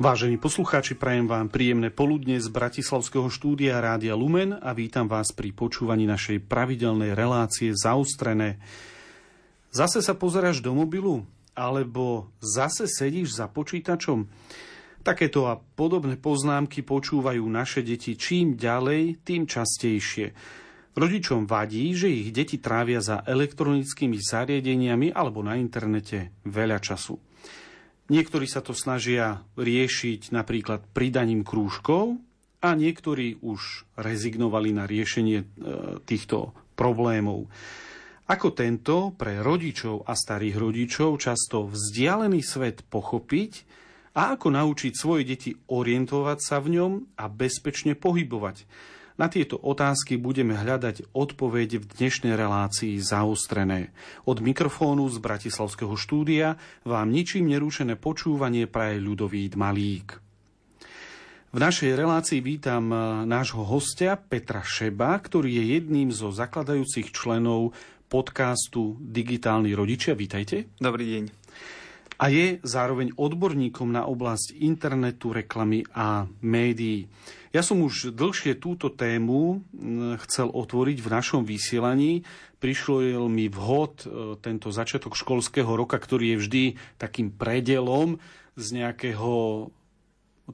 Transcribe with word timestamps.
Vážení 0.00 0.40
poslucháči, 0.40 0.96
prajem 0.96 1.28
vám 1.28 1.52
príjemné 1.52 1.92
poludne 1.92 2.40
z 2.40 2.48
Bratislavského 2.48 3.28
štúdia 3.28 3.84
Rádia 3.84 4.16
Lumen 4.16 4.56
a 4.56 4.72
vítam 4.72 5.04
vás 5.04 5.28
pri 5.28 5.52
počúvaní 5.52 6.08
našej 6.08 6.40
pravidelnej 6.48 7.12
relácie 7.12 7.68
Zaustrené. 7.76 8.56
Zase 9.68 10.00
sa 10.00 10.16
pozeráš 10.16 10.64
do 10.64 10.72
mobilu? 10.72 11.28
Alebo 11.52 12.32
zase 12.40 12.88
sedíš 12.88 13.36
za 13.36 13.52
počítačom? 13.52 14.24
Takéto 15.04 15.52
a 15.52 15.60
podobné 15.60 16.16
poznámky 16.16 16.80
počúvajú 16.80 17.44
naše 17.44 17.84
deti 17.84 18.16
čím 18.16 18.56
ďalej, 18.56 19.20
tým 19.20 19.44
častejšie. 19.44 20.32
Rodičom 20.96 21.44
vadí, 21.44 21.92
že 21.92 22.08
ich 22.08 22.32
deti 22.32 22.56
trávia 22.56 23.04
za 23.04 23.20
elektronickými 23.28 24.16
zariadeniami 24.16 25.12
alebo 25.12 25.44
na 25.44 25.60
internete 25.60 26.32
veľa 26.48 26.80
času. 26.80 27.20
Niektorí 28.10 28.50
sa 28.50 28.58
to 28.58 28.74
snažia 28.74 29.46
riešiť 29.54 30.34
napríklad 30.34 30.82
pridaním 30.90 31.46
krúžkov 31.46 32.18
a 32.58 32.74
niektorí 32.74 33.38
už 33.38 33.86
rezignovali 33.94 34.74
na 34.74 34.84
riešenie 34.84 35.38
e, 35.38 35.44
týchto 36.02 36.50
problémov. 36.74 37.46
Ako 38.26 38.50
tento 38.50 39.14
pre 39.14 39.38
rodičov 39.38 40.10
a 40.10 40.18
starých 40.18 40.58
rodičov 40.58 41.22
často 41.22 41.70
vzdialený 41.70 42.42
svet 42.42 42.82
pochopiť 42.86 43.52
a 44.18 44.34
ako 44.34 44.58
naučiť 44.58 44.92
svoje 44.94 45.22
deti 45.22 45.50
orientovať 45.54 46.38
sa 46.42 46.58
v 46.58 46.78
ňom 46.78 46.92
a 47.14 47.30
bezpečne 47.30 47.94
pohybovať. 47.94 48.66
Na 49.20 49.28
tieto 49.28 49.60
otázky 49.60 50.16
budeme 50.16 50.56
hľadať 50.56 51.12
odpovede 51.12 51.76
v 51.76 51.90
dnešnej 51.92 52.32
relácii 52.32 52.96
zaostrené. 53.04 53.92
Od 54.24 54.40
mikrofónu 54.40 55.04
z 55.12 55.20
Bratislavského 55.20 55.92
štúdia 55.92 56.56
vám 56.88 57.12
ničím 57.12 57.52
nerušené 57.52 58.00
počúvanie 58.00 58.64
praje 58.64 58.96
ľudový 58.96 59.52
Malík. 59.52 60.16
V 61.52 61.58
našej 61.60 62.00
relácii 62.00 62.40
vítam 62.40 62.88
e, 62.88 62.96
nášho 63.28 63.60
hostia 63.60 64.16
Petra 64.16 64.64
Šeba, 64.64 65.12
ktorý 65.20 65.52
je 65.52 65.64
jedným 65.76 66.08
zo 66.16 66.32
zakladajúcich 66.32 67.12
členov 67.12 67.76
podcastu 68.08 68.96
Digitálni 69.04 69.76
rodičia. 69.76 70.16
Vítajte. 70.16 70.72
Dobrý 70.80 71.04
deň. 71.20 71.24
A 72.24 72.32
je 72.32 72.56
zároveň 72.64 73.12
odborníkom 73.12 73.92
na 73.92 74.08
oblasť 74.08 74.56
internetu, 74.64 75.36
reklamy 75.36 75.84
a 75.92 76.24
médií. 76.40 77.04
Ja 77.50 77.66
som 77.66 77.82
už 77.82 78.14
dlhšie 78.14 78.62
túto 78.62 78.94
tému 78.94 79.66
chcel 80.22 80.54
otvoriť 80.54 81.02
v 81.02 81.08
našom 81.10 81.42
vysielaní. 81.42 82.22
Prišlo 82.62 83.26
mi 83.26 83.50
vhod 83.50 84.06
e, 84.06 84.38
tento 84.38 84.70
začiatok 84.70 85.18
školského 85.18 85.66
roka, 85.74 85.98
ktorý 85.98 86.36
je 86.36 86.40
vždy 86.46 86.64
takým 86.94 87.34
predelom 87.34 88.22
z 88.54 88.78
nejakého, 88.78 89.66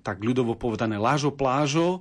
tak 0.00 0.24
ľudovo 0.24 0.56
povedané, 0.56 0.96
lážo 0.96 1.36
plážo, 1.36 2.00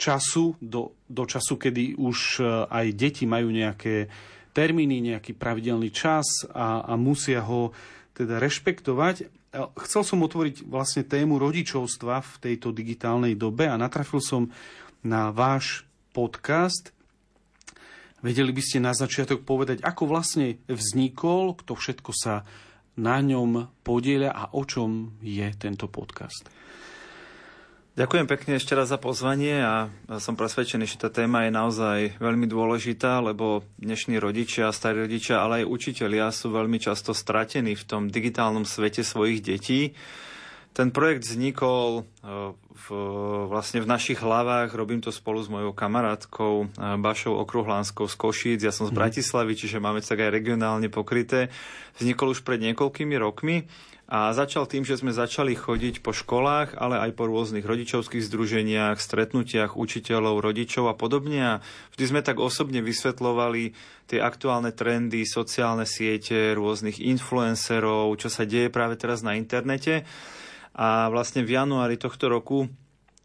času 0.00 0.56
do, 0.56 0.96
do 1.04 1.28
času, 1.28 1.60
kedy 1.60 2.00
už 2.00 2.40
e, 2.40 2.42
aj 2.72 2.86
deti 2.96 3.28
majú 3.28 3.52
nejaké 3.52 4.08
termíny, 4.56 5.12
nejaký 5.12 5.36
pravidelný 5.36 5.92
čas 5.92 6.24
a, 6.56 6.88
a 6.88 6.96
musia 6.96 7.44
ho 7.44 7.76
teda 8.16 8.40
rešpektovať. 8.40 9.28
Chcel 9.56 10.02
som 10.04 10.20
otvoriť 10.20 10.68
vlastne 10.68 11.02
tému 11.06 11.40
rodičovstva 11.40 12.20
v 12.20 12.32
tejto 12.40 12.76
digitálnej 12.76 13.32
dobe 13.38 13.64
a 13.64 13.80
natrafil 13.80 14.20
som 14.20 14.52
na 15.00 15.32
váš 15.32 15.88
podcast. 16.12 16.92
Vedeli 18.20 18.52
by 18.52 18.62
ste 18.64 18.78
na 18.84 18.92
začiatok 18.92 19.44
povedať, 19.44 19.80
ako 19.80 20.08
vlastne 20.08 20.60
vznikol, 20.68 21.56
kto 21.56 21.72
všetko 21.76 22.10
sa 22.16 22.44
na 22.96 23.20
ňom 23.20 23.68
podieľa 23.84 24.32
a 24.32 24.44
o 24.56 24.64
čom 24.64 25.14
je 25.20 25.46
tento 25.56 25.88
podcast? 25.88 26.48
Ďakujem 27.96 28.28
pekne 28.28 28.60
ešte 28.60 28.76
raz 28.76 28.92
za 28.92 29.00
pozvanie 29.00 29.56
a 29.56 29.88
som 30.20 30.36
presvedčený, 30.36 30.84
že 30.84 31.00
tá 31.00 31.08
téma 31.08 31.48
je 31.48 31.56
naozaj 31.56 31.98
veľmi 32.20 32.44
dôležitá, 32.44 33.24
lebo 33.24 33.64
dnešní 33.80 34.20
rodičia, 34.20 34.68
starí 34.68 35.08
rodičia, 35.08 35.40
ale 35.40 35.64
aj 35.64 35.72
učitelia 35.72 36.28
sú 36.28 36.52
veľmi 36.52 36.76
často 36.76 37.16
stratení 37.16 37.72
v 37.72 37.84
tom 37.88 38.12
digitálnom 38.12 38.68
svete 38.68 39.00
svojich 39.00 39.40
detí. 39.40 39.96
Ten 40.76 40.92
projekt 40.92 41.24
vznikol 41.24 42.04
e, 42.04 42.52
v, 42.52 42.86
vlastne 43.48 43.80
v 43.80 43.88
našich 43.88 44.20
hlavách, 44.20 44.76
robím 44.76 45.00
to 45.00 45.08
spolu 45.08 45.40
s 45.40 45.48
mojou 45.48 45.72
kamarátkou 45.72 46.68
e, 46.68 47.00
Bašou 47.00 47.40
Okruhlánskou 47.48 48.12
z 48.12 48.16
Košíc, 48.20 48.60
ja 48.60 48.76
som 48.76 48.84
z 48.84 48.92
mhm. 48.92 49.00
Bratislavy, 49.00 49.56
čiže 49.56 49.80
máme 49.80 50.04
sa 50.04 50.20
aj 50.20 50.36
regionálne 50.36 50.92
pokryté. 50.92 51.48
Vznikol 51.96 52.36
už 52.36 52.44
pred 52.44 52.60
niekoľkými 52.60 53.16
rokmi 53.16 53.64
a 54.06 54.30
začal 54.30 54.70
tým, 54.70 54.86
že 54.86 55.02
sme 55.02 55.10
začali 55.10 55.58
chodiť 55.58 55.98
po 55.98 56.14
školách, 56.14 56.78
ale 56.78 57.02
aj 57.02 57.10
po 57.18 57.26
rôznych 57.26 57.66
rodičovských 57.66 58.22
združeniach, 58.22 59.02
stretnutiach 59.02 59.74
učiteľov, 59.74 60.46
rodičov 60.46 60.86
a 60.86 60.94
podobne. 60.94 61.42
A 61.42 61.54
vždy 61.90 62.04
sme 62.06 62.20
tak 62.22 62.38
osobne 62.38 62.86
vysvetlovali 62.86 63.74
tie 64.06 64.22
aktuálne 64.22 64.70
trendy, 64.70 65.26
sociálne 65.26 65.90
siete, 65.90 66.54
rôznych 66.54 67.02
influencerov, 67.02 68.14
čo 68.22 68.30
sa 68.30 68.46
deje 68.46 68.70
práve 68.70 68.94
teraz 68.94 69.26
na 69.26 69.34
internete. 69.34 70.06
A 70.78 71.10
vlastne 71.10 71.42
v 71.42 71.58
januári 71.58 71.98
tohto 71.98 72.30
roku 72.30 72.70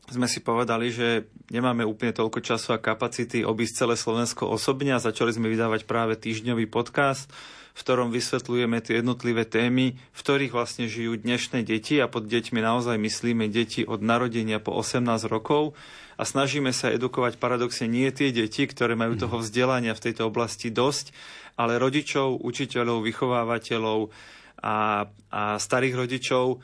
sme 0.10 0.26
si 0.26 0.42
povedali, 0.42 0.90
že 0.90 1.30
nemáme 1.54 1.86
úplne 1.86 2.10
toľko 2.10 2.42
času 2.42 2.74
a 2.74 2.82
kapacity 2.82 3.46
obísť 3.46 3.86
celé 3.86 3.94
Slovensko 3.94 4.50
osobne 4.50 4.98
a 4.98 5.04
začali 5.04 5.30
sme 5.30 5.46
vydávať 5.46 5.86
práve 5.86 6.18
týždňový 6.18 6.66
podcast, 6.74 7.30
v 7.72 7.80
ktorom 7.80 8.12
vysvetľujeme 8.12 8.84
tie 8.84 9.00
jednotlivé 9.00 9.48
témy, 9.48 9.96
v 9.96 10.20
ktorých 10.20 10.52
vlastne 10.52 10.92
žijú 10.92 11.16
dnešné 11.16 11.64
deti 11.64 11.98
a 12.04 12.12
pod 12.12 12.28
deťmi 12.28 12.60
naozaj 12.60 13.00
myslíme 13.00 13.48
deti 13.48 13.88
od 13.88 14.04
narodenia 14.04 14.60
po 14.60 14.76
18 14.76 15.04
rokov 15.32 15.74
a 16.20 16.24
snažíme 16.28 16.70
sa 16.76 16.92
edukovať 16.94 17.40
paradoxne 17.42 17.90
nie 17.90 18.12
tie 18.14 18.30
deti, 18.30 18.68
ktoré 18.68 18.94
majú 18.94 19.18
toho 19.18 19.42
vzdelania 19.42 19.98
v 19.98 20.04
tejto 20.12 20.30
oblasti 20.30 20.70
dosť, 20.70 21.16
ale 21.56 21.82
rodičov, 21.82 22.44
učiteľov, 22.44 23.02
vychovávateľov 23.08 24.14
a, 24.62 25.10
a 25.34 25.42
starých 25.58 25.96
rodičov, 25.98 26.46
um, 26.54 26.60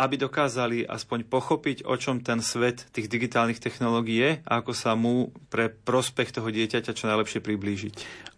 aby 0.00 0.14
dokázali 0.16 0.88
aspoň 0.88 1.28
pochopiť, 1.28 1.84
o 1.84 1.94
čom 2.00 2.24
ten 2.24 2.40
svet 2.40 2.88
tých 2.96 3.12
digitálnych 3.12 3.60
technológií 3.60 4.18
je 4.22 4.30
a 4.48 4.64
ako 4.64 4.72
sa 4.72 4.96
mu 4.96 5.34
pre 5.52 5.68
prospech 5.68 6.32
toho 6.32 6.48
dieťaťa 6.48 6.96
čo 6.96 7.04
najlepšie 7.04 7.44
priblížiť. 7.44 7.94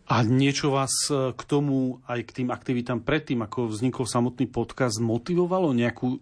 A 0.09 0.25
niečo 0.25 0.73
vás 0.73 1.13
e, 1.13 1.37
k 1.37 1.43
tomu, 1.45 2.01
aj 2.09 2.33
k 2.33 2.35
tým 2.43 2.49
aktivitám 2.49 3.05
predtým, 3.05 3.45
ako 3.45 3.69
vznikol 3.69 4.09
samotný 4.09 4.49
podcast, 4.49 4.97
motivovalo? 5.05 5.77
Nejakú 5.77 6.17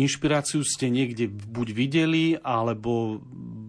inšpiráciu 0.00 0.64
ste 0.64 0.88
niekde 0.88 1.28
buď 1.28 1.68
videli, 1.76 2.24
alebo 2.40 3.20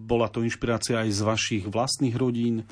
bola 0.07 0.31
to 0.31 0.47
inšpirácia 0.47 1.03
aj 1.03 1.09
z 1.11 1.21
vašich 1.27 1.63
vlastných 1.67 2.15
rodín? 2.15 2.63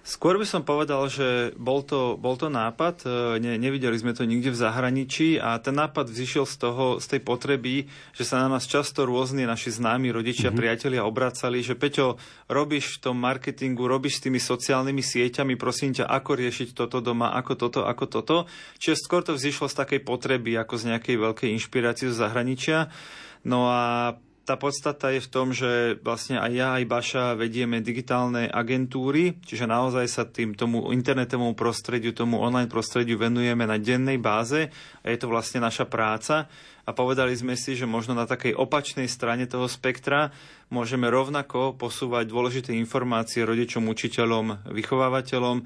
Skôr 0.00 0.40
by 0.40 0.48
som 0.48 0.64
povedal, 0.64 1.12
že 1.12 1.52
bol 1.60 1.84
to, 1.84 2.16
bol 2.16 2.32
to 2.32 2.48
nápad, 2.48 3.04
e, 3.04 3.36
ne, 3.36 3.60
nevideli 3.60 3.92
sme 4.00 4.16
to 4.16 4.24
nikde 4.24 4.48
v 4.48 4.60
zahraničí 4.60 5.36
a 5.36 5.60
ten 5.60 5.76
nápad 5.76 6.08
vzýšiel 6.08 6.48
z, 6.48 6.56
toho, 6.56 6.86
z 6.96 7.06
tej 7.16 7.20
potreby, 7.20 7.84
že 8.16 8.24
sa 8.24 8.40
na 8.40 8.48
nás 8.48 8.64
často 8.64 9.04
rôzni 9.04 9.44
naši 9.44 9.68
známi 9.68 10.08
rodičia, 10.08 10.48
mm-hmm. 10.48 10.56
priatelia 10.56 11.04
obracali, 11.04 11.60
že 11.60 11.76
Peťo, 11.76 12.16
robíš 12.48 12.96
v 12.96 13.12
tom 13.12 13.20
marketingu, 13.20 13.84
robíš 13.84 14.24
s 14.24 14.24
tými 14.24 14.40
sociálnymi 14.40 15.04
sieťami, 15.04 15.60
prosím 15.60 15.92
ťa, 15.92 16.08
ako 16.08 16.30
riešiť 16.32 16.72
toto 16.72 17.04
doma, 17.04 17.36
ako 17.36 17.52
toto, 17.60 17.80
ako 17.84 18.04
toto. 18.08 18.36
Čiže 18.80 19.04
skôr 19.04 19.20
to 19.20 19.36
vzýšlo 19.36 19.68
z 19.68 19.84
takej 19.84 20.00
potreby, 20.00 20.56
ako 20.56 20.80
z 20.80 20.96
nejakej 20.96 21.16
veľkej 21.20 21.48
inšpirácie 21.60 22.08
z 22.08 22.16
zahraničia. 22.16 22.88
No 23.44 23.68
a 23.68 24.16
tá 24.44 24.56
podstata 24.58 25.12
je 25.12 25.20
v 25.22 25.30
tom, 25.30 25.52
že 25.54 26.00
vlastne 26.00 26.40
aj 26.40 26.52
ja, 26.52 26.68
aj 26.80 26.84
Baša 26.88 27.24
vedieme 27.38 27.84
digitálne 27.84 28.48
agentúry, 28.48 29.38
čiže 29.44 29.68
naozaj 29.68 30.06
sa 30.10 30.24
tým 30.26 30.56
tomu 30.56 30.90
internetovému 30.90 31.54
prostrediu, 31.54 32.10
tomu 32.16 32.40
online 32.40 32.66
prostrediu 32.66 33.20
venujeme 33.20 33.68
na 33.68 33.76
dennej 33.78 34.18
báze 34.18 34.72
a 35.04 35.06
je 35.06 35.18
to 35.20 35.30
vlastne 35.30 35.62
naša 35.62 35.86
práca. 35.86 36.50
A 36.88 36.90
povedali 36.90 37.36
sme 37.36 37.54
si, 37.54 37.78
že 37.78 37.86
možno 37.86 38.18
na 38.18 38.26
takej 38.26 38.56
opačnej 38.56 39.06
strane 39.06 39.46
toho 39.46 39.70
spektra 39.70 40.34
môžeme 40.72 41.06
rovnako 41.06 41.78
posúvať 41.78 42.26
dôležité 42.26 42.74
informácie 42.74 43.46
rodičom, 43.46 43.86
učiteľom, 43.86 44.72
vychovávateľom, 44.74 45.62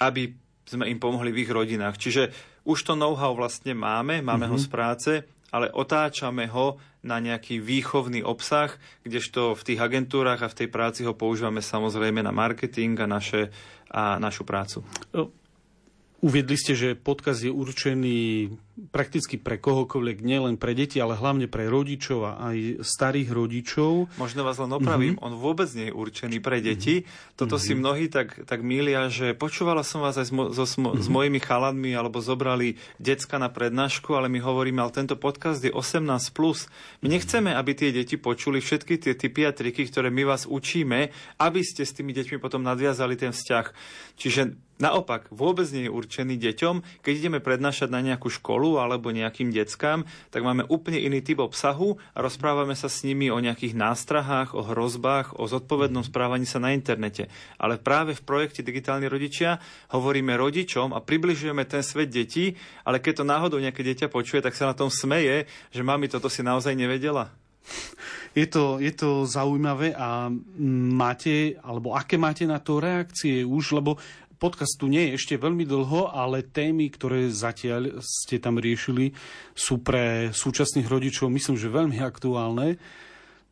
aby 0.00 0.32
sme 0.64 0.88
im 0.88 0.96
pomohli 0.96 1.34
v 1.34 1.44
ich 1.44 1.50
rodinách. 1.52 2.00
Čiže 2.00 2.32
už 2.64 2.78
to 2.86 2.94
know-how 2.94 3.34
vlastne 3.34 3.74
máme, 3.74 4.22
máme 4.22 4.48
mm-hmm. 4.48 4.56
ho 4.56 4.56
z 4.56 4.68
práce, 4.70 5.10
ale 5.52 5.68
otáčame 5.68 6.48
ho 6.48 6.80
na 7.02 7.18
nejaký 7.18 7.58
výchovný 7.58 8.22
obsah, 8.22 8.78
kdežto 9.02 9.58
v 9.58 9.62
tých 9.62 9.80
agentúrach 9.82 10.38
a 10.42 10.50
v 10.50 10.64
tej 10.64 10.68
práci 10.70 11.02
ho 11.02 11.18
používame 11.18 11.58
samozrejme 11.58 12.22
na 12.22 12.30
marketing 12.30 12.94
a, 13.02 13.10
naše, 13.10 13.50
a 13.90 14.22
našu 14.22 14.46
prácu. 14.46 14.86
Uviedli 16.22 16.54
ste, 16.54 16.78
že 16.78 16.94
podkaz 16.94 17.42
je 17.42 17.50
určený 17.50 18.46
prakticky 18.94 19.42
pre 19.42 19.58
kohokoľvek, 19.58 20.22
nielen 20.22 20.54
pre 20.54 20.70
deti, 20.70 21.02
ale 21.02 21.18
hlavne 21.18 21.50
pre 21.50 21.66
rodičov 21.66 22.22
a 22.22 22.32
aj 22.46 22.86
starých 22.86 23.34
rodičov. 23.34 24.06
Možno 24.22 24.46
vás 24.46 24.54
len 24.62 24.70
opravím, 24.70 25.18
mm-hmm. 25.18 25.26
on 25.26 25.34
vôbec 25.34 25.66
nie 25.74 25.90
je 25.90 25.98
určený 25.98 26.38
pre 26.38 26.62
deti. 26.62 27.02
Mm-hmm. 27.02 27.34
Toto 27.34 27.58
mm-hmm. 27.58 27.66
si 27.66 27.72
mhm. 27.74 27.80
mnohí 27.82 28.04
tak, 28.06 28.28
tak 28.46 28.62
mília, 28.62 29.10
že 29.10 29.34
počúvala 29.34 29.82
som 29.82 29.98
vás 29.98 30.14
aj 30.14 30.30
s, 30.30 30.32
mo- 30.32 30.54
so, 30.54 30.62
mm-hmm. 30.62 31.02
s 31.02 31.08
mojimi 31.10 31.42
chaladmi, 31.42 31.90
alebo 31.90 32.22
zobrali 32.22 32.78
decka 33.02 33.42
na 33.42 33.50
prednášku, 33.50 34.14
ale 34.14 34.30
my 34.30 34.38
hovoríme, 34.38 34.78
ale 34.78 34.94
tento 34.94 35.18
podcast 35.18 35.58
je 35.58 35.74
18+. 35.74 36.06
Plus. 36.30 36.70
My 37.02 37.10
mhm. 37.10 37.14
nechceme, 37.18 37.50
aby 37.50 37.74
tie 37.74 37.90
deti 37.90 38.14
počuli 38.14 38.62
všetky 38.62 38.94
tie 38.94 39.18
typy 39.18 39.42
a 39.42 39.50
triky, 39.50 39.90
ktoré 39.90 40.14
my 40.14 40.22
vás 40.22 40.46
učíme, 40.46 41.10
aby 41.42 41.60
ste 41.66 41.82
s 41.82 41.98
tými 41.98 42.14
deťmi 42.14 42.38
potom 42.38 42.62
nadviazali 42.62 43.18
ten 43.18 43.34
vzťah. 43.34 43.66
Čiže 44.14 44.71
Naopak, 44.82 45.30
vôbec 45.30 45.70
nie 45.70 45.86
je 45.86 45.94
určený 45.94 46.42
deťom. 46.42 47.06
Keď 47.06 47.12
ideme 47.14 47.38
prednášať 47.38 47.86
na 47.86 48.02
nejakú 48.02 48.26
školu 48.26 48.82
alebo 48.82 49.14
nejakým 49.14 49.54
deckám, 49.54 50.02
tak 50.34 50.42
máme 50.42 50.66
úplne 50.66 50.98
iný 50.98 51.22
typ 51.22 51.38
obsahu 51.38 52.02
a 52.10 52.18
rozprávame 52.18 52.74
sa 52.74 52.90
s 52.90 53.06
nimi 53.06 53.30
o 53.30 53.38
nejakých 53.38 53.78
nástrahách, 53.78 54.58
o 54.58 54.66
hrozbách, 54.66 55.38
o 55.38 55.46
zodpovednom 55.46 56.02
správaní 56.02 56.50
sa 56.50 56.58
na 56.58 56.74
internete. 56.74 57.30
Ale 57.62 57.78
práve 57.78 58.18
v 58.18 58.26
projekte 58.26 58.66
Digitálni 58.66 59.06
rodičia 59.06 59.62
hovoríme 59.94 60.34
rodičom 60.34 60.90
a 60.90 60.98
približujeme 60.98 61.62
ten 61.62 61.86
svet 61.86 62.10
detí, 62.10 62.58
ale 62.82 62.98
keď 62.98 63.22
to 63.22 63.30
náhodou 63.30 63.62
nejaké 63.62 63.86
dieťa 63.86 64.10
počuje, 64.10 64.42
tak 64.42 64.58
sa 64.58 64.66
na 64.66 64.74
tom 64.74 64.90
smeje, 64.90 65.46
že 65.70 65.86
mami 65.86 66.10
toto 66.10 66.26
si 66.26 66.42
naozaj 66.42 66.74
nevedela. 66.74 67.30
Je 68.32 68.48
to, 68.48 68.80
je 68.80 68.90
to 68.96 69.28
zaujímavé 69.28 69.92
a 69.92 70.32
máte, 70.96 71.52
alebo 71.60 71.92
aké 71.92 72.16
máte 72.16 72.48
na 72.48 72.58
to 72.58 72.80
reakcie 72.80 73.44
už, 73.44 73.76
lebo 73.76 74.00
podcast 74.42 74.74
tu 74.74 74.90
nie 74.90 75.14
je 75.14 75.22
ešte 75.22 75.38
veľmi 75.38 75.62
dlho, 75.62 76.10
ale 76.10 76.42
témy, 76.42 76.90
ktoré 76.90 77.30
zatiaľ 77.30 78.02
ste 78.02 78.42
tam 78.42 78.58
riešili, 78.58 79.14
sú 79.54 79.78
pre 79.78 80.34
súčasných 80.34 80.90
rodičov, 80.90 81.30
myslím, 81.30 81.54
že 81.54 81.70
veľmi 81.70 82.02
aktuálne. 82.02 82.82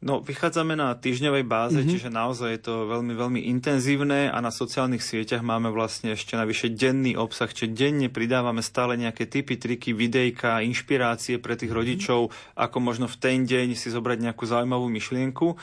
No, 0.01 0.25
vychádzame 0.25 0.81
na 0.81 0.97
týždňovej 0.97 1.45
báze, 1.45 1.77
mm-hmm. 1.77 1.93
čiže 1.93 2.09
naozaj 2.09 2.51
je 2.57 2.63
to 2.65 2.89
veľmi, 2.89 3.13
veľmi 3.13 3.41
intenzívne 3.53 4.33
a 4.33 4.39
na 4.41 4.49
sociálnych 4.49 5.05
sieťach 5.05 5.45
máme 5.45 5.69
vlastne 5.69 6.17
ešte 6.17 6.41
navyše 6.41 6.73
denný 6.73 7.21
obsah, 7.21 7.53
čiže 7.53 7.77
denne 7.77 8.09
pridávame 8.09 8.65
stále 8.65 8.97
nejaké 8.97 9.29
typy, 9.29 9.61
triky, 9.61 9.93
videjka, 9.93 10.65
inšpirácie 10.65 11.37
pre 11.37 11.53
tých 11.55 11.69
mm-hmm. 11.69 11.79
rodičov, 11.85 12.21
ako 12.57 12.77
možno 12.81 13.07
v 13.13 13.17
ten 13.21 13.39
deň 13.45 13.77
si 13.77 13.93
zobrať 13.93 14.25
nejakú 14.25 14.49
zaujímavú 14.49 14.89
myšlienku. 14.89 15.61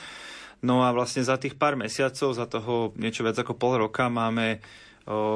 No 0.61 0.85
a 0.85 0.93
vlastne 0.93 1.25
za 1.25 1.41
tých 1.41 1.57
pár 1.57 1.73
mesiacov, 1.73 2.37
za 2.37 2.45
toho 2.45 2.93
niečo 2.93 3.25
viac 3.25 3.41
ako 3.41 3.57
pol 3.57 3.89
roka 3.89 4.05
máme 4.05 4.61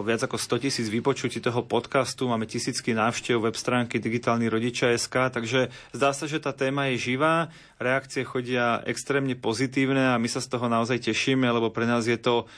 viac 0.03 0.19
ako 0.27 0.35
100 0.35 0.67
tisíc 0.67 0.87
vypočutí 0.91 1.39
toho 1.39 1.63
podcastu, 1.63 2.27
máme 2.27 2.43
tisícky 2.43 2.91
návštev 2.91 3.39
web 3.39 3.55
stránky 3.55 4.03
Digitálny 4.03 4.51
rodiča.sk, 4.51 5.15
takže 5.31 5.71
zdá 5.95 6.11
sa, 6.11 6.27
že 6.27 6.43
tá 6.43 6.51
téma 6.51 6.91
je 6.91 7.15
živá, 7.15 7.47
reakcie 7.79 8.27
chodia 8.27 8.83
extrémne 8.83 9.31
pozitívne 9.39 10.11
a 10.11 10.19
my 10.19 10.27
sa 10.27 10.43
z 10.43 10.51
toho 10.51 10.67
naozaj 10.67 11.07
tešíme, 11.07 11.47
lebo 11.47 11.71
pre 11.71 11.87
nás 11.87 12.03
je 12.03 12.19
to, 12.19 12.51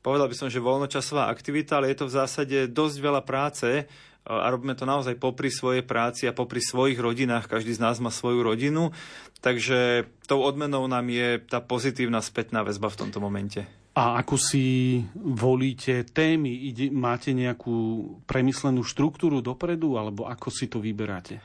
povedal 0.00 0.24
by 0.24 0.36
som, 0.40 0.48
že 0.48 0.64
voľnočasová 0.64 1.28
aktivita, 1.28 1.84
ale 1.84 1.92
je 1.92 2.00
to 2.00 2.08
v 2.08 2.16
zásade 2.16 2.58
dosť 2.72 2.96
veľa 2.96 3.22
práce, 3.28 3.84
a 4.28 4.52
robíme 4.52 4.76
to 4.76 4.84
naozaj 4.84 5.16
popri 5.16 5.48
svojej 5.48 5.80
práci 5.80 6.28
a 6.28 6.36
popri 6.36 6.60
svojich 6.60 7.00
rodinách. 7.00 7.48
Každý 7.48 7.72
z 7.72 7.80
nás 7.80 7.96
má 7.96 8.12
svoju 8.12 8.44
rodinu, 8.44 8.92
takže 9.40 10.04
tou 10.28 10.44
odmenou 10.44 10.84
nám 10.84 11.08
je 11.08 11.40
tá 11.40 11.64
pozitívna 11.64 12.20
spätná 12.20 12.60
väzba 12.60 12.92
v 12.92 13.08
tomto 13.08 13.24
momente. 13.24 13.77
A 13.98 14.22
ako 14.22 14.38
si 14.38 15.02
volíte 15.18 16.06
témy? 16.06 16.70
Ide, 16.70 16.94
máte 16.94 17.34
nejakú 17.34 17.74
premyslenú 18.30 18.86
štruktúru 18.86 19.42
dopredu, 19.42 19.98
alebo 19.98 20.30
ako 20.30 20.54
si 20.54 20.70
to 20.70 20.78
vyberáte? 20.78 21.42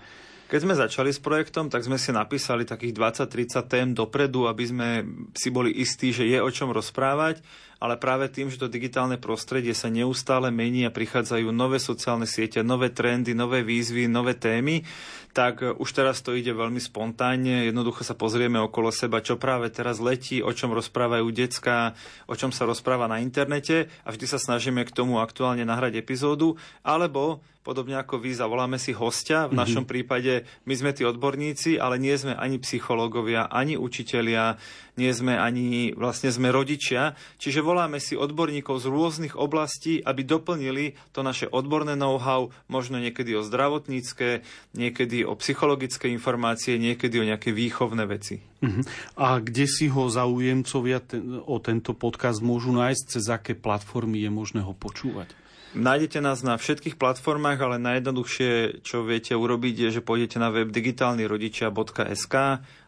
Keď 0.53 0.59
sme 0.61 0.77
začali 0.77 1.09
s 1.09 1.17
projektom, 1.17 1.65
tak 1.65 1.81
sme 1.81 1.97
si 1.97 2.13
napísali 2.13 2.61
takých 2.61 2.93
20-30 3.25 3.57
tém 3.65 3.87
dopredu, 3.97 4.45
aby 4.45 4.69
sme 4.69 4.89
si 5.33 5.49
boli 5.49 5.73
istí, 5.81 6.13
že 6.13 6.29
je 6.29 6.37
o 6.37 6.49
čom 6.53 6.69
rozprávať, 6.69 7.41
ale 7.83 7.99
práve 7.99 8.31
tým, 8.31 8.47
že 8.47 8.55
to 8.55 8.71
digitálne 8.71 9.19
prostredie 9.19 9.75
sa 9.75 9.91
neustále 9.91 10.47
mení 10.55 10.87
a 10.87 10.95
prichádzajú 10.95 11.51
nové 11.51 11.83
sociálne 11.83 12.23
siete, 12.23 12.63
nové 12.63 12.87
trendy, 12.95 13.35
nové 13.35 13.59
výzvy, 13.59 14.07
nové 14.07 14.39
témy, 14.39 14.87
tak 15.35 15.59
už 15.59 15.89
teraz 15.91 16.23
to 16.23 16.31
ide 16.31 16.55
veľmi 16.55 16.79
spontánne. 16.79 17.67
Jednoducho 17.67 18.07
sa 18.07 18.15
pozrieme 18.15 18.55
okolo 18.63 18.87
seba, 18.87 19.19
čo 19.19 19.35
práve 19.35 19.67
teraz 19.67 19.99
letí, 19.99 20.39
o 20.39 20.55
čom 20.55 20.71
rozprávajú 20.71 21.27
decka, 21.35 21.91
o 22.31 22.39
čom 22.39 22.55
sa 22.55 22.63
rozpráva 22.63 23.11
na 23.11 23.19
internete 23.19 23.91
a 24.07 24.15
vždy 24.15 24.31
sa 24.31 24.39
snažíme 24.39 24.87
k 24.87 24.95
tomu 24.95 25.19
aktuálne 25.19 25.67
nahrať 25.67 25.99
epizódu, 25.99 26.55
alebo 26.87 27.43
podobne 27.63 27.95
ako 27.95 28.19
vy, 28.19 28.35
zavoláme 28.35 28.75
si 28.77 28.91
hostia. 28.91 29.47
V 29.47 29.55
mhm. 29.55 29.59
našom 29.63 29.75
mm-hmm. 29.87 29.89
prípade 29.89 30.33
my 30.67 30.73
sme 30.75 30.91
tí 30.91 31.07
odborníci, 31.07 31.79
ale 31.79 31.97
nie 31.97 32.13
sme 32.13 32.35
ani 32.35 32.59
psychológovia, 32.59 33.47
ani 33.47 33.79
učitelia, 33.79 34.59
nie 34.99 35.09
sme 35.09 35.39
ani, 35.39 35.95
vlastne 35.97 36.29
sme 36.29 36.53
rodičia. 36.53 37.17
Čiže 37.41 37.65
voláme 37.73 37.97
si 37.97 38.13
odborníkov 38.13 38.77
z 38.77 38.85
rôznych 38.85 39.33
oblastí, 39.33 39.97
aby 40.05 40.21
doplnili 40.21 40.93
to 41.09 41.25
naše 41.25 41.49
odborné 41.49 41.97
know-how, 41.97 42.53
možno 42.69 43.01
niekedy 43.01 43.33
o 43.33 43.41
zdravotnícke, 43.41 44.45
niekedy 44.77 45.25
o 45.25 45.33
psychologické 45.41 46.13
informácie, 46.13 46.77
niekedy 46.77 47.17
o 47.17 47.25
nejaké 47.25 47.49
výchovné 47.49 48.05
veci. 48.05 48.45
Uh-huh. 48.61 48.85
A 49.17 49.41
kde 49.41 49.65
si 49.65 49.89
ho 49.89 50.05
zaujemcovia 50.05 51.01
ten, 51.01 51.41
o 51.41 51.57
tento 51.57 51.97
podcast 51.97 52.45
môžu 52.45 52.69
nájsť, 52.77 53.03
cez 53.09 53.25
aké 53.33 53.57
platformy 53.57 54.21
je 54.21 54.29
možné 54.29 54.61
ho 54.61 54.77
počúvať? 54.77 55.33
Nájdete 55.73 56.21
nás 56.21 56.45
na 56.45 56.53
všetkých 56.53 57.01
platformách, 57.01 57.57
ale 57.57 57.81
najjednoduchšie, 57.81 58.85
čo 58.85 59.01
viete 59.01 59.33
urobiť, 59.33 59.89
je, 59.89 59.89
že 59.97 60.05
pôjdete 60.05 60.37
na 60.37 60.53
web 60.53 60.69
digitálnyrodičia.sk, 60.69 62.35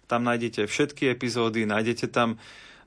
tam 0.06 0.22
nájdete 0.22 0.70
všetky 0.70 1.10
epizódy, 1.10 1.66
nájdete 1.66 2.14
tam 2.14 2.38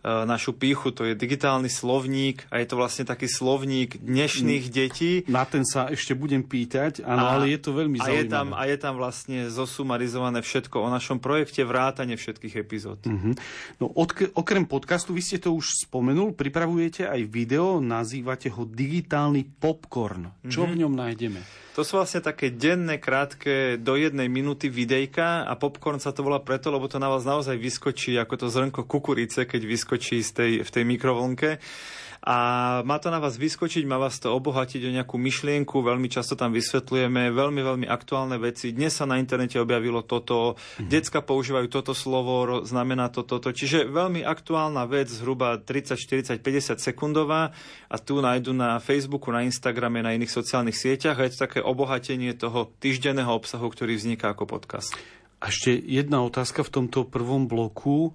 našu 0.05 0.55
píchu, 0.55 0.95
to 0.95 1.03
je 1.03 1.19
digitálny 1.19 1.67
slovník 1.67 2.47
a 2.55 2.63
je 2.63 2.67
to 2.71 2.79
vlastne 2.79 3.03
taký 3.03 3.27
slovník 3.27 3.99
dnešných 3.99 4.65
mm. 4.71 4.73
detí. 4.73 5.13
Na 5.27 5.43
ten 5.43 5.67
sa 5.67 5.91
ešte 5.91 6.15
budem 6.15 6.47
pýtať, 6.47 7.03
áno, 7.03 7.27
a, 7.27 7.35
ale 7.35 7.51
je 7.51 7.59
to 7.59 7.75
veľmi 7.75 7.99
a 7.99 8.07
zaujímavé. 8.07 8.23
Je 8.23 8.31
tam, 8.31 8.47
a 8.55 8.63
je 8.71 8.77
tam 8.79 8.95
vlastne 8.95 9.39
zosumarizované 9.51 10.39
všetko 10.39 10.77
o 10.81 10.89
našom 10.89 11.19
projekte, 11.19 11.67
vrátane 11.67 12.15
všetkých 12.15 12.55
epizód. 12.63 13.03
Mm-hmm. 13.03 13.35
No, 13.83 13.91
od, 13.91 14.15
okrem 14.39 14.65
podcastu, 14.71 15.11
vy 15.13 15.23
ste 15.23 15.43
to 15.43 15.51
už 15.53 15.87
spomenul, 15.91 16.31
pripravujete 16.33 17.11
aj 17.11 17.21
video, 17.27 17.83
nazývate 17.83 18.55
ho 18.55 18.63
digitálny 18.65 19.59
popcorn. 19.59 20.31
Čo 20.47 20.65
mm-hmm. 20.65 20.73
v 20.73 20.79
ňom 20.79 20.93
nájdeme? 20.95 21.41
To 21.79 21.87
sú 21.87 21.95
vlastne 21.95 22.19
také 22.19 22.51
denné, 22.51 22.99
krátke, 22.99 23.79
do 23.79 23.95
jednej 23.95 24.27
minúty 24.27 24.67
videjka 24.67 25.47
a 25.47 25.55
popcorn 25.55 26.03
sa 26.03 26.11
to 26.11 26.27
volá 26.27 26.43
preto, 26.43 26.75
lebo 26.75 26.91
to 26.91 26.99
na 26.99 27.07
vás 27.07 27.23
naozaj 27.23 27.55
vyskočí 27.55 28.19
ako 28.19 28.35
to 28.35 28.47
zrnko 28.51 28.83
kukurice, 28.83 29.47
keď 29.47 29.63
vyskočí 29.63 30.19
z 30.19 30.31
tej, 30.35 30.53
v 30.67 30.71
tej 30.75 30.83
mikrovlnke 30.83 31.63
a 32.29 32.37
má 32.85 33.01
to 33.01 33.09
na 33.09 33.25
vás 33.25 33.41
vyskočiť, 33.41 33.89
má 33.89 33.97
vás 33.97 34.21
to 34.21 34.29
obohatiť 34.37 34.85
o 34.85 34.93
nejakú 34.93 35.17
myšlienku, 35.17 35.81
veľmi 35.81 36.13
často 36.13 36.37
tam 36.37 36.53
vysvetľujeme 36.53 37.33
veľmi, 37.33 37.61
veľmi 37.65 37.87
aktuálne 37.89 38.37
veci. 38.37 38.77
Dnes 38.77 38.93
sa 38.93 39.09
na 39.09 39.17
internete 39.17 39.57
objavilo 39.57 40.05
toto, 40.05 40.61
mm. 40.77 40.93
decka 40.93 41.25
používajú 41.25 41.73
toto 41.73 41.97
slovo, 41.97 42.61
znamená 42.69 43.09
to 43.09 43.25
toto. 43.25 43.49
Čiže 43.49 43.89
veľmi 43.89 44.29
aktuálna 44.29 44.85
vec, 44.85 45.09
zhruba 45.09 45.57
30, 45.57 45.97
40, 45.97 46.45
50 46.45 46.77
sekundová 46.77 47.57
a 47.89 47.97
tu 47.97 48.21
nájdu 48.21 48.53
na 48.53 48.77
Facebooku, 48.77 49.33
na 49.33 49.49
Instagrame, 49.49 50.05
na 50.05 50.13
iných 50.13 50.29
sociálnych 50.29 50.77
sieťach 50.77 51.17
a 51.17 51.25
je 51.25 51.33
to 51.33 51.49
také 51.49 51.65
obohatenie 51.65 52.37
toho 52.37 52.69
týždenného 52.77 53.33
obsahu, 53.33 53.73
ktorý 53.73 53.97
vzniká 53.97 54.37
ako 54.37 54.45
podcast. 54.45 54.93
A 55.41 55.49
ešte 55.49 55.73
jedna 55.81 56.21
otázka 56.21 56.61
v 56.61 56.77
tomto 56.77 57.09
prvom 57.09 57.49
bloku. 57.49 58.13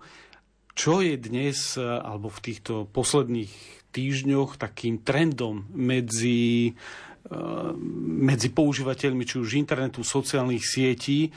Čo 0.73 1.05
je 1.05 1.15
dnes, 1.21 1.77
alebo 1.77 2.33
v 2.33 2.43
týchto 2.49 2.89
posledných 2.89 3.83
týždňoch 3.93 4.57
takým 4.57 5.05
trendom 5.05 5.69
medzi, 5.69 6.73
eh, 6.73 7.71
medzi 8.01 8.49
používateľmi 8.49 9.23
či 9.23 9.37
už 9.37 9.61
internetu, 9.61 10.01
sociálnych 10.01 10.65
sietí, 10.65 11.29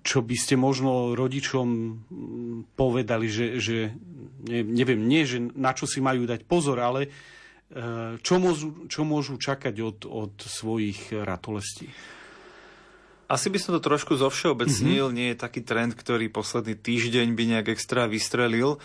čo 0.00 0.24
by 0.24 0.36
ste 0.38 0.56
možno 0.56 1.12
rodičom 1.12 1.68
povedali, 2.72 3.28
že, 3.28 3.60
že 3.60 3.92
neviem, 4.48 5.04
nie, 5.04 5.28
že 5.28 5.44
na 5.52 5.76
čo 5.76 5.84
si 5.84 6.00
majú 6.00 6.24
dať 6.24 6.46
pozor, 6.46 6.78
ale 6.78 7.10
eh, 7.10 8.16
čo 8.22 8.38
môžu, 8.38 8.86
čo 8.86 9.02
môžu 9.02 9.36
čakať 9.36 9.74
od, 9.82 9.98
od 10.06 10.34
svojich 10.38 11.10
ratolestí? 11.26 11.90
Asi 13.32 13.48
by 13.48 13.56
som 13.56 13.72
to 13.72 13.80
trošku 13.80 14.12
zovšeobecnil. 14.20 15.08
Mm-hmm. 15.08 15.16
Nie 15.16 15.28
je 15.32 15.40
taký 15.40 15.64
trend, 15.64 15.96
ktorý 15.96 16.28
posledný 16.28 16.76
týždeň 16.76 17.32
by 17.32 17.44
nejak 17.48 17.72
extra 17.72 18.04
vystrelil 18.04 18.76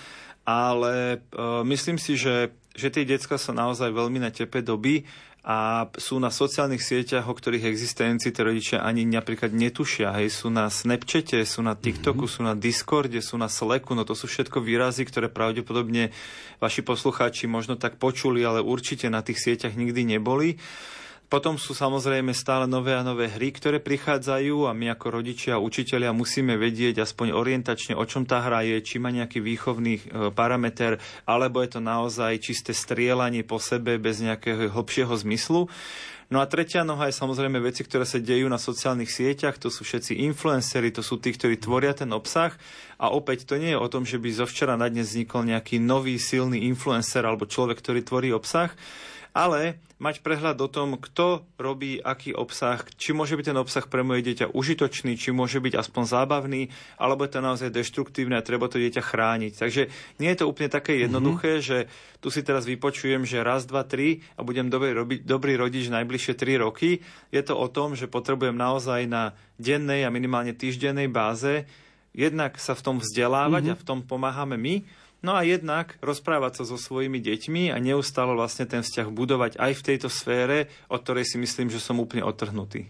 ale 0.48 1.20
uh, 1.36 1.60
myslím 1.68 2.00
si, 2.00 2.16
že, 2.16 2.56
že 2.72 2.88
tie 2.88 3.04
decka 3.04 3.36
sú 3.36 3.52
naozaj 3.52 3.92
veľmi 3.92 4.24
na 4.24 4.32
tepe 4.32 4.64
doby 4.64 5.04
a 5.44 5.88
sú 5.96 6.24
na 6.24 6.32
sociálnych 6.32 6.80
sieťach, 6.80 7.28
o 7.28 7.36
ktorých 7.36 7.68
existencii 7.68 8.32
tie 8.32 8.48
rodičia 8.48 8.78
ani 8.80 9.04
napríklad 9.04 9.52
netušia. 9.52 10.16
Hej, 10.16 10.44
sú 10.44 10.48
na 10.48 10.72
Snapchate, 10.72 11.44
sú 11.44 11.64
na 11.64 11.76
TikToku, 11.76 12.28
mm-hmm. 12.28 12.36
sú 12.40 12.42
na 12.48 12.56
Discorde, 12.56 13.20
sú 13.20 13.36
na 13.36 13.52
Slacku, 13.52 13.92
no 13.92 14.08
to 14.08 14.16
sú 14.16 14.28
všetko 14.32 14.64
výrazy, 14.64 15.04
ktoré 15.04 15.28
pravdepodobne 15.28 16.16
vaši 16.64 16.80
poslucháči 16.80 17.44
možno 17.52 17.76
tak 17.76 18.00
počuli, 18.00 18.44
ale 18.48 18.64
určite 18.64 19.12
na 19.12 19.20
tých 19.20 19.44
sieťach 19.44 19.76
nikdy 19.76 20.16
neboli. 20.16 20.60
Potom 21.28 21.60
sú 21.60 21.76
samozrejme 21.76 22.32
stále 22.32 22.72
nové 22.72 22.96
a 22.96 23.04
nové 23.04 23.28
hry, 23.28 23.52
ktoré 23.52 23.84
prichádzajú 23.84 24.64
a 24.64 24.72
my 24.72 24.96
ako 24.96 25.20
rodičia 25.20 25.60
a 25.60 25.64
učiteľia 25.64 26.16
musíme 26.16 26.56
vedieť 26.56 27.04
aspoň 27.04 27.36
orientačne, 27.36 28.00
o 28.00 28.06
čom 28.08 28.24
tá 28.24 28.40
hra 28.40 28.64
je, 28.64 28.80
či 28.80 28.96
má 28.96 29.12
nejaký 29.12 29.44
výchovný 29.44 29.94
e, 30.00 30.02
parameter, 30.32 30.96
alebo 31.28 31.60
je 31.60 31.76
to 31.76 31.82
naozaj 31.84 32.32
čisté 32.40 32.72
strielanie 32.72 33.44
po 33.44 33.60
sebe 33.60 34.00
bez 34.00 34.24
nejakého 34.24 34.72
hlbšieho 34.72 35.12
zmyslu. 35.20 35.68
No 36.32 36.40
a 36.40 36.48
tretia 36.48 36.88
noha 36.88 37.12
je 37.12 37.20
samozrejme 37.20 37.60
veci, 37.60 37.84
ktoré 37.84 38.08
sa 38.08 38.24
dejú 38.24 38.48
na 38.48 38.60
sociálnych 38.60 39.12
sieťach, 39.12 39.60
to 39.60 39.68
sú 39.68 39.84
všetci 39.84 40.24
influenceri, 40.32 40.96
to 40.96 41.04
sú 41.04 41.20
tí, 41.20 41.36
ktorí 41.36 41.60
tvoria 41.60 41.92
ten 41.92 42.12
obsah. 42.16 42.56
A 43.00 43.12
opäť 43.12 43.44
to 43.44 43.60
nie 43.60 43.76
je 43.76 43.80
o 43.80 43.92
tom, 43.92 44.08
že 44.08 44.16
by 44.16 44.32
zo 44.32 44.48
včera 44.48 44.80
na 44.80 44.88
dnes 44.88 45.12
vznikol 45.12 45.44
nejaký 45.44 45.80
nový 45.80 46.16
silný 46.20 46.68
influencer 46.72 47.24
alebo 47.24 47.48
človek, 47.48 47.80
ktorý 47.84 48.00
tvorí 48.04 48.30
obsah, 48.32 48.72
ale 49.38 49.78
mať 50.02 50.26
prehľad 50.26 50.58
o 50.62 50.70
tom, 50.70 50.98
kto 50.98 51.46
robí 51.62 52.02
aký 52.02 52.34
obsah, 52.34 52.82
či 52.98 53.14
môže 53.14 53.38
byť 53.38 53.54
ten 53.54 53.58
obsah 53.58 53.86
pre 53.86 54.02
moje 54.02 54.26
dieťa 54.26 54.54
užitočný, 54.54 55.14
či 55.14 55.30
môže 55.30 55.62
byť 55.62 55.74
aspoň 55.78 56.04
zábavný, 56.10 56.74
alebo 56.98 57.26
je 57.26 57.32
to 57.38 57.46
naozaj 57.46 57.70
deštruktívne 57.70 58.38
a 58.38 58.46
treba 58.46 58.66
to 58.66 58.82
dieťa 58.82 59.02
chrániť. 59.02 59.54
Takže 59.58 59.82
nie 60.18 60.30
je 60.34 60.40
to 60.42 60.50
úplne 60.50 60.74
také 60.74 60.98
mhm. 60.98 61.02
jednoduché, 61.10 61.52
mm-hmm. 61.62 61.70
že 61.70 61.78
tu 62.18 62.34
si 62.34 62.42
teraz 62.42 62.66
vypočujem, 62.66 63.26
že 63.26 63.46
raz, 63.46 63.70
dva, 63.70 63.86
tri 63.86 64.26
a 64.38 64.42
budem 64.42 64.74
dobrý, 64.74 64.98
robiť, 64.98 65.20
dobrý 65.22 65.54
rodič 65.54 65.90
najbližšie 65.94 66.34
tri 66.34 66.58
roky. 66.58 67.06
Je 67.30 67.42
to 67.46 67.54
o 67.54 67.70
tom, 67.70 67.94
že 67.94 68.10
potrebujem 68.10 68.58
naozaj 68.58 69.06
na 69.06 69.38
dennej 69.62 70.06
a 70.06 70.14
minimálne 70.14 70.58
týždennej 70.58 71.10
báze 71.10 71.70
jednak 72.18 72.58
sa 72.58 72.74
v 72.74 72.82
tom 72.82 72.98
vzdelávať 72.98 73.70
mm-hmm. 73.70 73.78
a 73.78 73.82
v 73.82 73.86
tom 73.86 74.00
pomáhame 74.02 74.58
my, 74.58 74.82
No 75.26 75.34
a 75.34 75.42
jednak 75.42 75.98
rozprávať 75.98 76.62
sa 76.62 76.64
so 76.70 76.78
svojimi 76.78 77.18
deťmi 77.18 77.74
a 77.74 77.82
neustále 77.82 78.38
vlastne 78.38 78.70
ten 78.70 78.86
vzťah 78.86 79.10
budovať 79.10 79.52
aj 79.58 79.72
v 79.74 79.86
tejto 79.86 80.10
sfére, 80.14 80.70
od 80.94 81.02
ktorej 81.02 81.26
si 81.26 81.38
myslím, 81.42 81.74
že 81.74 81.82
som 81.82 81.98
úplne 81.98 82.22
otrhnutý. 82.22 82.86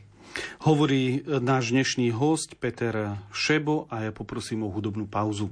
Hovorí 0.67 1.23
náš 1.25 1.71
dnešný 1.71 2.11
host 2.13 2.59
Peter 2.59 3.15
Šebo 3.31 3.87
a 3.87 4.05
ja 4.05 4.11
poprosím 4.11 4.67
o 4.67 4.69
hudobnú 4.69 5.07
pauzu. 5.07 5.49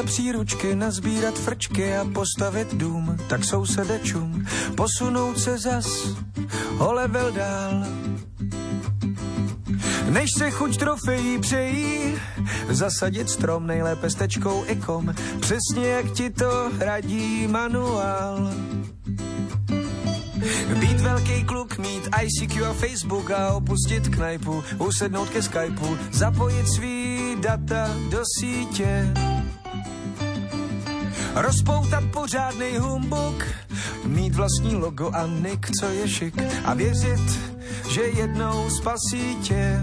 Podle 0.00 0.12
příručky 0.12 0.74
nazbírat 0.74 1.38
frčky 1.38 1.96
a 1.96 2.04
postavit 2.04 2.74
dům, 2.74 3.16
tak 3.28 3.44
sousedečům 3.44 4.46
posunout 4.76 5.38
se 5.38 5.58
zas 5.58 5.86
o 6.78 6.92
level 6.92 7.32
dál. 7.32 7.84
Než 10.10 10.30
se 10.38 10.50
chuť 10.50 10.76
trofejí 10.76 11.38
přejí, 11.38 12.14
zasadit 12.68 13.30
strom 13.30 13.66
nejlépe 13.66 14.10
s 14.10 14.14
tečkou 14.14 14.64
ikom, 14.66 15.14
přesně 15.40 15.86
jak 15.86 16.10
ti 16.10 16.30
to 16.30 16.70
radí 16.78 17.46
manuál. 17.46 18.50
Být 20.80 21.00
velký 21.00 21.44
kluk, 21.44 21.78
mít 21.78 22.08
ICQ 22.22 22.66
a 22.66 22.72
Facebook 22.72 23.30
a 23.30 23.52
opustit 23.52 24.08
knajpu, 24.08 24.64
usednout 24.78 25.28
ke 25.30 25.42
Skypeu, 25.42 25.98
zapojit 26.12 26.68
svý 26.68 27.36
data 27.40 27.90
do 28.10 28.22
sítě. 28.38 29.12
Rozpoutat 31.34 32.04
pořádný 32.12 32.78
humbuk, 32.78 33.44
mít 34.04 34.34
vlastní 34.34 34.74
logo 34.74 35.10
a 35.14 35.26
nick, 35.26 35.70
co 35.80 35.86
je 35.86 36.08
šik 36.08 36.34
a 36.64 36.74
věřit, 36.74 37.40
že 37.88 38.02
jednou 38.02 38.70
spasí 38.70 39.36
tě. 39.42 39.82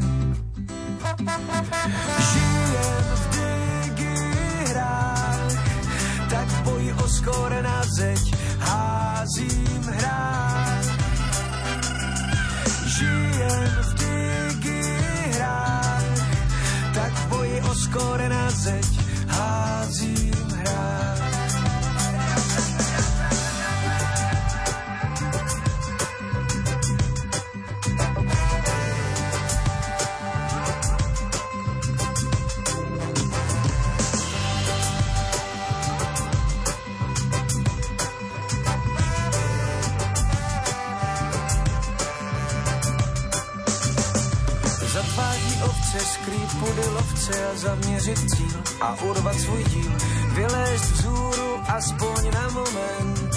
Zaměřit 47.67 48.19
cíl 48.35 48.57
a 48.81 49.01
urvat 49.01 49.39
svůj 49.39 49.63
díl, 49.63 49.91
vylézt 50.33 50.91
vzhůru 50.91 51.59
aspoň 51.67 52.31
na 52.33 52.49
moment. 52.49 53.35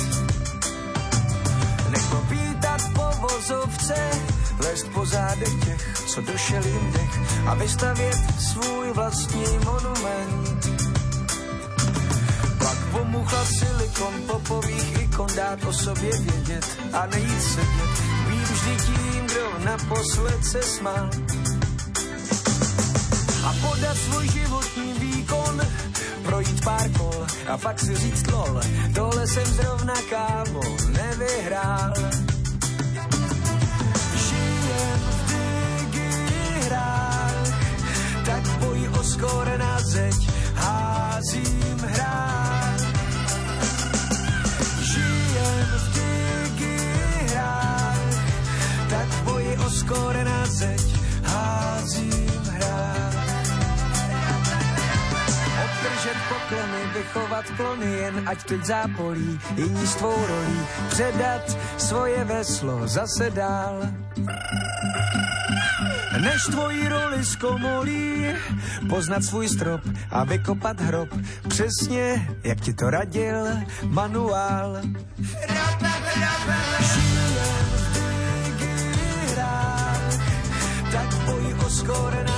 Nepopítat 1.90 2.80
po 2.94 3.06
vozovce, 3.26 4.10
lézt 4.58 4.88
po 4.94 5.06
zádech 5.06 5.54
těch, 5.64 5.94
co 6.06 6.20
došel 6.20 6.62
jim 6.66 6.92
dech 6.92 7.14
a 7.46 7.54
vystavět 7.54 8.18
svůj 8.38 8.92
vlastní 8.92 9.46
monument. 9.64 10.66
Pak 12.58 12.78
pomuchla 12.92 13.44
silikon 13.44 14.14
popových 14.26 15.02
ikon 15.02 15.28
dát 15.36 15.64
o 15.64 15.72
sobě 15.72 16.10
vědět 16.18 16.66
a 16.92 17.06
nejít 17.06 17.42
sedět, 17.42 17.92
být 18.28 18.50
vždy 18.50 18.76
tím, 18.86 19.26
kdo 19.26 19.64
naposled 19.64 20.44
se 20.44 20.62
smál 20.62 21.10
a 23.80 23.82
podat 23.82 23.96
svůj 23.96 24.28
životní 24.28 24.92
výkon, 24.92 25.60
projít 26.22 26.64
pár 26.64 26.90
kol 26.98 27.26
a 27.48 27.58
pak 27.58 27.80
si 27.80 27.96
říct 27.96 28.26
lol, 28.30 28.60
tohle 28.94 29.26
jsem 29.26 29.46
zrovna 29.46 29.94
kámo 30.10 30.60
nevyhrál. 30.92 31.92
Žijem 34.14 35.00
v 35.00 35.32
digihrách, 35.90 37.48
tak 38.26 38.48
boj 38.48 38.88
o 39.00 39.02
skóre 39.02 39.58
na 39.58 39.80
zeď 39.80 40.28
házím 40.54 41.59
vychovat 57.60 57.76
klony, 57.76 57.92
jen 57.92 58.28
ať 58.28 58.44
teď 58.44 58.64
zápolí, 58.64 59.40
jiní 59.56 59.86
s 59.86 59.94
tvou 59.94 60.26
rolí, 60.26 60.60
předat 60.88 61.58
svoje 61.78 62.24
veslo 62.24 62.88
zase 62.88 63.30
dál. 63.30 63.82
Než 66.20 66.42
tvoji 66.50 66.88
roli 66.88 67.24
zkomolí, 67.24 68.26
poznat 68.88 69.24
svůj 69.24 69.48
strop 69.48 69.80
a 70.10 70.24
vykopat 70.24 70.80
hrob, 70.80 71.08
přesně 71.48 72.28
jak 72.44 72.60
ti 72.60 72.72
to 72.72 72.90
radil 72.90 73.46
manuál. 73.84 74.80
V 75.16 75.36
tak 80.92 81.14
boj 81.26 81.54
o 81.66 81.70
skóre 81.70 82.29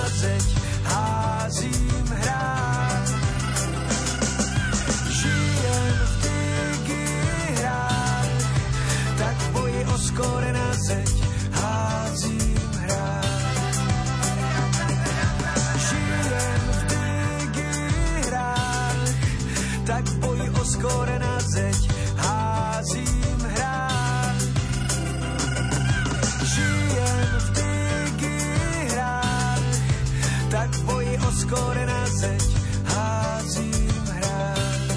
kore 31.53 31.85
na 31.85 32.01
zeď 32.09 32.49
házím 32.89 33.93
hrách. 34.09 34.89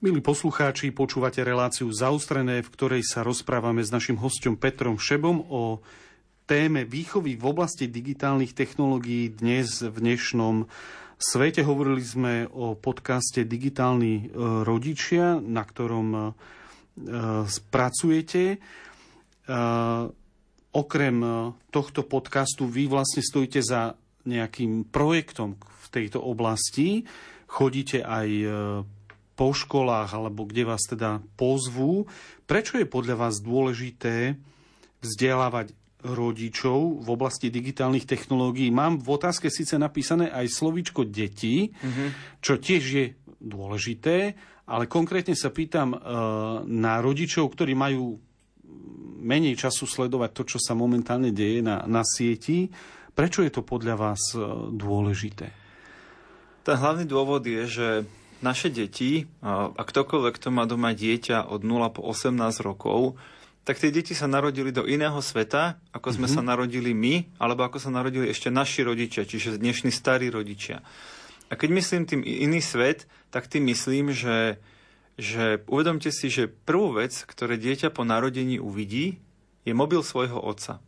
Milí 0.00 0.20
poslucháči, 0.24 0.96
počúvate 0.96 1.44
reláciu 1.44 1.92
Zaustrené, 1.92 2.64
v 2.64 2.72
ktorej 2.72 3.02
sa 3.04 3.20
rozprávame 3.20 3.84
s 3.84 3.92
našim 3.92 4.16
hostom 4.16 4.56
Petrom 4.56 4.96
Šebom 4.96 5.44
o 5.52 5.84
téme 6.48 6.88
výchovy 6.88 7.36
v 7.36 7.44
oblasti 7.44 7.84
digitálnych 7.84 8.56
technológií 8.56 9.36
dnes 9.36 9.84
v 9.84 9.92
dnešnom 9.92 10.72
svete. 11.20 11.68
Hovorili 11.68 12.00
sme 12.00 12.48
o 12.48 12.72
podcaste 12.80 13.44
Digitálni 13.44 14.14
e, 14.16 14.24
rodičia, 14.64 15.36
na 15.36 15.64
ktorom 15.68 16.08
e, 16.16 16.20
e, 16.22 16.24
pracujete 17.68 18.56
okrem 20.76 21.16
tohto 21.72 22.04
podcastu 22.04 22.68
vy 22.68 22.84
vlastne 22.84 23.24
stojíte 23.24 23.64
za 23.64 23.96
nejakým 24.28 24.84
projektom 24.92 25.56
v 25.56 25.86
tejto 25.88 26.20
oblasti. 26.20 27.08
Chodíte 27.48 28.04
aj 28.04 28.28
po 29.36 29.52
školách, 29.52 30.16
alebo 30.16 30.48
kde 30.48 30.68
vás 30.68 30.82
teda 30.88 31.20
pozvú. 31.36 32.08
Prečo 32.48 32.80
je 32.80 32.88
podľa 32.88 33.16
vás 33.28 33.40
dôležité 33.44 34.36
vzdelávať 35.04 35.76
rodičov 36.02 37.04
v 37.04 37.08
oblasti 37.12 37.52
digitálnych 37.52 38.08
technológií? 38.08 38.72
Mám 38.72 39.04
v 39.04 39.08
otázke 39.16 39.52
síce 39.52 39.76
napísané 39.76 40.32
aj 40.32 40.48
slovíčko 40.48 41.04
deti, 41.04 41.70
mm-hmm. 41.70 42.40
čo 42.40 42.56
tiež 42.56 42.82
je 42.82 43.06
dôležité, 43.42 44.34
ale 44.66 44.90
konkrétne 44.90 45.36
sa 45.36 45.52
pýtam 45.52 45.94
e, 45.94 45.98
na 46.66 46.98
rodičov, 46.98 47.52
ktorí 47.54 47.76
majú 47.76 48.18
menej 49.16 49.56
času 49.56 49.88
sledovať 49.88 50.30
to, 50.36 50.42
čo 50.56 50.58
sa 50.60 50.76
momentálne 50.76 51.32
deje 51.32 51.64
na, 51.64 51.82
na 51.88 52.04
sieti. 52.04 52.68
Prečo 53.16 53.40
je 53.40 53.50
to 53.50 53.64
podľa 53.64 53.96
vás 53.96 54.20
e, 54.36 54.40
dôležité? 54.76 55.48
Ten 56.62 56.76
hlavný 56.76 57.08
dôvod 57.08 57.46
je, 57.46 57.62
že 57.64 57.88
naše 58.44 58.68
deti, 58.68 59.24
a 59.40 59.72
ktokoľvek, 59.72 60.34
kto 60.36 60.48
má 60.52 60.68
doma 60.68 60.92
dieťa 60.92 61.48
od 61.48 61.64
0 61.64 61.88
po 61.94 62.04
18 62.04 62.36
rokov, 62.60 63.16
tak 63.66 63.82
tie 63.82 63.90
deti 63.90 64.14
sa 64.14 64.30
narodili 64.30 64.70
do 64.70 64.86
iného 64.86 65.18
sveta, 65.18 65.82
ako 65.90 66.14
sme 66.14 66.30
mm-hmm. 66.30 66.38
sa 66.38 66.50
narodili 66.54 66.94
my, 66.94 67.14
alebo 67.42 67.66
ako 67.66 67.82
sa 67.82 67.90
narodili 67.90 68.30
ešte 68.30 68.46
naši 68.46 68.86
rodičia, 68.86 69.26
čiže 69.26 69.58
dnešní 69.58 69.90
starí 69.90 70.30
rodičia. 70.30 70.86
A 71.50 71.58
keď 71.58 71.68
myslím 71.74 72.02
tým 72.06 72.22
iný 72.22 72.62
svet, 72.62 73.10
tak 73.34 73.50
tým 73.50 73.66
myslím, 73.70 74.14
že, 74.14 74.62
že 75.16 75.64
uvedomte 75.68 76.12
si, 76.12 76.28
že 76.28 76.48
prvú 76.48 76.96
vec, 77.00 77.24
ktoré 77.24 77.56
dieťa 77.56 77.92
po 77.92 78.04
narodení 78.04 78.60
uvidí, 78.60 79.20
je 79.66 79.72
mobil 79.72 80.04
svojho 80.04 80.38
otca 80.38 80.78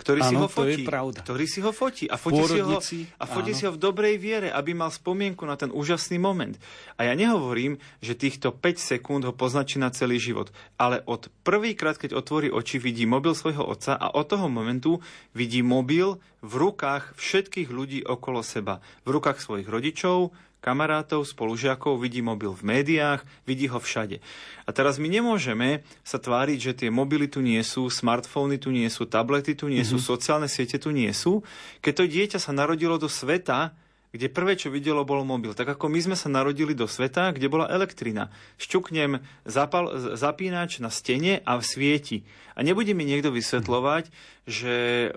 ktorý 0.00 0.20
ano, 0.24 0.30
si 0.32 0.34
ho 0.40 0.48
fotí. 0.48 0.82
Ktorý 1.20 1.44
si 1.44 1.60
ho 1.60 1.72
fotí. 1.76 2.04
A 2.08 2.16
fotí, 2.16 2.40
si 2.48 2.60
ho, 2.64 2.80
a 3.20 3.24
fotí 3.28 3.52
si 3.52 3.68
ho 3.68 3.72
v 3.76 3.80
dobrej 3.80 4.16
viere, 4.16 4.48
aby 4.48 4.72
mal 4.72 4.88
spomienku 4.88 5.44
na 5.44 5.60
ten 5.60 5.68
úžasný 5.68 6.16
moment. 6.16 6.56
A 6.96 7.04
ja 7.04 7.12
nehovorím, 7.12 7.76
že 8.00 8.16
týchto 8.16 8.48
5 8.56 8.80
sekúnd 8.80 9.22
ho 9.28 9.36
poznačí 9.36 9.76
na 9.76 9.92
celý 9.92 10.16
život. 10.16 10.48
Ale 10.80 11.04
od 11.04 11.28
prvýkrát, 11.44 12.00
keď 12.00 12.16
otvorí 12.16 12.48
oči, 12.48 12.80
vidí 12.80 13.04
mobil 13.04 13.36
svojho 13.36 13.60
otca 13.60 13.92
a 14.00 14.08
od 14.16 14.24
toho 14.24 14.48
momentu 14.48 15.04
vidí 15.36 15.60
mobil 15.60 16.16
v 16.40 16.52
rukách 16.56 17.12
všetkých 17.20 17.68
ľudí 17.68 18.00
okolo 18.00 18.40
seba. 18.40 18.80
V 19.04 19.12
rukách 19.12 19.44
svojich 19.44 19.68
rodičov, 19.68 20.32
kamarátov, 20.60 21.24
spolužiakov, 21.24 21.98
vidí 21.98 22.20
mobil 22.20 22.52
v 22.52 22.62
médiách, 22.62 23.24
vidí 23.48 23.66
ho 23.66 23.80
všade. 23.80 24.20
A 24.64 24.70
teraz 24.70 25.00
my 25.00 25.08
nemôžeme 25.08 25.82
sa 26.04 26.20
tváriť, 26.20 26.58
že 26.60 26.72
tie 26.84 26.90
mobily 26.92 27.26
tu 27.26 27.40
nie 27.40 27.60
sú, 27.64 27.88
smartfóny 27.88 28.60
tu 28.60 28.68
nie 28.70 28.86
sú, 28.92 29.08
tablety 29.08 29.56
tu 29.56 29.66
nie 29.66 29.82
mm-hmm. 29.82 29.96
sú, 29.96 29.96
mhm. 29.98 30.06
sociálne 30.06 30.48
siete 30.48 30.76
tu 30.76 30.92
nie 30.92 31.10
sú. 31.10 31.42
Keď 31.80 31.92
to 31.96 32.04
dieťa 32.06 32.38
sa 32.38 32.52
narodilo 32.52 33.00
do 33.00 33.08
sveta, 33.08 33.72
kde 34.10 34.26
prvé, 34.26 34.58
čo 34.58 34.74
videlo, 34.74 35.06
bol 35.06 35.22
mobil. 35.22 35.54
Tak 35.54 35.78
ako 35.78 35.86
my 35.86 36.00
sme 36.02 36.16
sa 36.18 36.26
narodili 36.26 36.74
do 36.74 36.90
sveta, 36.90 37.30
kde 37.30 37.46
bola 37.46 37.70
elektrina. 37.70 38.34
Šťuknem 38.58 39.22
zapal, 39.46 40.18
zapínač 40.18 40.82
na 40.82 40.90
stene 40.90 41.38
a 41.46 41.62
svieti. 41.62 42.26
A 42.58 42.66
nebude 42.66 42.90
mi 42.90 43.06
niekto 43.06 43.30
vysvetľovať, 43.30 44.10
že 44.50 44.76
e, 45.06 45.08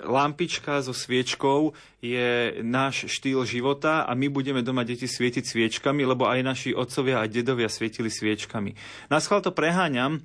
lampička 0.00 0.80
so 0.80 0.96
sviečkou 0.96 1.76
je 2.00 2.64
náš 2.64 3.12
štýl 3.12 3.44
života 3.44 4.08
a 4.08 4.16
my 4.16 4.32
budeme 4.32 4.64
doma 4.64 4.82
deti 4.82 5.04
svietiť 5.04 5.44
sviečkami, 5.44 6.00
lebo 6.08 6.24
aj 6.24 6.40
naši 6.40 6.70
otcovia 6.72 7.20
a 7.20 7.28
dedovia 7.28 7.68
svietili 7.68 8.08
sviečkami. 8.08 8.72
Na 9.12 9.20
to 9.20 9.52
preháňam, 9.52 10.24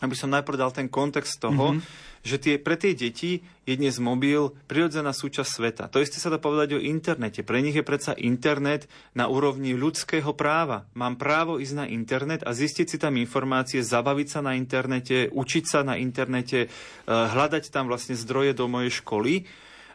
aby 0.00 0.14
som 0.16 0.32
najprv 0.32 0.56
dal 0.56 0.72
ten 0.72 0.88
kontext 0.88 1.36
toho, 1.36 1.76
mm-hmm 1.76 2.10
že 2.22 2.38
tie, 2.38 2.54
pre 2.58 2.78
tie 2.78 2.94
deti 2.94 3.42
je 3.66 3.74
dnes 3.74 3.94
mobil 3.98 4.54
prirodzená 4.70 5.10
súčasť 5.10 5.50
sveta. 5.50 5.84
To 5.90 5.98
isté 5.98 6.22
sa 6.22 6.30
dá 6.30 6.38
povedať 6.38 6.78
o 6.78 6.80
internete. 6.82 7.42
Pre 7.42 7.58
nich 7.58 7.74
je 7.74 7.86
predsa 7.86 8.14
internet 8.14 8.86
na 9.14 9.26
úrovni 9.26 9.74
ľudského 9.74 10.30
práva. 10.34 10.86
Mám 10.94 11.18
právo 11.18 11.58
ísť 11.58 11.74
na 11.74 11.86
internet 11.90 12.46
a 12.46 12.54
zistiť 12.54 12.86
si 12.86 12.96
tam 12.98 13.18
informácie, 13.18 13.82
zabaviť 13.82 14.28
sa 14.30 14.40
na 14.42 14.54
internete, 14.54 15.30
učiť 15.34 15.64
sa 15.66 15.82
na 15.82 15.98
internete, 15.98 16.66
eh, 16.66 16.70
hľadať 17.06 17.70
tam 17.74 17.90
vlastne 17.90 18.14
zdroje 18.14 18.54
do 18.54 18.70
mojej 18.70 19.02
školy. 19.02 19.46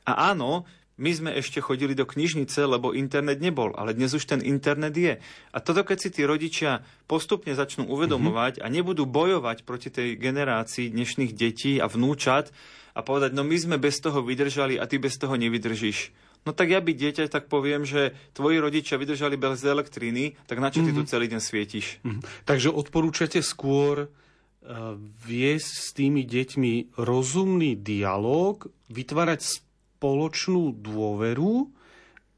A 0.07 0.31
áno, 0.31 0.63
my 0.97 1.11
sme 1.13 1.29
ešte 1.37 1.61
chodili 1.61 1.93
do 1.93 2.09
knižnice, 2.09 2.65
lebo 2.65 2.93
internet 2.93 3.37
nebol, 3.37 3.69
ale 3.77 3.93
dnes 3.93 4.17
už 4.17 4.25
ten 4.25 4.41
internet 4.41 4.97
je. 4.97 5.13
A 5.53 5.57
toto, 5.61 5.85
keď 5.85 5.97
si 6.01 6.09
tí 6.09 6.25
rodičia 6.25 6.81
postupne 7.05 7.53
začnú 7.53 7.85
uvedomovať 7.85 8.57
mm-hmm. 8.57 8.65
a 8.65 8.73
nebudú 8.73 9.05
bojovať 9.05 9.61
proti 9.61 9.93
tej 9.93 10.17
generácii 10.17 10.89
dnešných 10.89 11.37
detí 11.37 11.77
a 11.77 11.85
vnúčat 11.85 12.49
a 12.97 13.05
povedať, 13.05 13.37
no 13.37 13.45
my 13.45 13.57
sme 13.57 13.77
bez 13.77 14.01
toho 14.01 14.25
vydržali 14.25 14.81
a 14.81 14.89
ty 14.89 14.97
bez 14.97 15.21
toho 15.21 15.37
nevydržíš. 15.37 16.09
No 16.49 16.55
tak 16.55 16.73
ja 16.73 16.81
by 16.81 16.95
dieťa 16.95 17.29
tak 17.29 17.45
poviem, 17.51 17.85
že 17.85 18.17
tvoji 18.33 18.57
rodičia 18.57 18.97
vydržali 18.97 19.37
bez 19.37 19.61
elektriny, 19.61 20.33
tak 20.49 20.57
na 20.57 20.73
čo 20.73 20.81
ty 20.81 20.89
mm-hmm. 20.89 20.97
tu 20.97 21.03
mhm. 21.05 21.11
celý 21.13 21.25
deň 21.29 21.41
svietiš? 21.43 21.85
Mm-hmm. 22.01 22.21
Takže 22.49 22.73
odporúčate 22.73 23.45
skôr 23.45 24.07
uh, 24.07 24.97
viesť 25.29 25.73
s 25.77 25.89
tými 25.93 26.25
deťmi 26.25 26.97
rozumný 26.97 27.77
dialog, 27.77 28.65
vytvárať 28.89 29.66
spoločnú 29.97 30.77
dôveru 30.77 31.73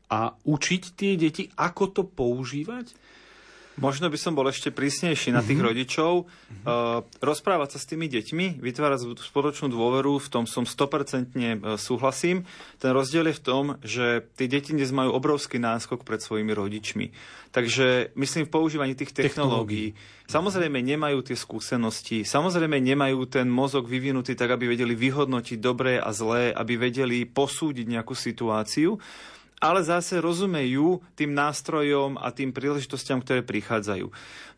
a 0.07 0.31
učiť 0.47 0.83
tie 0.95 1.19
deti, 1.19 1.51
ako 1.59 1.83
to 1.91 2.03
používať? 2.07 2.95
Možno 3.79 4.11
by 4.11 4.19
som 4.19 4.35
bol 4.35 4.45
ešte 4.51 4.69
prísnejší 4.69 5.31
na 5.31 5.39
tých 5.39 5.57
mm-hmm. 5.57 5.69
rodičov. 5.71 6.11
Mm-hmm. 6.27 6.65
Uh, 6.67 7.01
rozprávať 7.23 7.75
sa 7.75 7.79
s 7.79 7.89
tými 7.89 8.11
deťmi, 8.11 8.59
vytvárať 8.59 9.15
spoločnú 9.15 9.71
dôveru, 9.71 10.19
v 10.19 10.27
tom 10.27 10.43
som 10.43 10.67
100% 10.67 11.31
e, 11.33 11.79
súhlasím. 11.79 12.43
Ten 12.77 12.91
rozdiel 12.91 13.31
je 13.31 13.39
v 13.39 13.43
tom, 13.43 13.63
že 13.79 14.27
tie 14.35 14.51
deti 14.51 14.75
dnes 14.75 14.91
majú 14.91 15.15
obrovský 15.15 15.57
náskok 15.57 16.03
pred 16.03 16.19
svojimi 16.19 16.51
rodičmi. 16.51 17.15
Takže 17.49 18.13
myslím 18.13 18.45
v 18.45 18.53
používaní 18.53 18.93
tých 18.93 19.15
technológií. 19.15 19.95
technológií. 19.95 20.27
Samozrejme 20.29 20.77
nemajú 20.85 21.25
tie 21.25 21.33
skúsenosti, 21.33 22.21
samozrejme 22.21 22.77
nemajú 22.77 23.25
ten 23.25 23.49
mozog 23.49 23.89
vyvinutý 23.89 24.37
tak, 24.37 24.53
aby 24.53 24.77
vedeli 24.77 24.93
vyhodnotiť 24.93 25.57
dobré 25.57 25.97
a 25.97 26.13
zlé, 26.13 26.53
aby 26.53 26.77
vedeli 26.77 27.25
posúdiť 27.25 27.89
nejakú 27.89 28.13
situáciu 28.13 29.01
ale 29.59 29.83
zase 29.83 30.23
rozumejú 30.23 31.03
tým 31.19 31.35
nástrojom 31.35 32.15
a 32.15 32.31
tým 32.31 32.55
príležitostiam, 32.55 33.19
ktoré 33.19 33.43
prichádzajú. 33.43 34.07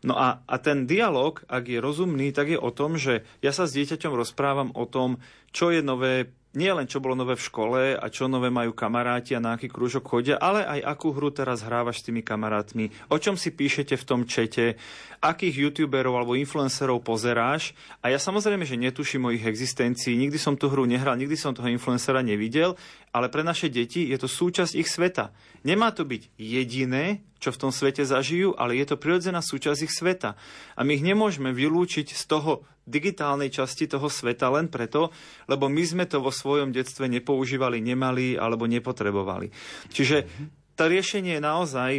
No 0.06 0.14
a, 0.18 0.42
a 0.46 0.56
ten 0.58 0.86
dialog, 0.86 1.42
ak 1.46 1.70
je 1.70 1.78
rozumný, 1.78 2.34
tak 2.34 2.54
je 2.54 2.58
o 2.58 2.70
tom, 2.74 2.98
že 2.98 3.26
ja 3.42 3.54
sa 3.54 3.66
s 3.66 3.74
dieťaťom 3.74 4.14
rozprávam 4.14 4.70
o 4.74 4.86
tom, 4.86 5.22
čo 5.50 5.70
je 5.70 5.82
nové 5.82 6.30
nie 6.52 6.68
len 6.68 6.84
čo 6.84 7.00
bolo 7.00 7.16
nové 7.16 7.32
v 7.32 7.46
škole 7.48 7.82
a 7.96 8.06
čo 8.12 8.28
nové 8.28 8.52
majú 8.52 8.76
kamaráti 8.76 9.32
a 9.32 9.40
na 9.40 9.56
aký 9.56 9.72
krúžok 9.72 10.04
chodia, 10.04 10.36
ale 10.36 10.64
aj 10.68 10.84
akú 10.84 11.16
hru 11.16 11.32
teraz 11.32 11.64
hrávaš 11.64 12.04
s 12.04 12.12
tými 12.12 12.20
kamarátmi, 12.20 12.92
o 13.08 13.16
čom 13.16 13.40
si 13.40 13.52
píšete 13.52 13.96
v 13.96 14.04
tom 14.04 14.20
čete, 14.28 14.76
akých 15.24 15.68
youtuberov 15.68 16.18
alebo 16.18 16.36
influencerov 16.36 17.00
pozeráš. 17.00 17.72
A 18.04 18.12
ja 18.12 18.18
samozrejme, 18.20 18.68
že 18.68 18.76
netuším 18.76 19.30
o 19.30 19.34
ich 19.34 19.46
existencii, 19.46 20.18
nikdy 20.18 20.36
som 20.36 20.58
tú 20.58 20.68
hru 20.68 20.84
nehral, 20.84 21.16
nikdy 21.16 21.38
som 21.38 21.56
toho 21.56 21.72
influencera 21.72 22.20
nevidel, 22.20 22.76
ale 23.14 23.32
pre 23.32 23.40
naše 23.40 23.72
deti 23.72 24.10
je 24.12 24.18
to 24.20 24.28
súčasť 24.28 24.76
ich 24.76 24.88
sveta. 24.90 25.32
Nemá 25.64 25.94
to 25.94 26.04
byť 26.04 26.36
jediné, 26.36 27.22
čo 27.42 27.50
v 27.50 27.60
tom 27.60 27.72
svete 27.74 28.06
zažijú, 28.06 28.54
ale 28.54 28.78
je 28.78 28.86
to 28.86 29.00
prirodzená 29.00 29.42
súčasť 29.42 29.80
ich 29.88 29.92
sveta. 29.94 30.38
A 30.78 30.80
my 30.86 30.94
ich 30.94 31.04
nemôžeme 31.06 31.50
vylúčiť 31.50 32.14
z 32.14 32.24
toho 32.30 32.66
digitálnej 32.82 33.50
časti 33.50 33.86
toho 33.86 34.10
sveta 34.10 34.50
len 34.50 34.66
preto, 34.66 35.14
lebo 35.46 35.70
my 35.70 35.82
sme 35.86 36.04
to 36.06 36.18
vo 36.18 36.34
svojom 36.34 36.74
detstve 36.74 37.06
nepoužívali, 37.06 37.78
nemali 37.78 38.34
alebo 38.34 38.66
nepotrebovali. 38.66 39.50
Čiže 39.90 40.26
to 40.74 40.82
riešenie 40.90 41.38
je 41.38 41.42
naozaj 41.42 41.92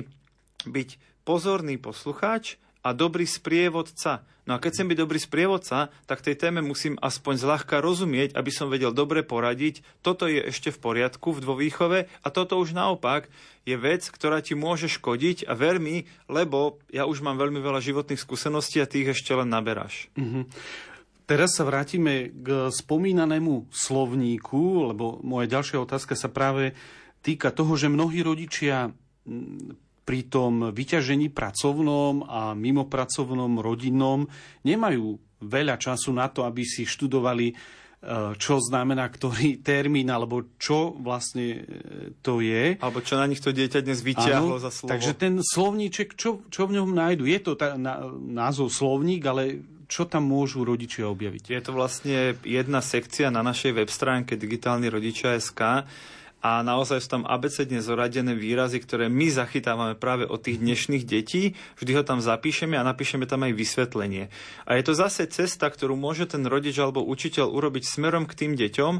byť 0.67 0.89
pozorný 1.23 1.79
poslucháč 1.79 2.59
a 2.83 2.89
dobrý 2.91 3.23
sprievodca. 3.23 4.27
No 4.43 4.59
a 4.59 4.59
keď 4.59 4.75
chcem 4.75 4.91
byť 4.91 4.99
dobrý 4.99 5.19
sprievodca, 5.23 5.87
tak 6.03 6.19
tej 6.19 6.35
téme 6.35 6.59
musím 6.59 6.99
aspoň 6.99 7.47
zľahka 7.47 7.79
rozumieť, 7.79 8.35
aby 8.35 8.51
som 8.51 8.67
vedel 8.67 8.91
dobre 8.91 9.23
poradiť. 9.23 9.79
Toto 10.03 10.27
je 10.27 10.43
ešte 10.43 10.67
v 10.67 10.83
poriadku 10.83 11.31
v 11.31 11.41
dvovýchove 11.47 11.99
a 12.11 12.27
toto 12.27 12.59
už 12.59 12.75
naopak 12.75 13.31
je 13.63 13.79
vec, 13.79 14.03
ktorá 14.03 14.43
ti 14.43 14.51
môže 14.51 14.91
škodiť 14.91 15.47
a 15.47 15.55
ver 15.55 15.79
mi, 15.79 16.03
lebo 16.27 16.83
ja 16.91 17.07
už 17.07 17.23
mám 17.23 17.39
veľmi 17.39 17.63
veľa 17.63 17.79
životných 17.79 18.19
skúseností 18.19 18.83
a 18.83 18.91
tých 18.91 19.15
ešte 19.15 19.31
len 19.31 19.47
naberáš. 19.47 20.11
Mm-hmm. 20.19 20.43
Teraz 21.23 21.55
sa 21.55 21.63
vrátime 21.63 22.35
k 22.35 22.67
spomínanému 22.67 23.71
slovníku, 23.71 24.91
lebo 24.91 25.23
moja 25.23 25.47
ďalšia 25.47 25.79
otázka 25.79 26.19
sa 26.19 26.27
práve 26.27 26.75
týka 27.23 27.47
toho, 27.55 27.79
že 27.79 27.87
mnohí 27.87 28.19
rodičia 28.19 28.91
pri 30.03 30.27
tom 30.27 30.75
vyťažení 30.75 31.31
pracovnom 31.31 32.27
a 32.27 32.51
mimopracovnom 32.53 33.63
rodinnom 33.63 34.27
nemajú 34.67 35.15
veľa 35.43 35.79
času 35.79 36.11
na 36.11 36.27
to, 36.27 36.43
aby 36.43 36.63
si 36.63 36.83
študovali 36.83 37.81
Eh, 38.03 38.35
čo 38.35 38.59
znamená 38.59 39.07
ktorý 39.07 39.55
termín, 39.63 40.11
alebo 40.11 40.43
čo 40.59 40.91
vlastne 40.99 41.63
eh, 41.63 42.11
to 42.19 42.43
je. 42.43 42.75
Alebo 42.83 42.99
čo 42.99 43.15
na 43.15 43.23
nich 43.31 43.39
to 43.39 43.55
dieťa 43.55 43.79
dnes 43.79 44.03
vyťahlo 44.03 44.59
za 44.59 44.75
slovo. 44.75 44.91
Takže 44.91 45.15
ten 45.15 45.39
slovníček, 45.39 46.19
čo, 46.19 46.43
čo 46.51 46.67
v 46.67 46.83
ňom 46.83 46.91
nájdu? 46.91 47.23
Je 47.23 47.39
to 47.39 47.55
tá, 47.55 47.79
na, 47.79 48.03
názov 48.11 48.75
slovník, 48.75 49.23
ale 49.23 49.63
čo 49.87 50.03
tam 50.03 50.27
môžu 50.27 50.67
rodičia 50.67 51.07
objaviť? 51.07 51.43
Je 51.47 51.61
to 51.63 51.71
vlastne 51.71 52.35
jedna 52.43 52.83
sekcia 52.83 53.31
na 53.31 53.39
našej 53.39 53.71
web 53.71 53.87
stránke 53.87 54.35
digitálny 54.35 54.91
rodičia.sk, 54.91 55.87
a 56.43 56.59
naozaj 56.59 56.99
sú 56.99 57.07
tam 57.07 57.23
abecedne 57.23 57.79
zoradené 57.79 58.35
výrazy, 58.35 58.83
ktoré 58.83 59.07
my 59.07 59.31
zachytávame 59.31 59.95
práve 59.95 60.27
od 60.27 60.43
tých 60.43 60.59
dnešných 60.59 61.07
detí. 61.07 61.55
Vždy 61.79 61.91
ho 61.95 62.03
tam 62.03 62.19
zapíšeme 62.19 62.75
a 62.75 62.83
napíšeme 62.83 63.23
tam 63.23 63.47
aj 63.47 63.55
vysvetlenie. 63.55 64.27
A 64.67 64.75
je 64.75 64.83
to 64.83 64.91
zase 64.91 65.23
cesta, 65.31 65.71
ktorú 65.71 65.95
môže 65.95 66.27
ten 66.27 66.43
rodič 66.43 66.75
alebo 66.83 66.99
učiteľ 66.99 67.47
urobiť 67.47 67.87
smerom 67.87 68.27
k 68.27 68.35
tým 68.35 68.59
deťom, 68.59 68.93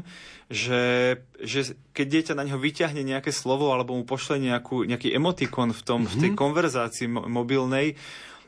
že, 0.48 1.20
že 1.36 1.76
keď 1.92 2.06
dieťa 2.08 2.32
na 2.32 2.48
neho 2.48 2.56
vyťahne 2.56 3.04
nejaké 3.04 3.28
slovo 3.28 3.76
alebo 3.76 3.92
mu 3.92 4.08
pošle 4.08 4.40
nejakú, 4.40 4.88
nejaký 4.88 5.12
emotikon 5.12 5.76
v, 5.76 5.82
tom, 5.84 6.08
mm-hmm. 6.08 6.16
v 6.16 6.20
tej 6.24 6.30
mhm. 6.32 6.38
konverzácii 6.40 7.08
mobilnej, 7.12 8.00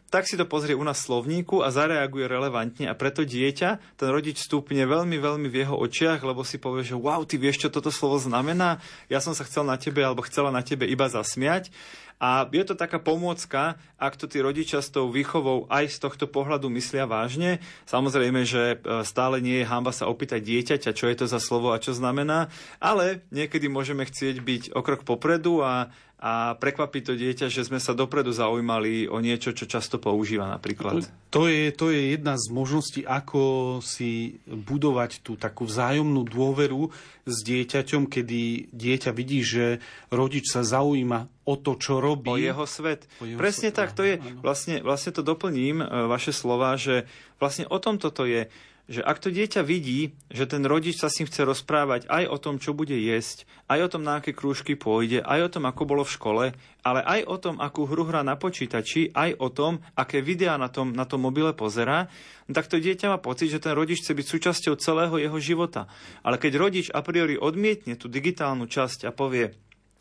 tak 0.06 0.30
si 0.30 0.38
to 0.38 0.46
pozrie 0.46 0.78
u 0.78 0.86
nás 0.86 1.02
slovníku 1.02 1.66
a 1.66 1.74
zareaguje 1.74 2.30
relevantne. 2.30 2.86
A 2.86 2.94
preto 2.94 3.26
dieťa, 3.26 3.98
ten 3.98 4.08
rodič 4.08 4.38
stúpne 4.38 4.86
veľmi, 4.86 5.18
veľmi 5.18 5.48
v 5.50 5.66
jeho 5.66 5.74
očiach, 5.74 6.22
lebo 6.22 6.46
si 6.46 6.62
povie, 6.62 6.86
že 6.86 6.94
wow, 6.94 7.26
ty 7.26 7.36
vieš, 7.36 7.66
čo 7.66 7.74
toto 7.74 7.90
slovo 7.90 8.16
znamená, 8.22 8.78
ja 9.10 9.18
som 9.18 9.34
sa 9.34 9.42
chcel 9.42 9.66
na 9.66 9.74
tebe 9.74 10.00
alebo 10.06 10.22
chcela 10.22 10.54
na 10.54 10.62
tebe 10.62 10.86
iba 10.86 11.10
zasmiať. 11.10 11.74
A 12.16 12.48
je 12.48 12.64
to 12.64 12.72
taká 12.72 12.96
pomôcka, 12.96 13.76
ak 14.00 14.16
to 14.16 14.24
tí 14.24 14.40
rodičia 14.40 14.80
s 14.80 14.88
tou 14.88 15.12
výchovou 15.12 15.68
aj 15.68 15.92
z 15.92 15.98
tohto 16.00 16.24
pohľadu 16.24 16.72
myslia 16.72 17.04
vážne. 17.04 17.60
Samozrejme, 17.84 18.40
že 18.48 18.80
e, 18.80 19.04
stále 19.04 19.44
nie 19.44 19.60
je 19.60 19.68
hamba 19.68 19.92
sa 19.92 20.08
opýtať 20.08 20.40
dieťaťa, 20.40 20.96
čo 20.96 21.12
je 21.12 21.16
to 21.20 21.26
za 21.28 21.36
slovo 21.36 21.76
a 21.76 21.82
čo 21.82 21.92
znamená, 21.92 22.48
ale 22.80 23.20
niekedy 23.28 23.68
môžeme 23.68 24.08
chcieť 24.08 24.40
byť 24.40 24.62
o 24.72 24.80
krok 24.80 25.04
popredu 25.04 25.60
a, 25.60 25.92
a 26.16 26.56
prekvapí 26.56 27.04
to 27.04 27.12
dieťa, 27.12 27.52
že 27.52 27.68
sme 27.68 27.76
sa 27.76 27.92
dopredu 27.92 28.32
zaujímali 28.32 29.04
o 29.04 29.20
niečo, 29.20 29.52
čo 29.52 29.68
často 29.68 30.00
používa 30.00 30.48
napríklad. 30.48 31.04
To 31.28 31.44
je, 31.44 31.68
to 31.76 31.92
je 31.92 32.16
jedna 32.16 32.40
z 32.40 32.48
možností, 32.48 33.04
ako 33.04 33.78
si 33.84 34.40
budovať 34.48 35.20
tú 35.20 35.36
takú 35.36 35.68
vzájomnú 35.68 36.24
dôveru 36.24 36.88
s 37.28 37.36
dieťaťom, 37.44 38.08
kedy 38.08 38.72
dieťa 38.72 39.12
vidí, 39.12 39.44
že 39.44 39.84
rodič 40.08 40.48
sa 40.48 40.64
zaujíma 40.64 41.28
o 41.44 41.54
to, 41.60 41.76
čo 41.76 42.00
robí. 42.00 42.32
O 42.32 42.40
jeho 42.40 42.64
svet. 42.64 43.04
O 43.20 43.28
jeho 43.28 43.36
Presne 43.36 43.68
svet, 43.68 43.76
tak, 43.76 43.92
to 43.92 44.00
je, 44.00 44.16
vlastne, 44.40 44.80
vlastne 44.80 45.12
to 45.12 45.20
doplním, 45.20 45.84
e, 45.84 45.86
vaše 46.08 46.32
slova, 46.32 46.80
že 46.80 47.04
vlastne 47.36 47.68
o 47.68 47.76
tom 47.76 48.00
toto 48.00 48.24
je 48.24 48.48
že 48.86 49.02
ak 49.02 49.18
to 49.18 49.34
dieťa 49.34 49.66
vidí, 49.66 50.14
že 50.30 50.46
ten 50.46 50.62
rodič 50.62 51.02
sa 51.02 51.10
s 51.10 51.18
ním 51.18 51.26
chce 51.26 51.42
rozprávať 51.42 52.06
aj 52.06 52.24
o 52.30 52.36
tom, 52.38 52.62
čo 52.62 52.70
bude 52.70 52.94
jesť, 52.94 53.42
aj 53.66 53.78
o 53.82 53.90
tom, 53.90 54.02
na 54.06 54.22
aké 54.22 54.30
krúžky 54.30 54.78
pôjde, 54.78 55.26
aj 55.26 55.50
o 55.50 55.52
tom, 55.58 55.66
ako 55.66 55.82
bolo 55.82 56.02
v 56.06 56.14
škole, 56.14 56.44
ale 56.86 57.00
aj 57.02 57.20
o 57.26 57.36
tom, 57.42 57.58
akú 57.58 57.82
hru 57.82 58.06
hrá 58.06 58.22
na 58.22 58.38
počítači, 58.38 59.10
aj 59.10 59.42
o 59.42 59.50
tom, 59.50 59.82
aké 59.98 60.22
videá 60.22 60.54
na 60.54 60.70
tom, 60.70 60.94
na 60.94 61.02
tom 61.02 61.26
mobile 61.26 61.50
pozerá, 61.50 62.06
tak 62.46 62.70
to 62.70 62.78
dieťa 62.78 63.10
má 63.10 63.18
pocit, 63.18 63.50
že 63.50 63.58
ten 63.58 63.74
rodič 63.74 64.06
chce 64.06 64.14
byť 64.14 64.26
súčasťou 64.30 64.74
celého 64.78 65.18
jeho 65.18 65.38
života. 65.42 65.90
Ale 66.22 66.38
keď 66.38 66.52
rodič 66.62 66.86
a 66.94 67.02
priori 67.02 67.34
odmietne 67.34 67.98
tú 67.98 68.06
digitálnu 68.06 68.70
časť 68.70 69.10
a 69.10 69.10
povie, 69.10 69.50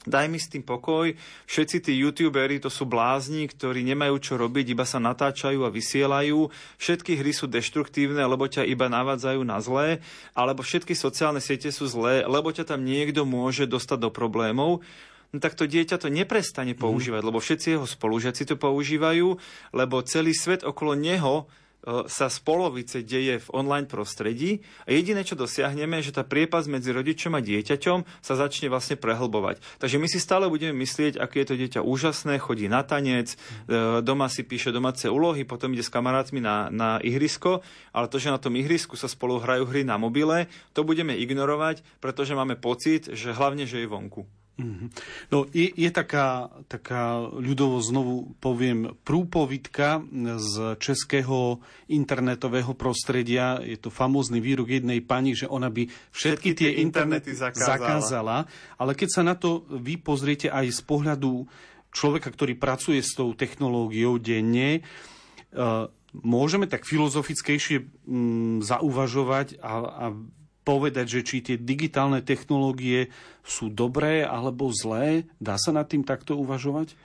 daj 0.06 0.26
mi 0.32 0.40
s 0.40 0.50
tým 0.50 0.62
pokoj. 0.66 1.14
Všetci 1.50 1.78
tí 1.86 1.94
youtuberi 2.00 2.62
to 2.62 2.70
sú 2.70 2.86
blázni, 2.88 3.50
ktorí 3.50 3.84
nemajú 3.84 4.16
čo 4.22 4.34
robiť, 4.40 4.72
iba 4.72 4.86
sa 4.86 5.02
natáčajú 5.02 5.66
a 5.66 5.74
vysielajú. 5.74 6.50
Všetky 6.80 7.20
hry 7.20 7.34
sú 7.34 7.50
deštruktívne, 7.52 8.22
lebo 8.24 8.46
ťa 8.46 8.66
iba 8.66 8.88
navádzajú 8.88 9.42
na 9.44 9.60
zlé, 9.60 10.00
alebo 10.38 10.64
všetky 10.64 10.96
sociálne 10.96 11.42
siete 11.44 11.70
sú 11.70 11.90
zlé, 11.90 12.24
lebo 12.24 12.50
ťa 12.54 12.72
tam 12.72 12.86
niekto 12.86 13.28
môže 13.28 13.68
dostať 13.68 14.08
do 14.08 14.10
problémov 14.14 14.86
no 15.36 15.44
tak 15.44 15.60
to 15.60 15.68
dieťa 15.68 16.00
to 16.00 16.08
neprestane 16.08 16.72
mhm. 16.72 16.80
používať, 16.80 17.22
mm. 17.22 17.28
lebo 17.28 17.44
všetci 17.44 17.68
jeho 17.76 17.84
spolužiaci 17.84 18.48
to 18.48 18.56
používajú, 18.56 19.36
lebo 19.76 19.96
celý 20.08 20.32
svet 20.32 20.64
okolo 20.64 20.96
neho 20.96 21.52
sa 21.86 22.28
z 22.28 22.38
polovice 22.42 23.06
deje 23.06 23.38
v 23.38 23.52
online 23.54 23.86
prostredí 23.86 24.66
a 24.90 24.94
jediné, 24.94 25.22
čo 25.22 25.38
dosiahneme, 25.38 26.02
je, 26.02 26.10
že 26.10 26.18
tá 26.18 26.24
priepas 26.26 26.66
medzi 26.66 26.90
rodičom 26.90 27.38
a 27.38 27.42
dieťaťom 27.46 28.26
sa 28.26 28.34
začne 28.34 28.68
vlastne 28.74 28.98
prehlbovať. 28.98 29.62
Takže 29.78 30.02
my 30.02 30.08
si 30.10 30.18
stále 30.18 30.50
budeme 30.50 30.74
myslieť, 30.82 31.22
aké 31.22 31.46
je 31.46 31.48
to 31.54 31.60
dieťa 31.62 31.82
úžasné, 31.86 32.42
chodí 32.42 32.66
na 32.66 32.82
tanec, 32.82 33.34
e, 33.34 33.38
doma 34.02 34.28
si 34.28 34.42
píše 34.42 34.74
domáce 34.74 35.06
úlohy, 35.06 35.46
potom 35.46 35.72
ide 35.78 35.86
s 35.86 35.94
kamarátmi 35.94 36.42
na, 36.42 36.74
na 36.74 36.98
ihrisko, 37.06 37.62
ale 37.94 38.10
to, 38.10 38.18
že 38.18 38.34
na 38.34 38.42
tom 38.42 38.58
ihrisku 38.58 38.98
sa 38.98 39.06
spolu 39.06 39.38
hrajú 39.38 39.70
hry 39.70 39.86
na 39.86 40.02
mobile, 40.02 40.50
to 40.74 40.82
budeme 40.82 41.14
ignorovať, 41.14 41.86
pretože 42.02 42.34
máme 42.34 42.58
pocit, 42.58 43.14
že 43.14 43.36
hlavne, 43.36 43.70
že 43.70 43.86
je 43.86 43.88
vonku. 43.88 44.26
Mm-hmm. 44.56 44.88
No, 45.36 45.44
je, 45.52 45.68
je 45.68 45.90
taká, 45.92 46.48
taká 46.72 47.20
ľudovo 47.20 47.84
znovu 47.84 48.32
poviem 48.40 48.96
prúpovidka 49.04 50.00
z 50.40 50.80
českého 50.80 51.60
internetového 51.92 52.72
prostredia. 52.72 53.60
Je 53.60 53.76
to 53.76 53.92
famózny 53.92 54.40
výrok 54.40 54.72
jednej 54.72 55.04
pani, 55.04 55.36
že 55.36 55.52
ona 55.52 55.68
by 55.68 55.92
všetky, 56.16 56.16
všetky 56.16 56.50
tie 56.56 56.72
internety 56.80 57.36
zakázala. 57.36 57.68
zakázala. 57.68 58.38
Ale 58.80 58.96
keď 58.96 59.10
sa 59.12 59.24
na 59.28 59.36
to 59.36 59.68
vy 59.68 60.00
pozriete 60.00 60.48
aj 60.48 60.72
z 60.72 60.82
pohľadu 60.88 61.44
človeka, 61.92 62.32
ktorý 62.32 62.56
pracuje 62.56 63.04
s 63.04 63.12
tou 63.12 63.36
technológiou 63.36 64.16
denne, 64.24 64.88
uh, 65.52 65.92
môžeme 66.16 66.64
tak 66.72 66.88
filozofickejšie 66.88 68.08
um, 68.08 68.64
zauvažovať 68.64 69.60
a, 69.60 69.74
a 69.84 70.06
povedať, 70.66 71.06
že 71.06 71.22
či 71.22 71.46
tie 71.46 71.56
digitálne 71.62 72.26
technológie 72.26 73.14
sú 73.46 73.70
dobré 73.70 74.26
alebo 74.26 74.74
zlé? 74.74 75.30
Dá 75.38 75.62
sa 75.62 75.70
nad 75.70 75.86
tým 75.86 76.02
takto 76.02 76.34
uvažovať? 76.42 76.98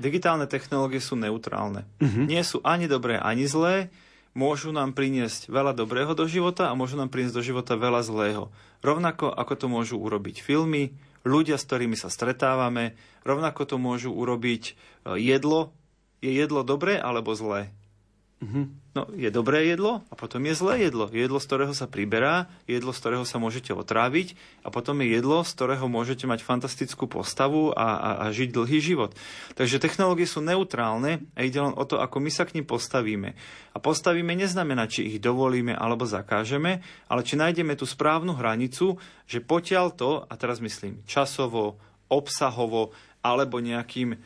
Digitálne 0.00 0.48
technológie 0.48 0.98
sú 0.98 1.14
neutrálne. 1.20 1.84
Uh-huh. 2.00 2.24
Nie 2.24 2.42
sú 2.42 2.64
ani 2.64 2.88
dobré, 2.88 3.20
ani 3.20 3.44
zlé. 3.44 3.92
Môžu 4.32 4.72
nám 4.72 4.96
priniesť 4.96 5.52
veľa 5.52 5.76
dobrého 5.76 6.16
do 6.16 6.24
života 6.24 6.72
a 6.72 6.78
môžu 6.78 6.96
nám 6.96 7.12
priniesť 7.12 7.36
do 7.36 7.44
života 7.44 7.76
veľa 7.76 8.00
zlého. 8.00 8.48
Rovnako 8.80 9.28
ako 9.28 9.54
to 9.60 9.66
môžu 9.68 10.00
urobiť 10.00 10.40
filmy, 10.40 10.96
ľudia, 11.22 11.60
s 11.60 11.68
ktorými 11.68 11.94
sa 11.94 12.08
stretávame, 12.08 12.96
rovnako 13.22 13.68
to 13.68 13.76
môžu 13.76 14.10
urobiť 14.10 14.72
e, 14.72 15.20
jedlo. 15.20 15.76
Je 16.24 16.32
jedlo 16.32 16.64
dobré 16.64 16.96
alebo 16.96 17.36
zlé? 17.36 17.74
Uh-huh. 18.42 18.66
No, 18.92 19.06
je 19.14 19.30
dobré 19.30 19.70
jedlo 19.70 20.02
a 20.10 20.18
potom 20.18 20.42
je 20.42 20.58
zlé 20.58 20.90
jedlo. 20.90 21.06
Jedlo, 21.06 21.38
z 21.38 21.46
ktorého 21.46 21.72
sa 21.78 21.86
priberá, 21.86 22.50
jedlo, 22.66 22.90
z 22.90 22.98
ktorého 22.98 23.22
sa 23.22 23.38
môžete 23.38 23.70
otráviť 23.70 24.34
a 24.66 24.68
potom 24.74 24.98
je 24.98 25.14
jedlo, 25.14 25.46
z 25.46 25.54
ktorého 25.54 25.86
môžete 25.86 26.26
mať 26.26 26.42
fantastickú 26.42 27.06
postavu 27.06 27.70
a, 27.70 27.86
a, 27.94 28.10
a 28.26 28.34
žiť 28.34 28.50
dlhý 28.50 28.82
život. 28.82 29.14
Takže 29.54 29.78
technológie 29.78 30.26
sú 30.26 30.42
neutrálne 30.42 31.22
a 31.38 31.46
ide 31.46 31.62
len 31.62 31.70
o 31.70 31.86
to, 31.86 32.02
ako 32.02 32.18
my 32.18 32.34
sa 32.34 32.42
k 32.42 32.58
ním 32.58 32.66
postavíme. 32.66 33.38
A 33.72 33.78
postavíme 33.78 34.34
neznamená, 34.34 34.90
či 34.90 35.06
ich 35.06 35.22
dovolíme 35.22 35.78
alebo 35.78 36.02
zakážeme, 36.02 36.82
ale 37.06 37.22
či 37.22 37.38
nájdeme 37.38 37.78
tú 37.78 37.86
správnu 37.86 38.34
hranicu, 38.34 38.98
že 39.30 39.38
potiaľ 39.38 39.86
to, 39.94 40.26
a 40.26 40.34
teraz 40.34 40.58
myslím 40.58 40.98
časovo, 41.06 41.78
obsahovo 42.10 42.90
alebo 43.22 43.62
nejakým 43.62 44.18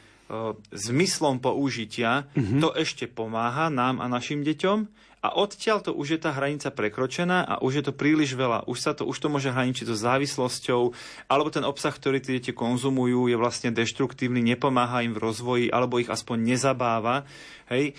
zmyslom 0.75 1.39
použitia, 1.39 2.27
mm-hmm. 2.35 2.59
to 2.59 2.75
ešte 2.75 3.07
pomáha 3.07 3.71
nám 3.71 4.03
a 4.03 4.11
našim 4.11 4.43
deťom 4.43 4.79
a 5.27 5.35
odtiaľ 5.35 5.83
to 5.83 5.91
už 5.91 6.07
je 6.15 6.21
tá 6.23 6.31
hranica 6.31 6.71
prekročená 6.71 7.43
a 7.43 7.55
už 7.59 7.83
je 7.83 7.85
to 7.91 7.93
príliš 7.97 8.39
veľa. 8.39 8.63
Už, 8.71 8.79
sa 8.79 8.93
to, 8.95 9.03
už 9.03 9.19
to 9.19 9.27
môže 9.27 9.51
hraničiť 9.51 9.91
so 9.91 9.99
závislosťou, 9.99 10.83
alebo 11.27 11.49
ten 11.51 11.67
obsah, 11.67 11.91
ktorý 11.91 12.23
tie 12.23 12.39
deti 12.39 12.55
konzumujú, 12.55 13.27
je 13.27 13.35
vlastne 13.35 13.75
deštruktívny, 13.75 14.39
nepomáha 14.45 15.03
im 15.03 15.19
v 15.19 15.23
rozvoji, 15.27 15.67
alebo 15.67 15.99
ich 15.99 16.07
aspoň 16.07 16.55
nezabáva. 16.55 17.27
Hej? 17.67 17.99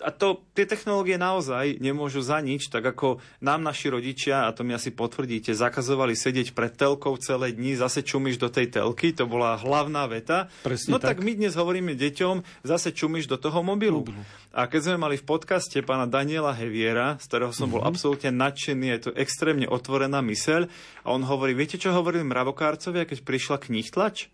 A 0.00 0.10
to, 0.12 0.42
tie 0.56 0.64
technológie 0.64 1.20
naozaj 1.20 1.78
nemôžu 1.78 2.24
za 2.24 2.40
nič, 2.40 2.72
tak 2.72 2.84
ako 2.84 3.20
nám 3.44 3.60
naši 3.60 3.92
rodičia, 3.92 4.48
a 4.48 4.52
to 4.52 4.64
mi 4.64 4.72
asi 4.72 4.90
potvrdíte, 4.90 5.52
zakazovali 5.52 6.16
sedieť 6.16 6.56
pred 6.56 6.72
telkou 6.74 7.16
celé 7.20 7.52
dni, 7.52 7.76
zase 7.76 8.00
čumíš 8.04 8.40
do 8.40 8.48
tej 8.48 8.72
telky, 8.72 9.12
to 9.12 9.28
bola 9.28 9.60
hlavná 9.60 10.08
veta. 10.08 10.48
Presne 10.64 10.92
no 10.92 10.98
tak. 10.98 11.16
tak 11.16 11.24
my 11.24 11.32
dnes 11.36 11.54
hovoríme 11.54 11.94
deťom, 11.94 12.66
zase 12.66 12.92
čumíš 12.96 13.28
do 13.28 13.36
toho 13.36 13.60
mobilu. 13.60 14.02
mobilu. 14.04 14.22
A 14.50 14.66
keď 14.66 14.90
sme 14.90 14.96
mali 14.98 15.16
v 15.20 15.24
podcaste 15.24 15.78
pána 15.86 16.10
Daniela 16.10 16.56
Heviera, 16.56 17.20
z 17.22 17.24
ktorého 17.30 17.52
som 17.54 17.70
bol 17.70 17.84
mm-hmm. 17.84 17.92
absolútne 17.94 18.30
nadšený, 18.34 18.86
je 18.98 19.00
to 19.06 19.10
extrémne 19.14 19.70
otvorená 19.70 20.18
myseľ, 20.24 20.66
a 21.04 21.08
on 21.14 21.22
hovorí, 21.22 21.54
viete 21.54 21.78
čo 21.78 21.94
hovorili 21.94 22.26
mravokárcovia, 22.26 23.06
keď 23.06 23.22
prišla 23.22 23.56
knihtlač? 23.70 24.32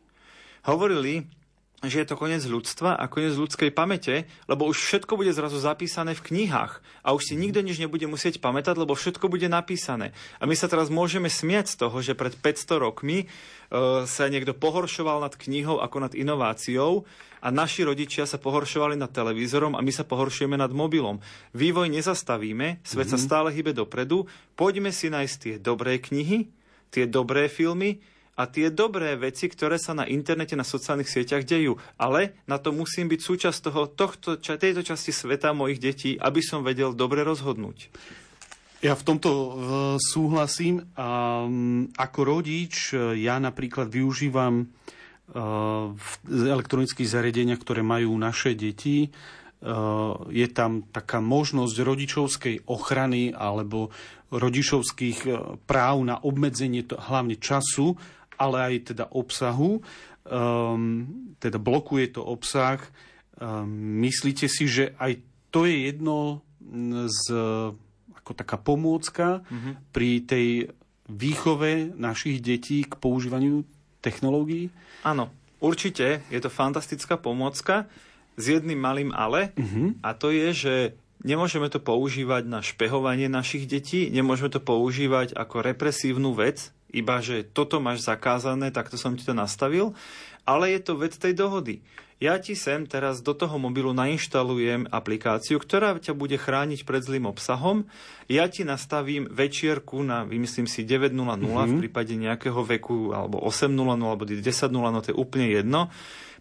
Hovorili, 0.67 1.29
že 1.85 2.01
je 2.01 2.09
to 2.09 2.17
koniec 2.17 2.41
ľudstva 2.41 2.97
a 2.97 3.05
koniec 3.05 3.37
ľudskej 3.37 3.69
pamäte, 3.69 4.25
lebo 4.49 4.65
už 4.65 4.81
všetko 4.81 5.21
bude 5.21 5.29
zrazu 5.37 5.61
zapísané 5.61 6.17
v 6.17 6.25
knihách 6.33 6.81
a 7.05 7.13
už 7.13 7.33
si 7.33 7.35
nikto 7.37 7.61
nič 7.61 7.77
nebude 7.77 8.09
musieť 8.09 8.41
pamätať, 8.41 8.81
lebo 8.81 8.97
všetko 8.97 9.29
bude 9.29 9.45
napísané. 9.53 10.17
A 10.41 10.49
my 10.49 10.57
sa 10.57 10.73
teraz 10.73 10.89
môžeme 10.89 11.29
smiať 11.29 11.77
z 11.77 11.77
toho, 11.85 11.97
že 12.01 12.17
pred 12.17 12.33
500 12.33 12.81
rokmi 12.81 13.29
uh, 13.29 14.09
sa 14.09 14.25
niekto 14.33 14.57
pohoršoval 14.57 15.21
nad 15.21 15.37
knihou 15.37 15.85
ako 15.85 16.09
nad 16.09 16.13
inováciou 16.17 17.05
a 17.45 17.53
naši 17.53 17.85
rodičia 17.85 18.25
sa 18.25 18.41
pohoršovali 18.41 18.97
nad 18.97 19.13
televízorom 19.13 19.77
a 19.77 19.85
my 19.85 19.93
sa 19.93 20.09
pohoršujeme 20.09 20.57
nad 20.57 20.73
mobilom. 20.73 21.21
Vývoj 21.53 21.93
nezastavíme, 21.93 22.81
svet 22.81 23.05
mm-hmm. 23.05 23.13
sa 23.13 23.19
stále 23.21 23.53
hybe 23.53 23.77
dopredu, 23.77 24.25
poďme 24.57 24.97
si 24.97 25.13
nájsť 25.13 25.37
tie 25.37 25.55
dobré 25.61 26.01
knihy, 26.01 26.49
tie 26.89 27.05
dobré 27.05 27.53
filmy, 27.53 28.01
a 28.37 28.45
tie 28.45 28.69
dobré 28.69 29.17
veci, 29.17 29.49
ktoré 29.49 29.81
sa 29.81 29.97
na 29.97 30.05
internete, 30.05 30.53
na 30.53 30.63
sociálnych 30.63 31.09
sieťach 31.09 31.49
dejú. 31.49 31.81
Ale 31.97 32.37
na 32.45 32.61
to 32.61 32.71
musím 32.71 33.09
byť 33.09 33.21
súčasť 33.25 33.59
toho, 33.65 33.89
tohto, 33.89 34.37
tejto 34.37 34.85
časti 34.85 35.09
sveta 35.11 35.57
mojich 35.57 35.81
detí, 35.81 36.21
aby 36.21 36.45
som 36.45 36.61
vedel 36.61 36.93
dobre 36.93 37.25
rozhodnúť. 37.25 37.89
Ja 38.85 38.93
v 38.93 39.07
tomto 39.09 39.31
súhlasím. 39.97 40.85
Ako 41.97 42.21
rodič, 42.29 42.93
ja 42.95 43.41
napríklad 43.41 43.89
využívam 43.89 44.69
v 45.97 46.11
elektronických 46.29 47.09
zariadeniach, 47.09 47.59
ktoré 47.59 47.81
majú 47.81 48.13
naše 48.21 48.53
deti, 48.53 49.11
je 50.29 50.47
tam 50.53 50.85
taká 50.93 51.25
možnosť 51.25 51.77
rodičovskej 51.83 52.69
ochrany 52.69 53.33
alebo 53.33 53.91
rodičovských 54.29 55.19
práv 55.65 55.97
na 56.05 56.21
obmedzenie 56.21 56.85
hlavne 56.87 57.41
času 57.41 57.97
ale 58.37 58.57
aj 58.73 58.95
teda 58.95 59.05
obsahu. 59.13 59.81
Um, 60.27 61.35
teda 61.41 61.59
blokuje 61.61 62.17
to 62.17 62.23
obsah. 62.25 62.81
Um, 63.37 64.01
myslíte 64.01 64.49
si, 64.49 64.65
že 64.69 64.97
aj 64.97 65.21
to 65.53 65.65
je 65.69 65.93
jedno 65.93 66.47
z, 67.07 67.23
ako 68.17 68.33
taká 68.35 68.59
pomôcka 68.59 69.47
mm-hmm. 69.47 69.75
pri 69.95 70.11
tej 70.27 70.49
výchove 71.07 71.95
našich 71.95 72.43
detí 72.43 72.83
k 72.83 72.99
používaniu 72.99 73.63
technológií? 74.03 74.75
Áno, 75.07 75.31
určite 75.63 76.27
je 76.27 76.41
to 76.43 76.51
fantastická 76.51 77.15
pomôcka 77.15 77.87
s 78.35 78.45
jedným 78.51 78.77
malým 78.83 79.11
ale 79.15 79.55
mm-hmm. 79.55 80.03
a 80.03 80.11
to 80.13 80.35
je, 80.35 80.49
že 80.53 80.75
nemôžeme 81.23 81.71
to 81.71 81.79
používať 81.79 82.45
na 82.45 82.61
špehovanie 82.61 83.31
našich 83.31 83.65
detí, 83.71 84.11
nemôžeme 84.11 84.51
to 84.51 84.61
používať 84.61 85.33
ako 85.33 85.63
represívnu 85.63 86.35
vec, 86.37 86.75
iba 86.97 87.21
že 87.21 87.45
toto 87.45 87.77
máš 87.77 88.09
zakázané, 88.09 88.73
takto 88.73 88.97
som 88.97 89.13
ti 89.13 89.23
to 89.23 89.37
nastavil, 89.37 89.93
ale 90.49 90.73
je 90.73 90.81
to 90.81 90.97
vec 90.97 91.13
tej 91.13 91.37
dohody. 91.37 91.85
Ja 92.17 92.41
ti 92.41 92.57
sem 92.57 92.89
teraz 92.89 93.21
do 93.21 93.37
toho 93.37 93.61
mobilu 93.61 93.93
nainštalujem 93.93 94.89
aplikáciu, 94.89 95.61
ktorá 95.61 96.01
ťa 96.01 96.17
bude 96.17 96.41
chrániť 96.41 96.89
pred 96.89 97.05
zlým 97.05 97.29
obsahom. 97.29 97.85
Ja 98.25 98.49
ti 98.49 98.65
nastavím 98.65 99.29
večierku 99.29 100.01
na, 100.01 100.25
vymyslím 100.25 100.65
si, 100.65 100.81
9.00 100.81 101.13
mm-hmm. 101.13 101.69
v 101.69 101.75
prípade 101.77 102.17
nejakého 102.17 102.57
veku, 102.65 103.13
alebo 103.13 103.45
8.00, 103.45 103.69
alebo 104.01 104.25
10.00, 104.25 104.41
to 105.05 105.09
je 105.13 105.17
úplne 105.17 105.53
jedno. 105.53 105.93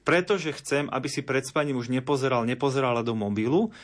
Pretože 0.07 0.55
chcem, 0.55 0.87
aby 0.87 1.11
si 1.11 1.27
pred 1.27 1.43
spaním 1.43 1.75
už 1.75 1.91
nepozeral, 1.91 2.47
nepozerala 2.47 3.03
do 3.03 3.11
mobilu 3.11 3.75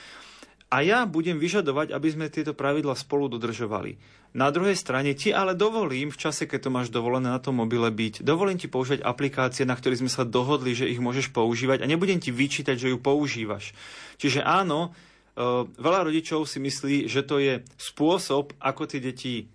a 0.72 0.80
ja 0.80 1.04
budem 1.04 1.36
vyžadovať, 1.36 1.92
aby 1.92 2.08
sme 2.08 2.32
tieto 2.32 2.56
pravidla 2.56 2.96
spolu 2.96 3.28
dodržovali. 3.28 4.00
Na 4.32 4.48
druhej 4.56 4.80
strane 4.80 5.12
ti 5.12 5.36
ale 5.36 5.52
dovolím, 5.52 6.08
v 6.08 6.16
čase, 6.16 6.48
keď 6.48 6.60
to 6.64 6.70
máš 6.72 6.88
dovolené 6.88 7.28
na 7.28 7.44
tom 7.44 7.60
mobile 7.60 7.92
byť, 7.92 8.24
dovolím 8.24 8.56
ti 8.56 8.72
používať 8.72 9.04
aplikácie, 9.04 9.68
na 9.68 9.76
ktorých 9.76 10.08
sme 10.08 10.12
sa 10.12 10.24
dohodli, 10.24 10.72
že 10.72 10.88
ich 10.88 11.04
môžeš 11.04 11.36
používať 11.36 11.84
a 11.84 11.90
nebudem 11.92 12.24
ti 12.24 12.32
vyčítať, 12.32 12.80
že 12.80 12.96
ju 12.96 12.98
používaš. 13.04 13.76
Čiže 14.16 14.48
áno, 14.48 14.96
e, 15.36 15.68
veľa 15.68 16.08
rodičov 16.08 16.48
si 16.48 16.64
myslí, 16.64 17.12
že 17.12 17.28
to 17.28 17.44
je 17.44 17.68
spôsob, 17.76 18.56
ako 18.64 18.88
tie 18.88 19.04
deti 19.04 19.52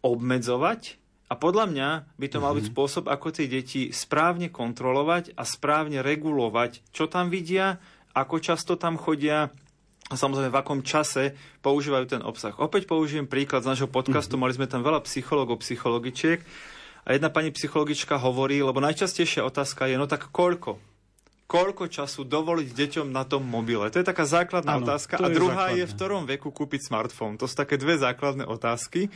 obmedzovať 0.00 0.96
a 1.28 1.36
podľa 1.36 1.68
mňa 1.68 1.88
by 2.16 2.26
to 2.32 2.38
mal 2.40 2.56
byť 2.56 2.64
mhm. 2.64 2.72
spôsob, 2.72 3.04
ako 3.12 3.28
tie 3.36 3.44
deti 3.44 3.92
správne 3.92 4.48
kontrolovať 4.48 5.36
a 5.36 5.44
správne 5.44 6.00
regulovať, 6.00 6.88
čo 6.96 7.04
tam 7.04 7.28
vidia, 7.28 7.76
ako 8.16 8.40
často 8.40 8.80
tam 8.80 8.96
chodia, 8.96 9.52
a 10.08 10.14
samozrejme 10.16 10.48
v 10.48 10.60
akom 10.60 10.80
čase 10.80 11.36
používajú 11.60 12.18
ten 12.18 12.22
obsah. 12.24 12.56
Opäť 12.56 12.88
použijem 12.88 13.28
príklad 13.28 13.64
z 13.64 13.76
nášho 13.76 13.88
podcastu, 13.88 14.36
mm-hmm. 14.36 14.42
mali 14.48 14.56
sme 14.56 14.66
tam 14.68 14.80
veľa 14.80 15.04
psychologov, 15.04 15.60
psychologičiek 15.60 16.40
a 17.04 17.16
jedna 17.16 17.28
pani 17.28 17.52
psychologička 17.52 18.16
hovorí, 18.20 18.60
lebo 18.60 18.80
najčastejšia 18.80 19.44
otázka 19.44 19.88
je, 19.88 19.96
no 20.00 20.08
tak 20.08 20.32
koľko? 20.32 20.80
Koľko 21.48 21.88
času 21.88 22.28
dovoliť 22.28 22.68
deťom 22.76 23.08
na 23.08 23.24
tom 23.24 23.40
mobile? 23.40 23.88
To 23.88 23.96
je 23.96 24.04
taká 24.04 24.28
základná 24.28 24.76
ano, 24.76 24.84
otázka. 24.84 25.16
A 25.16 25.32
druhá 25.32 25.72
je, 25.72 25.80
je, 25.80 25.88
v 25.88 25.96
ktorom 25.96 26.28
veku 26.28 26.52
kúpiť 26.52 26.92
smartfón. 26.92 27.40
To 27.40 27.48
sú 27.48 27.56
také 27.56 27.80
dve 27.80 27.96
základné 27.96 28.44
otázky. 28.44 29.08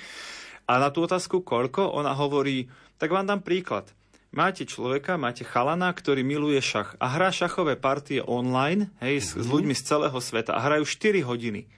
A 0.64 0.81
na 0.81 0.88
tú 0.88 1.05
otázku 1.05 1.44
koľko, 1.44 1.92
ona 1.92 2.16
hovorí, 2.16 2.72
tak 2.96 3.12
vám 3.12 3.28
dám 3.28 3.44
príklad. 3.44 3.85
Máte 4.33 4.64
človeka, 4.64 5.21
máte 5.21 5.45
chalana, 5.45 5.92
ktorý 5.92 6.25
miluje 6.25 6.57
šach 6.64 6.97
a 6.97 7.12
hrá 7.12 7.29
šachové 7.29 7.77
partie 7.77 8.25
online 8.25 8.88
hej, 9.05 9.21
mm-hmm. 9.21 9.45
s, 9.45 9.45
mhm. 9.45 9.53
ľuďmi 9.53 9.75
z 9.77 9.83
celého 9.85 10.18
sveta 10.25 10.57
a 10.57 10.64
hrajú 10.64 10.88
4 10.88 11.21
hodiny. 11.21 11.68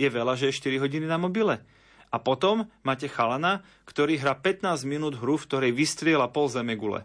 Je 0.00 0.08
veľa, 0.08 0.34
že 0.40 0.48
je 0.48 0.58
4 0.64 0.80
hodiny 0.80 1.04
na 1.04 1.20
mobile. 1.20 1.60
A 2.08 2.16
potom 2.16 2.72
máte 2.80 3.04
chalana, 3.04 3.60
ktorý 3.84 4.16
hrá 4.16 4.32
15 4.32 4.80
minút 4.88 5.20
hru, 5.20 5.36
v 5.36 5.44
ktorej 5.44 5.72
vystriela 5.76 6.24
pol 6.32 6.48
zemegule. 6.48 7.04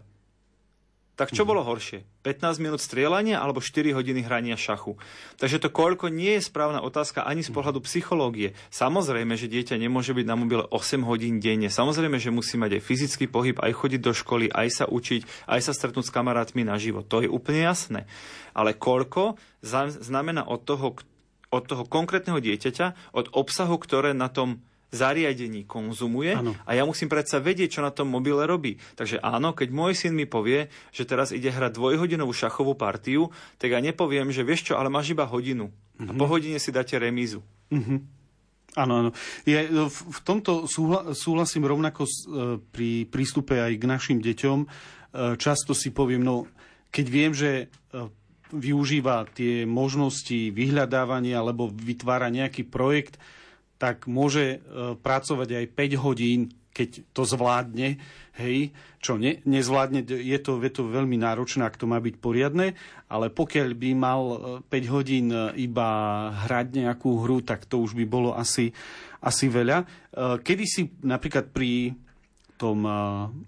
Tak 1.18 1.36
čo 1.36 1.44
mhm. 1.44 1.48
bolo 1.52 1.60
horšie? 1.66 2.06
15 2.24 2.64
minút 2.64 2.80
strieľania 2.80 3.40
alebo 3.40 3.60
4 3.60 3.92
hodiny 3.92 4.24
hrania 4.24 4.56
šachu? 4.56 4.96
Takže 5.36 5.60
to 5.60 5.68
koľko 5.68 6.08
nie 6.08 6.40
je 6.40 6.48
správna 6.48 6.80
otázka 6.80 7.24
ani 7.28 7.44
z 7.44 7.52
mhm. 7.52 7.56
pohľadu 7.60 7.80
psychológie. 7.84 8.56
Samozrejme, 8.72 9.36
že 9.36 9.50
dieťa 9.52 9.76
nemôže 9.76 10.16
byť 10.16 10.26
na 10.26 10.36
mobile 10.36 10.64
8 10.68 11.04
hodín 11.04 11.42
denne. 11.42 11.68
Samozrejme, 11.68 12.16
že 12.16 12.32
musí 12.32 12.56
mať 12.56 12.80
aj 12.80 12.82
fyzický 12.84 13.26
pohyb, 13.28 13.56
aj 13.60 13.72
chodiť 13.76 14.00
do 14.00 14.12
školy, 14.16 14.48
aj 14.48 14.68
sa 14.72 14.84
učiť, 14.88 15.48
aj 15.48 15.60
sa 15.60 15.72
stretnúť 15.76 16.08
s 16.08 16.14
kamarátmi 16.14 16.64
na 16.64 16.80
život. 16.80 17.04
To 17.12 17.20
je 17.20 17.28
úplne 17.28 17.68
jasné. 17.68 18.08
Ale 18.56 18.72
koľko 18.72 19.36
znamená 20.00 20.48
od 20.48 20.64
toho, 20.64 20.96
od 21.52 21.62
toho 21.68 21.84
konkrétneho 21.84 22.40
dieťaťa, 22.40 23.12
od 23.12 23.28
obsahu, 23.36 23.76
ktoré 23.76 24.16
na 24.16 24.32
tom 24.32 24.64
zariadení 24.90 25.64
konzumuje 25.64 26.34
ano. 26.34 26.52
a 26.66 26.74
ja 26.74 26.82
musím 26.82 27.06
predsa 27.06 27.38
vedieť, 27.38 27.78
čo 27.78 27.80
na 27.80 27.94
tom 27.94 28.10
mobile 28.10 28.42
robí. 28.44 28.76
Takže 28.98 29.22
áno, 29.22 29.54
keď 29.54 29.68
môj 29.70 29.94
syn 29.94 30.18
mi 30.18 30.26
povie, 30.26 30.66
že 30.90 31.06
teraz 31.06 31.30
ide 31.30 31.50
hrať 31.50 31.78
dvojhodinovú 31.78 32.34
šachovú 32.34 32.74
partiu, 32.74 33.30
tak 33.56 33.70
ja 33.70 33.80
nepoviem, 33.80 34.34
že 34.34 34.42
vieš 34.42 34.70
čo, 34.70 34.74
ale 34.76 34.90
máš 34.90 35.14
iba 35.14 35.26
hodinu. 35.26 35.70
Uh-huh. 35.70 36.10
A 36.10 36.12
po 36.12 36.26
mhm. 36.26 36.30
hodine 36.30 36.58
si 36.58 36.74
dáte 36.74 36.98
remízu. 36.98 37.40
Uh-huh. 37.70 38.02
Áno, 38.78 38.92
áno. 39.02 39.10
Ja 39.46 39.66
v 39.90 40.20
tomto 40.22 40.70
súhla, 40.70 41.10
súhlasím 41.14 41.66
rovnako 41.66 42.06
e, 42.06 42.10
pri 42.62 42.90
prístupe 43.10 43.58
aj 43.58 43.74
k 43.74 43.84
našim 43.90 44.18
deťom. 44.22 44.58
E, 44.62 44.66
často 45.42 45.74
si 45.74 45.90
poviem, 45.90 46.22
no 46.22 46.46
keď 46.94 47.06
viem, 47.10 47.32
že 47.34 47.66
e, 47.66 47.98
využíva 48.54 49.26
tie 49.34 49.66
možnosti 49.66 50.54
vyhľadávania 50.54 51.42
alebo 51.42 51.70
vytvára 51.70 52.30
nejaký 52.30 52.66
projekt, 52.66 53.18
tak 53.80 54.04
môže 54.04 54.60
e, 54.60 54.92
pracovať 55.00 55.48
aj 55.56 55.66
5 55.72 56.04
hodín, 56.04 56.52
keď 56.76 57.02
to 57.16 57.24
zvládne, 57.24 57.96
hej, 58.36 58.76
čo 59.00 59.16
ne, 59.16 59.40
nezvládne, 59.48 60.04
je 60.04 60.38
to, 60.38 60.60
je 60.60 60.70
to 60.70 60.86
veľmi 60.86 61.16
náročné, 61.16 61.64
ak 61.64 61.80
to 61.80 61.88
má 61.88 61.96
byť 61.98 62.14
poriadne, 62.20 62.76
ale 63.08 63.26
pokiaľ 63.32 63.68
by 63.72 63.90
mal 63.96 64.22
5 64.68 64.70
e, 64.70 64.88
hodín 64.92 65.32
e, 65.32 65.56
iba 65.64 65.88
hrať 66.44 66.84
nejakú 66.84 67.24
hru, 67.24 67.40
tak 67.40 67.64
to 67.64 67.80
už 67.80 67.96
by 67.96 68.04
bolo 68.04 68.36
asi, 68.36 68.76
asi 69.24 69.48
veľa. 69.48 69.84
Kedy 70.44 70.64
si 70.68 70.88
napríklad 71.04 71.52
pri 71.52 71.96
tom, 72.60 72.84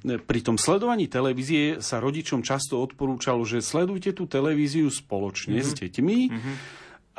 pri 0.00 0.40
tom 0.40 0.56
sledovaní 0.56 1.04
televízie 1.04 1.84
sa 1.84 2.00
rodičom 2.00 2.40
často 2.40 2.80
odporúčalo, 2.80 3.44
že 3.44 3.60
sledujte 3.60 4.16
tú 4.16 4.24
televíziu 4.24 4.88
spoločne 4.88 5.60
mm-hmm. 5.60 5.76
s 5.76 5.80
deťmi 5.80 6.18
mm-hmm. 6.32 6.54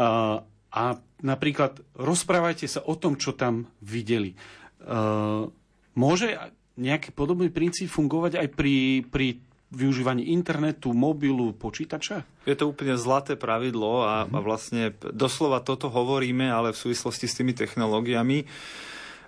a, 0.01 0.41
a 0.73 0.97
napríklad 1.21 1.77
rozprávajte 1.93 2.65
sa 2.65 2.81
o 2.81 2.97
tom, 2.97 3.15
čo 3.15 3.37
tam 3.37 3.69
videli. 3.79 4.33
Uh, 4.81 5.47
môže 5.93 6.33
nejaký 6.75 7.13
podobný 7.13 7.53
princíp 7.53 7.93
fungovať 7.93 8.41
aj 8.41 8.47
pri, 8.57 9.05
pri 9.05 9.37
využívaní 9.69 10.33
internetu, 10.33 10.89
mobilu, 10.91 11.53
počítača? 11.53 12.25
Je 12.49 12.57
to 12.57 12.69
úplne 12.69 12.97
zlaté 12.97 13.37
pravidlo 13.37 14.01
a, 14.01 14.25
a 14.25 14.39
vlastne 14.41 14.93
doslova 15.13 15.61
toto 15.61 15.93
hovoríme, 15.93 16.49
ale 16.49 16.73
v 16.73 16.81
súvislosti 16.89 17.29
s 17.29 17.37
tými 17.37 17.53
technológiami. 17.53 18.49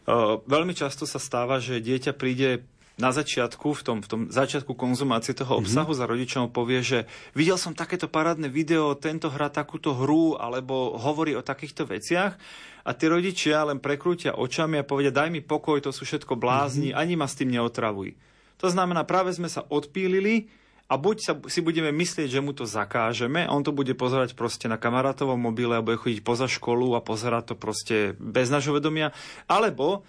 Uh, 0.05 0.41
veľmi 0.49 0.73
často 0.73 1.05
sa 1.05 1.21
stáva, 1.21 1.61
že 1.61 1.81
dieťa 1.81 2.13
príde 2.17 2.65
na 2.95 3.11
začiatku, 3.11 3.75
v 3.75 3.81
tom, 3.83 3.97
v 3.99 4.07
tom 4.07 4.21
začiatku 4.31 4.71
konzumácie 4.71 5.35
toho 5.35 5.59
mhm. 5.59 5.61
obsahu 5.63 5.91
mm-hmm. 5.91 6.01
za 6.05 6.11
rodičom 6.11 6.43
povie, 6.51 6.79
že 6.79 6.99
videl 7.35 7.59
som 7.59 7.75
takéto 7.75 8.07
parádne 8.07 8.47
video, 8.47 8.95
tento 8.95 9.27
hrá 9.27 9.51
takúto 9.51 9.91
hru, 9.91 10.39
alebo 10.39 10.95
hovorí 10.95 11.35
o 11.35 11.43
takýchto 11.43 11.83
veciach 11.87 12.39
a 12.85 12.91
tí 12.95 13.05
rodičia 13.11 13.67
len 13.67 13.83
prekrútia 13.83 14.37
očami 14.37 14.79
a 14.79 14.87
povedia, 14.87 15.11
daj 15.11 15.29
mi 15.33 15.43
pokoj, 15.43 15.83
to 15.83 15.91
sú 15.91 16.07
všetko 16.07 16.39
blázni, 16.39 16.95
mm-hmm. 16.95 17.01
ani 17.01 17.13
ma 17.19 17.27
s 17.27 17.35
tým 17.35 17.51
neotravuj. 17.51 18.15
To 18.63 18.71
znamená, 18.71 19.03
práve 19.03 19.35
sme 19.35 19.51
sa 19.51 19.67
odpílili 19.67 20.47
a 20.85 20.95
buď 20.95 21.15
sa, 21.19 21.33
si 21.49 21.59
budeme 21.59 21.89
myslieť, 21.89 22.29
že 22.29 22.43
mu 22.45 22.53
to 22.53 22.63
zakážeme 22.63 23.43
a 23.43 23.51
on 23.51 23.65
to 23.65 23.73
bude 23.75 23.91
pozerať 23.97 24.37
proste 24.37 24.69
na 24.69 24.79
kamarátovom 24.79 25.35
mobile 25.35 25.75
a 25.75 25.83
bude 25.83 25.99
chodiť 25.99 26.21
poza 26.21 26.47
školu 26.47 26.93
a 26.95 27.03
pozerať 27.03 27.51
to 27.51 27.55
proste 27.57 27.97
bez 28.21 28.47
nášho 28.53 28.77
vedomia, 28.77 29.11
alebo 29.49 30.05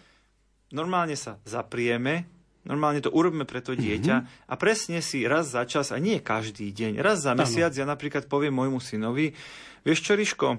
normálne 0.71 1.17
sa 1.17 1.41
zaprieme, 1.49 2.36
normálne 2.67 2.99
to 3.01 3.15
urobíme 3.15 3.47
pre 3.47 3.63
to 3.63 3.73
mhm. 3.73 3.81
dieťa 3.81 4.17
mm-hmm. 4.21 4.51
a 4.51 4.55
presne 4.59 4.99
si 5.01 5.23
raz 5.25 5.55
za 5.55 5.63
čas, 5.65 5.95
a 5.95 5.99
nie 6.03 6.19
každý 6.19 6.75
deň, 6.75 6.99
raz 7.01 7.23
za 7.23 7.33
mesiac, 7.39 7.73
ano. 7.73 7.81
ja 7.81 7.87
napríklad 7.87 8.27
poviem 8.27 8.53
môjmu 8.53 8.83
synovi, 8.83 9.33
vieš 9.87 10.03
čo, 10.03 10.19
Riško, 10.19 10.59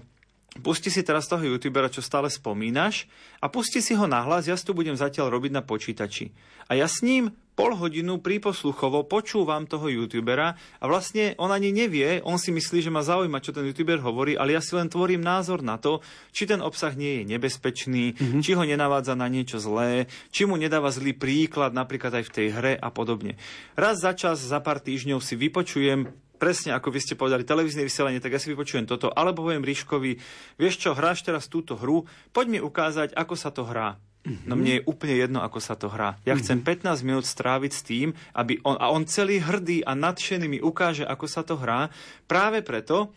pusti 0.64 0.90
si 0.90 1.04
teraz 1.04 1.28
toho 1.28 1.44
youtubera, 1.44 1.92
čo 1.92 2.02
stále 2.02 2.32
spomínaš 2.32 3.06
a 3.44 3.52
pusti 3.52 3.84
si 3.84 3.94
ho 3.94 4.08
nahlas, 4.08 4.48
ja 4.48 4.56
si 4.56 4.66
to 4.66 4.74
budem 4.74 4.96
zatiaľ 4.96 5.30
robiť 5.30 5.52
na 5.54 5.62
počítači. 5.62 6.32
A 6.72 6.80
ja 6.80 6.88
s 6.88 7.04
ním 7.04 7.36
pol 7.58 7.74
hodinu 7.74 8.22
príposluchovo 8.22 9.10
počúvam 9.10 9.66
toho 9.66 9.90
youtubera 9.90 10.54
a 10.78 10.86
vlastne 10.86 11.34
on 11.42 11.50
ani 11.50 11.74
nevie, 11.74 12.22
on 12.22 12.38
si 12.38 12.54
myslí, 12.54 12.86
že 12.86 12.94
ma 12.94 13.02
zaujíma, 13.02 13.42
čo 13.42 13.50
ten 13.50 13.66
youtuber 13.66 13.98
hovorí, 13.98 14.38
ale 14.38 14.54
ja 14.54 14.62
si 14.62 14.78
len 14.78 14.86
tvorím 14.86 15.26
názor 15.26 15.66
na 15.66 15.82
to, 15.82 16.06
či 16.30 16.46
ten 16.46 16.62
obsah 16.62 16.94
nie 16.94 17.26
je 17.26 17.34
nebezpečný, 17.34 18.14
mm-hmm. 18.14 18.42
či 18.46 18.54
ho 18.54 18.62
nenavádza 18.62 19.18
na 19.18 19.26
niečo 19.26 19.58
zlé, 19.58 20.06
či 20.30 20.46
mu 20.46 20.54
nedáva 20.54 20.94
zlý 20.94 21.18
príklad 21.18 21.74
napríklad 21.74 22.22
aj 22.22 22.30
v 22.30 22.34
tej 22.38 22.48
hre 22.54 22.74
a 22.78 22.94
podobne. 22.94 23.42
Raz 23.74 24.06
za 24.06 24.14
čas, 24.14 24.38
za 24.38 24.62
pár 24.62 24.78
týždňov 24.78 25.18
si 25.26 25.34
vypočujem 25.34 26.14
presne 26.38 26.78
ako 26.78 26.94
vy 26.94 27.02
ste 27.02 27.18
povedali, 27.18 27.42
televízne 27.42 27.82
vysielanie, 27.82 28.22
tak 28.22 28.38
ja 28.38 28.40
si 28.40 28.54
vypočujem 28.54 28.86
toto, 28.86 29.10
alebo 29.10 29.42
poviem 29.42 29.66
Ríškovi, 29.66 30.22
vieš 30.62 30.76
čo, 30.78 30.94
hráš 30.94 31.26
teraz 31.26 31.50
túto 31.50 31.74
hru, 31.74 32.06
poď 32.30 32.46
mi 32.46 32.60
ukázať, 32.62 33.18
ako 33.18 33.34
sa 33.34 33.50
to 33.50 33.66
hrá. 33.66 33.98
No 34.44 34.60
mne 34.60 34.82
je 34.82 34.88
úplne 34.88 35.16
jedno, 35.16 35.40
ako 35.40 35.60
sa 35.64 35.80
to 35.80 35.88
hrá. 35.88 36.20
Ja 36.28 36.36
chcem 36.36 36.60
15 36.60 37.00
minút 37.08 37.24
stráviť 37.24 37.72
s 37.72 37.82
tým, 37.86 38.12
aby 38.36 38.60
on, 38.68 38.76
a 38.76 38.92
on 38.92 39.08
celý 39.08 39.40
hrdý 39.40 39.88
a 39.88 39.96
nadšený 39.96 40.46
mi 40.52 40.60
ukáže, 40.60 41.08
ako 41.08 41.26
sa 41.32 41.48
to 41.48 41.56
hrá, 41.56 41.88
práve 42.28 42.60
preto, 42.60 43.16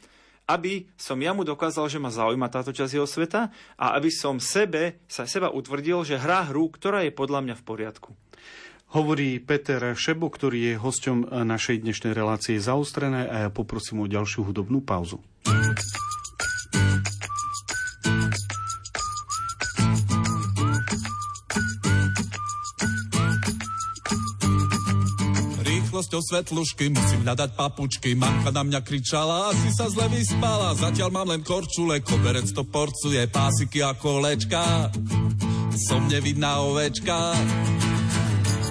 aby 0.51 0.87
som 0.99 1.19
ja 1.23 1.31
mu 1.31 1.47
dokázal, 1.47 1.87
že 1.87 2.03
ma 2.03 2.11
zaujíma 2.11 2.51
táto 2.51 2.75
časť 2.75 2.99
jeho 2.99 3.07
sveta 3.07 3.51
a 3.79 3.95
aby 3.95 4.11
som 4.11 4.43
sebe, 4.43 5.03
sa 5.07 5.27
seba 5.27 5.51
utvrdil, 5.51 6.03
že 6.03 6.19
hrá 6.19 6.47
hru, 6.51 6.71
ktorá 6.71 7.07
je 7.07 7.15
podľa 7.15 7.41
mňa 7.47 7.55
v 7.59 7.67
poriadku. 7.67 8.11
Hovorí 8.91 9.39
Peter 9.39 9.95
Šebo, 9.95 10.27
ktorý 10.27 10.75
je 10.75 10.83
hosťom 10.83 11.31
našej 11.47 11.87
dnešnej 11.87 12.11
relácie 12.11 12.59
zaostrené 12.59 13.31
a 13.31 13.47
ja 13.47 13.51
poprosím 13.51 14.03
o 14.03 14.11
ďalšiu 14.11 14.43
hudobnú 14.51 14.83
pauzu. 14.83 15.23
Rýchlosťou 26.11 26.27
svetlušky 26.27 26.91
Musím 26.91 27.23
hľadať 27.23 27.55
papučky, 27.55 28.19
mamka 28.19 28.51
na 28.51 28.67
mňa 28.67 28.83
kričala 28.83 29.55
Asi 29.55 29.71
sa 29.71 29.87
zle 29.87 30.11
vyspala, 30.11 30.75
zatiaľ 30.75 31.15
mám 31.15 31.31
len 31.31 31.47
korčule 31.47 32.03
Koberec 32.03 32.51
to 32.51 32.67
porcuje, 32.67 33.23
pásiky 33.31 33.87
a 33.87 33.95
kolečka 33.95 34.91
Som 35.87 36.11
nevidná 36.11 36.67
ovečka. 36.67 37.15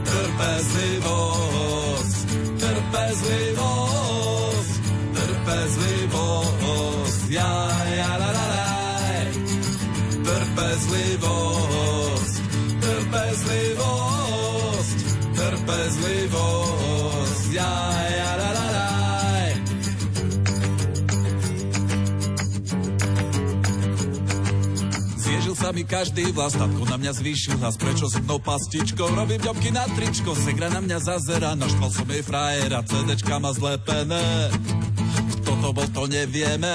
Trpezlivosť, 0.10 2.17
trpezlivosť, 2.60 4.73
trpezlivosť, 5.15 7.21
ja, 7.30 7.54
ja, 7.93 8.12
la, 8.19 8.30
la, 8.30 8.45
la. 8.52 8.67
Trpezlivosť, 10.28 11.88
sa 25.60 25.76
mi 25.76 25.84
každý 25.84 26.32
vlas, 26.32 26.56
tatko 26.56 26.88
na 26.88 26.95
mňa 26.95 27.19
zvýšil 27.19 27.60
hlas, 27.60 27.76
prečo 27.76 28.08
s 28.08 28.15
mnou 28.24 28.39
pastičkou 28.39 29.12
robím 29.12 29.43
ďobky 29.43 29.76
na 29.76 29.84
tričko, 29.91 30.32
segra 30.32 30.72
na 30.72 30.80
mňa 30.80 31.04
zazera, 31.04 31.52
naštval 31.60 31.91
som 31.91 32.08
jej 32.08 32.24
frajera, 32.24 32.80
CDčka 32.88 33.43
má 33.43 33.52
zlepené, 33.52 34.56
kto 35.43 35.52
to 35.60 35.76
bol, 35.76 35.84
to 35.91 36.08
nevieme. 36.08 36.72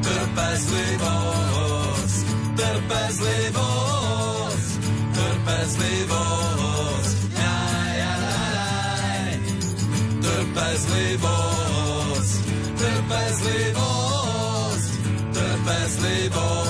Trpezlivosť, 0.00 2.24
trpezlivosť, 2.56 4.70
trpezlivosť, 5.12 7.18
jaj, 7.36 7.92
jaj. 8.00 9.36
trpezlivosť, 10.24 12.32
trpezlivosť, 12.80 14.88
trpezlivosť. 15.36 16.67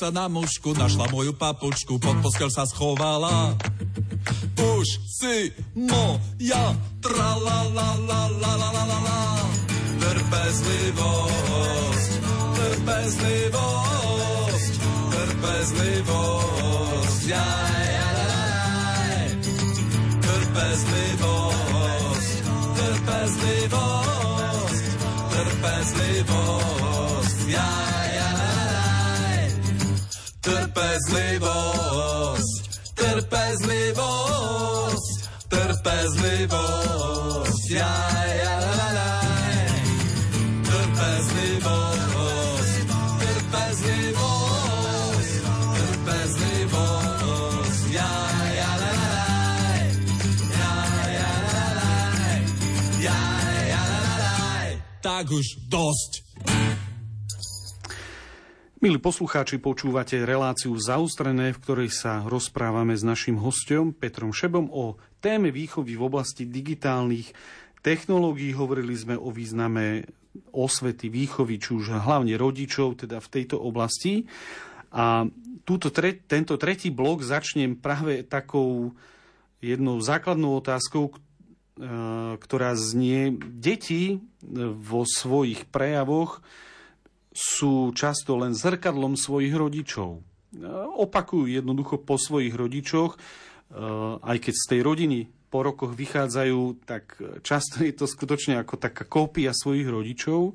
sa 0.00 0.08
na 0.08 0.32
mušku, 0.32 0.72
našla 0.72 1.12
moju 1.12 1.36
papučku, 1.36 2.00
pod 2.00 2.24
poskel 2.24 2.48
sa 2.48 2.64
schovala. 2.64 3.52
Už 4.56 4.88
si 5.04 5.52
moja, 5.76 6.72
tra 7.04 7.36
la 7.36 7.68
la 7.68 8.00
la 8.08 8.32
la 8.32 8.52
la 8.56 8.72
la 8.72 8.84
la 8.88 8.96
Trpezlivosť, 10.00 12.12
trpezlivosť, 12.56 14.72
trpezlivosť, 15.12 17.20
jaj, 17.28 17.84
jaj, 17.92 19.36
Trpezlivosť, 20.24 22.32
trpezlivosť, 22.72 24.84
trpezlivosť, 25.28 27.52
jaj. 27.52 28.09
Trpezlivosť, 30.40 32.00
trpezlivosť, 32.96 35.12
trpezlivosť, 35.52 37.60
ja, 37.68 37.92
ja, 38.40 38.56
la, 38.56 38.88
la. 38.96 39.20
Trpezlivosť, 40.64 42.88
trpezlivosť, 43.20 45.44
trpezlivosť, 45.76 47.92
ja, 47.92 48.08
ja. 48.56 48.72
Tak 55.04 55.28
už 55.32 55.56
dosť. 55.68 56.29
Milí 58.80 58.96
poslucháči, 58.96 59.60
počúvate 59.60 60.16
reláciu 60.24 60.72
Zaustrené, 60.80 61.52
v 61.52 61.60
ktorej 61.60 61.92
sa 61.92 62.24
rozprávame 62.24 62.96
s 62.96 63.04
našim 63.04 63.36
hostom 63.36 63.92
Petrom 63.92 64.32
Šebom 64.32 64.72
o 64.72 64.96
téme 65.20 65.52
výchovy 65.52 66.00
v 66.00 66.08
oblasti 66.08 66.48
digitálnych 66.48 67.28
technológií. 67.84 68.56
Hovorili 68.56 68.96
sme 68.96 69.20
o 69.20 69.28
význame 69.28 70.08
osvety 70.56 71.12
výchovy, 71.12 71.60
či 71.60 71.76
už 71.76 71.92
hlavne 71.92 72.32
rodičov, 72.40 73.04
teda 73.04 73.20
v 73.20 73.28
tejto 73.28 73.60
oblasti. 73.60 74.24
A 74.96 75.28
túto 75.68 75.92
tre, 75.92 76.16
tento 76.16 76.56
tretí 76.56 76.88
blok 76.88 77.20
začnem 77.20 77.76
práve 77.76 78.24
takou 78.24 78.96
jednou 79.60 80.00
základnou 80.00 80.56
otázkou, 80.56 81.12
e, 81.12 81.14
ktorá 82.32 82.72
znie, 82.80 83.36
deti 83.44 84.24
vo 84.72 85.04
svojich 85.04 85.68
prejavoch 85.68 86.40
sú 87.40 87.96
často 87.96 88.36
len 88.36 88.52
zrkadlom 88.52 89.16
svojich 89.16 89.56
rodičov. 89.56 90.20
Opakujú 91.00 91.48
jednoducho 91.48 92.04
po 92.04 92.20
svojich 92.20 92.52
rodičoch, 92.52 93.16
e, 93.16 93.18
aj 94.20 94.36
keď 94.44 94.54
z 94.54 94.64
tej 94.68 94.80
rodiny 94.84 95.18
po 95.48 95.64
rokoch 95.64 95.96
vychádzajú, 95.96 96.84
tak 96.84 97.16
často 97.42 97.82
je 97.82 97.96
to 97.96 98.06
skutočne 98.06 98.60
ako 98.60 98.76
taká 98.78 99.02
kópia 99.08 99.50
svojich 99.50 99.88
rodičov. 99.88 100.54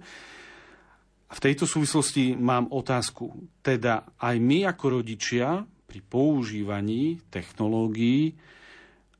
V 1.25 1.39
tejto 1.43 1.67
súvislosti 1.67 2.37
mám 2.37 2.71
otázku. 2.71 3.33
Teda 3.59 4.07
aj 4.21 4.39
my 4.39 4.69
ako 4.71 5.01
rodičia 5.01 5.67
pri 5.89 5.99
používaní 5.99 7.19
technológií, 7.27 8.39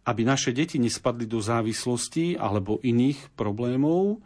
aby 0.05 0.21
naše 0.21 0.53
deti 0.53 0.79
nespadli 0.79 1.25
do 1.27 1.41
závislosti 1.41 2.37
alebo 2.37 2.79
iných 2.85 3.35
problémov, 3.35 4.21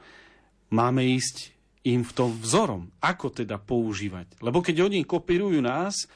máme 0.70 1.02
ísť 1.18 1.59
im 1.88 2.04
v 2.04 2.12
tom 2.12 2.36
vzorom, 2.36 2.92
ako 3.00 3.32
teda 3.32 3.56
používať. 3.56 4.44
Lebo 4.44 4.60
keď 4.60 4.84
oni 4.84 5.08
kopírujú 5.08 5.64
nás 5.64 6.12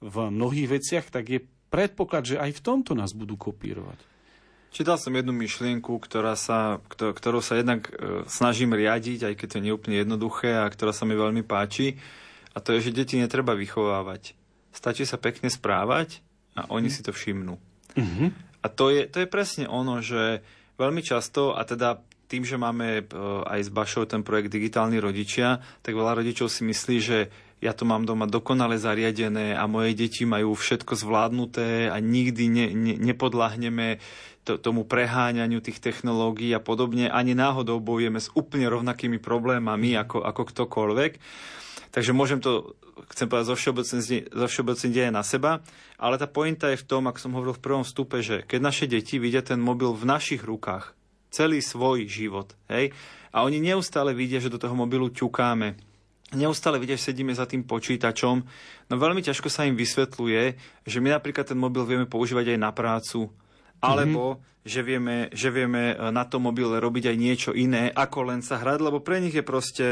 v 0.00 0.16
mnohých 0.28 0.80
veciach, 0.80 1.06
tak 1.08 1.24
je 1.32 1.40
predpoklad, 1.72 2.24
že 2.24 2.36
aj 2.36 2.50
v 2.52 2.64
tomto 2.64 2.92
nás 2.92 3.16
budú 3.16 3.40
kopírovať. 3.40 3.96
Čítal 4.76 5.00
som 5.00 5.16
jednu 5.16 5.32
myšlienku, 5.32 5.88
ktorá 5.88 6.36
sa, 6.36 6.84
ktorú 6.92 7.40
sa 7.40 7.56
jednak 7.56 7.88
e, 7.88 8.28
snažím 8.28 8.76
riadiť, 8.76 9.32
aj 9.32 9.34
keď 9.40 9.48
to 9.56 9.62
nie 9.64 9.72
je 9.72 9.78
úplne 9.80 9.96
jednoduché 9.96 10.52
a 10.52 10.68
ktorá 10.68 10.92
sa 10.92 11.08
mi 11.08 11.16
veľmi 11.16 11.40
páči. 11.48 11.96
A 12.52 12.60
to 12.60 12.76
je, 12.76 12.92
že 12.92 12.96
deti 13.00 13.16
netreba 13.16 13.56
vychovávať. 13.56 14.36
Stačí 14.76 15.08
sa 15.08 15.16
pekne 15.16 15.48
správať 15.48 16.20
a 16.52 16.68
oni 16.68 16.92
si 16.92 17.00
to 17.00 17.16
všimnú. 17.16 17.56
Uh-huh. 17.96 18.28
A 18.60 18.66
to 18.68 18.92
je, 18.92 19.08
to 19.08 19.24
je 19.24 19.28
presne 19.28 19.64
ono, 19.64 20.04
že 20.04 20.44
veľmi 20.76 21.00
často, 21.00 21.56
a 21.56 21.64
teda 21.64 22.04
tým, 22.26 22.42
že 22.42 22.58
máme 22.58 23.00
e, 23.00 23.02
aj 23.46 23.60
s 23.66 23.70
Bašou 23.70 24.06
ten 24.06 24.26
projekt 24.26 24.50
Digitálni 24.50 24.98
rodičia, 24.98 25.62
tak 25.82 25.94
veľa 25.94 26.22
rodičov 26.22 26.50
si 26.50 26.66
myslí, 26.66 26.96
že 26.98 27.18
ja 27.64 27.72
to 27.72 27.88
mám 27.88 28.04
doma 28.04 28.28
dokonale 28.28 28.76
zariadené 28.76 29.56
a 29.56 29.64
moje 29.64 29.96
deti 29.96 30.28
majú 30.28 30.52
všetko 30.52 30.92
zvládnuté 30.92 31.88
a 31.88 31.96
nikdy 31.96 32.44
ne, 32.52 32.66
ne, 32.76 32.94
nepodlahneme 33.00 33.96
to, 34.44 34.60
tomu 34.60 34.84
preháňaniu 34.84 35.64
tých 35.64 35.80
technológií 35.80 36.52
a 36.52 36.60
podobne. 36.60 37.08
Ani 37.08 37.32
náhodou 37.32 37.80
bojujeme 37.80 38.20
s 38.20 38.28
úplne 38.36 38.68
rovnakými 38.68 39.18
problémami 39.18 39.96
ako, 39.96 40.22
ako 40.22 40.42
ktokoľvek. 40.52 41.12
Takže 41.96 42.12
môžem 42.12 42.44
to, 42.44 42.76
chcem 43.08 43.24
povedať, 43.24 43.56
zo 44.28 44.46
všeobecne 44.46 44.88
deje 44.92 45.10
na 45.10 45.24
seba, 45.24 45.64
ale 45.96 46.20
tá 46.20 46.28
pointa 46.28 46.68
je 46.68 46.80
v 46.80 46.88
tom, 46.88 47.08
ako 47.08 47.18
som 47.18 47.34
hovoril 47.34 47.56
v 47.56 47.64
prvom 47.64 47.84
vstupe, 47.88 48.20
že 48.20 48.44
keď 48.44 48.60
naše 48.60 48.84
deti 48.84 49.16
vidia 49.16 49.40
ten 49.40 49.56
mobil 49.56 49.96
v 49.96 50.04
našich 50.04 50.44
rukách, 50.44 50.95
celý 51.36 51.60
svoj 51.60 52.08
život, 52.08 52.56
hej, 52.72 52.96
a 53.36 53.44
oni 53.44 53.60
neustále 53.60 54.16
vidia, 54.16 54.40
že 54.40 54.48
do 54.48 54.56
toho 54.56 54.72
mobilu 54.72 55.12
ťukáme, 55.12 55.76
neustále 56.32 56.80
vidia, 56.80 56.96
že 56.96 57.12
sedíme 57.12 57.36
za 57.36 57.44
tým 57.44 57.68
počítačom, 57.68 58.36
no 58.88 58.94
veľmi 58.96 59.20
ťažko 59.20 59.52
sa 59.52 59.68
im 59.68 59.76
vysvetľuje, 59.76 60.42
že 60.88 60.98
my 61.04 61.12
napríklad 61.12 61.52
ten 61.52 61.60
mobil 61.60 61.84
vieme 61.84 62.08
používať 62.08 62.56
aj 62.56 62.58
na 62.58 62.72
prácu, 62.72 63.28
alebo 63.84 64.40
mm-hmm. 64.40 64.64
že, 64.64 64.80
vieme, 64.80 65.16
že 65.36 65.48
vieme 65.52 65.92
e, 65.92 65.94
na 66.08 66.24
tom 66.24 66.48
mobile 66.48 66.80
robiť 66.80 67.12
aj 67.12 67.16
niečo 67.20 67.50
iné, 67.52 67.92
ako 67.92 68.32
len 68.32 68.40
sa 68.40 68.56
hrať, 68.56 68.80
lebo 68.80 69.04
pre 69.04 69.20
nich 69.20 69.36
je 69.36 69.44
proste 69.44 69.86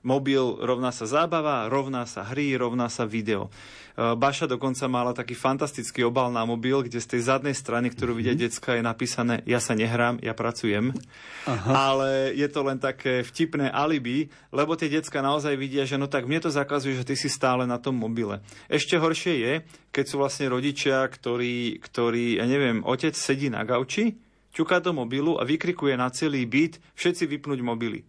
mobil 0.00 0.56
rovná 0.60 0.90
sa 0.92 1.04
zábava, 1.04 1.68
rovná 1.68 2.08
sa 2.08 2.24
hry, 2.24 2.56
rovná 2.56 2.88
sa 2.88 3.04
video. 3.04 3.52
E, 3.96 4.16
Baša 4.16 4.48
dokonca 4.48 4.88
mala 4.88 5.12
taký 5.12 5.36
fantastický 5.36 6.08
obal 6.08 6.32
na 6.32 6.44
mobil, 6.48 6.80
kde 6.80 7.00
z 7.00 7.16
tej 7.16 7.22
zadnej 7.28 7.52
strany, 7.52 7.92
ktorú 7.92 8.16
vidia 8.16 8.32
mm-hmm. 8.32 8.48
decka, 8.48 8.70
je 8.80 8.82
napísané 8.82 9.34
ja 9.44 9.60
sa 9.60 9.76
nehrám, 9.76 10.16
ja 10.24 10.32
pracujem. 10.32 10.96
Aha. 11.44 11.70
Ale 11.92 12.32
je 12.32 12.48
to 12.48 12.60
len 12.64 12.80
také 12.80 13.20
vtipné 13.20 13.68
alibi, 13.68 14.32
lebo 14.48 14.72
tie 14.72 14.88
decka 14.88 15.20
naozaj 15.20 15.52
vidia, 15.60 15.84
že 15.84 16.00
no 16.00 16.08
tak 16.08 16.24
mne 16.24 16.40
to 16.40 16.50
zakazuje, 16.52 16.96
že 16.96 17.04
ty 17.04 17.14
si 17.16 17.28
stále 17.28 17.68
na 17.68 17.76
tom 17.76 17.96
mobile. 17.96 18.40
Ešte 18.72 18.96
horšie 18.96 19.34
je, 19.36 19.52
keď 19.92 20.04
sú 20.08 20.16
vlastne 20.16 20.48
rodičia, 20.48 21.04
ktorí, 21.04 21.84
ktorí 21.84 22.40
ja 22.40 22.48
neviem, 22.48 22.80
otec 22.88 23.12
sedí 23.12 23.52
na 23.52 23.68
gauči, 23.68 24.16
ťuká 24.56 24.82
do 24.82 24.96
mobilu 24.96 25.38
a 25.38 25.46
vykrikuje 25.46 25.94
na 25.94 26.10
celý 26.10 26.42
byt 26.48 26.82
všetci 26.98 27.28
vypnúť 27.36 27.60
mobily. 27.62 28.02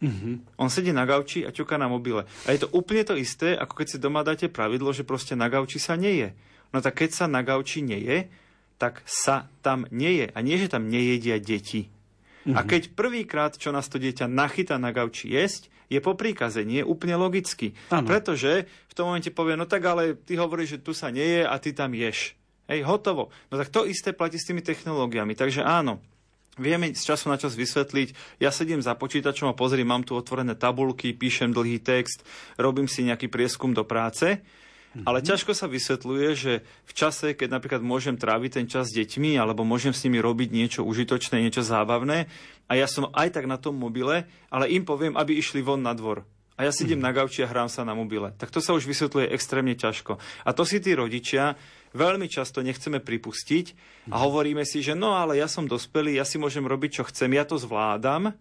Mm-hmm. 0.00 0.56
On 0.56 0.72
sedí 0.72 0.96
na 0.96 1.04
gauči 1.04 1.44
a 1.44 1.52
ťuká 1.52 1.76
na 1.76 1.84
mobile. 1.86 2.24
A 2.48 2.56
je 2.56 2.64
to 2.64 2.72
úplne 2.72 3.04
to 3.04 3.16
isté, 3.20 3.52
ako 3.52 3.84
keď 3.84 3.86
si 3.86 3.96
doma 4.00 4.24
dáte 4.24 4.48
pravidlo, 4.48 4.96
že 4.96 5.04
proste 5.04 5.36
na 5.36 5.52
gauči 5.52 5.76
sa 5.76 5.96
neje. 5.96 6.32
No 6.72 6.80
tak 6.80 7.04
keď 7.04 7.10
sa 7.12 7.26
na 7.28 7.44
gauči 7.44 7.84
neje, 7.84 8.32
tak 8.80 9.04
sa 9.04 9.52
tam 9.60 9.84
neje. 9.92 10.32
A 10.32 10.38
nie, 10.40 10.56
že 10.56 10.72
tam 10.72 10.88
nejedia 10.88 11.36
deti. 11.36 11.92
Mm-hmm. 12.48 12.56
A 12.56 12.60
keď 12.64 12.82
prvýkrát, 12.96 13.52
čo 13.60 13.68
nás 13.76 13.92
to 13.92 14.00
dieťa 14.00 14.24
nachytá 14.24 14.80
na 14.80 14.88
gauči 14.96 15.28
jesť, 15.28 15.68
je 15.90 15.98
po 15.98 16.14
príkaze, 16.14 16.62
nie 16.62 16.80
úplne 16.86 17.18
logicky. 17.18 17.74
Ano. 17.90 18.06
Pretože 18.06 18.70
v 18.88 18.94
tom 18.94 19.10
momente 19.10 19.28
povie, 19.34 19.58
no 19.58 19.66
tak 19.66 19.84
ale 19.84 20.14
ty 20.16 20.38
hovoríš, 20.38 20.78
že 20.78 20.82
tu 20.86 20.92
sa 20.94 21.10
neje 21.10 21.44
a 21.44 21.52
ty 21.58 21.74
tam 21.74 21.92
ješ. 21.92 22.38
Hej, 22.70 22.86
hotovo. 22.86 23.34
No 23.50 23.58
tak 23.58 23.74
to 23.74 23.82
isté 23.82 24.14
platí 24.14 24.38
s 24.38 24.46
tými 24.46 24.62
technológiami. 24.62 25.34
Takže 25.34 25.66
áno, 25.66 25.98
Vieme 26.58 26.90
z 26.90 27.02
času 27.06 27.30
na 27.30 27.38
čas 27.38 27.54
vysvetliť, 27.54 28.38
ja 28.42 28.50
sedím 28.50 28.82
za 28.82 28.98
počítačom 28.98 29.54
a 29.54 29.54
pozriem, 29.54 29.86
mám 29.86 30.02
tu 30.02 30.18
otvorené 30.18 30.58
tabulky, 30.58 31.14
píšem 31.14 31.54
dlhý 31.54 31.78
text, 31.78 32.26
robím 32.58 32.90
si 32.90 33.06
nejaký 33.06 33.30
prieskum 33.30 33.70
do 33.70 33.86
práce, 33.86 34.42
mm-hmm. 34.42 35.06
ale 35.06 35.22
ťažko 35.22 35.54
sa 35.54 35.70
vysvetľuje, 35.70 36.28
že 36.34 36.52
v 36.66 36.92
čase, 36.92 37.38
keď 37.38 37.54
napríklad 37.54 37.86
môžem 37.86 38.18
tráviť 38.18 38.50
ten 38.50 38.66
čas 38.66 38.90
s 38.90 38.96
deťmi, 38.98 39.38
alebo 39.38 39.62
môžem 39.62 39.94
s 39.94 40.02
nimi 40.02 40.18
robiť 40.18 40.50
niečo 40.50 40.82
užitočné, 40.82 41.38
niečo 41.38 41.62
zábavné, 41.62 42.26
a 42.66 42.72
ja 42.74 42.90
som 42.90 43.14
aj 43.14 43.30
tak 43.30 43.46
na 43.46 43.54
tom 43.54 43.78
mobile, 43.78 44.26
ale 44.50 44.70
im 44.74 44.82
poviem, 44.82 45.14
aby 45.14 45.38
išli 45.38 45.62
von 45.62 45.80
na 45.80 45.94
dvor 45.94 46.26
a 46.60 46.68
ja 46.68 46.76
sedím 46.76 47.00
mm-hmm. 47.00 47.08
na 47.08 47.16
gauči 47.16 47.40
a 47.40 47.48
hrám 47.48 47.72
sa 47.72 47.88
na 47.88 47.96
mobile. 47.96 48.36
Tak 48.36 48.52
to 48.52 48.60
sa 48.60 48.76
už 48.76 48.84
vysvetľuje 48.84 49.32
extrémne 49.32 49.72
ťažko. 49.72 50.20
A 50.44 50.52
to 50.52 50.68
si 50.68 50.76
tí 50.76 50.92
rodičia 50.92 51.56
veľmi 51.94 52.26
často 52.30 52.62
nechceme 52.62 53.02
pripustiť 53.02 53.66
a 54.10 54.16
mhm. 54.18 54.22
hovoríme 54.22 54.64
si, 54.66 54.80
že 54.84 54.94
no 54.94 55.16
ale 55.18 55.38
ja 55.38 55.50
som 55.50 55.66
dospelý, 55.66 56.16
ja 56.18 56.26
si 56.26 56.38
môžem 56.38 56.64
robiť, 56.64 57.02
čo 57.02 57.04
chcem, 57.08 57.30
ja 57.34 57.44
to 57.46 57.58
zvládam. 57.58 58.34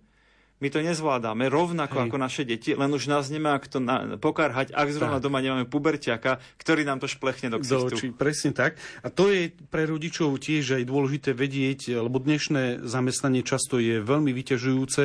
My 0.60 0.68
to 0.68 0.84
nezvládame 0.84 1.48
rovnako 1.48 2.04
Hej. 2.04 2.06
ako 2.12 2.18
naše 2.20 2.44
deti, 2.44 2.76
len 2.76 2.92
už 2.92 3.08
nás 3.08 3.32
nemá 3.32 3.56
kto 3.64 3.80
na, 3.80 4.20
pokarhať, 4.20 4.76
ak 4.76 4.92
zrovna 4.92 5.24
tak. 5.24 5.32
doma 5.32 5.40
nemáme 5.40 5.64
puberťaka, 5.64 6.60
ktorý 6.60 6.84
nám 6.84 7.00
to 7.00 7.08
šplechne 7.08 7.48
do 7.48 7.64
ksichtu. 7.64 7.88
Do 7.88 7.96
očí, 7.96 8.08
presne 8.12 8.52
tak. 8.52 8.76
A 9.00 9.08
to 9.08 9.32
je 9.32 9.56
pre 9.72 9.88
rodičov 9.88 10.36
tiež 10.36 10.76
aj 10.76 10.84
dôležité 10.84 11.32
vedieť, 11.32 12.04
lebo 12.04 12.20
dnešné 12.20 12.84
zamestnanie 12.84 13.40
často 13.48 13.80
je 13.80 14.04
veľmi 14.04 14.36
vyťažujúce. 14.36 15.04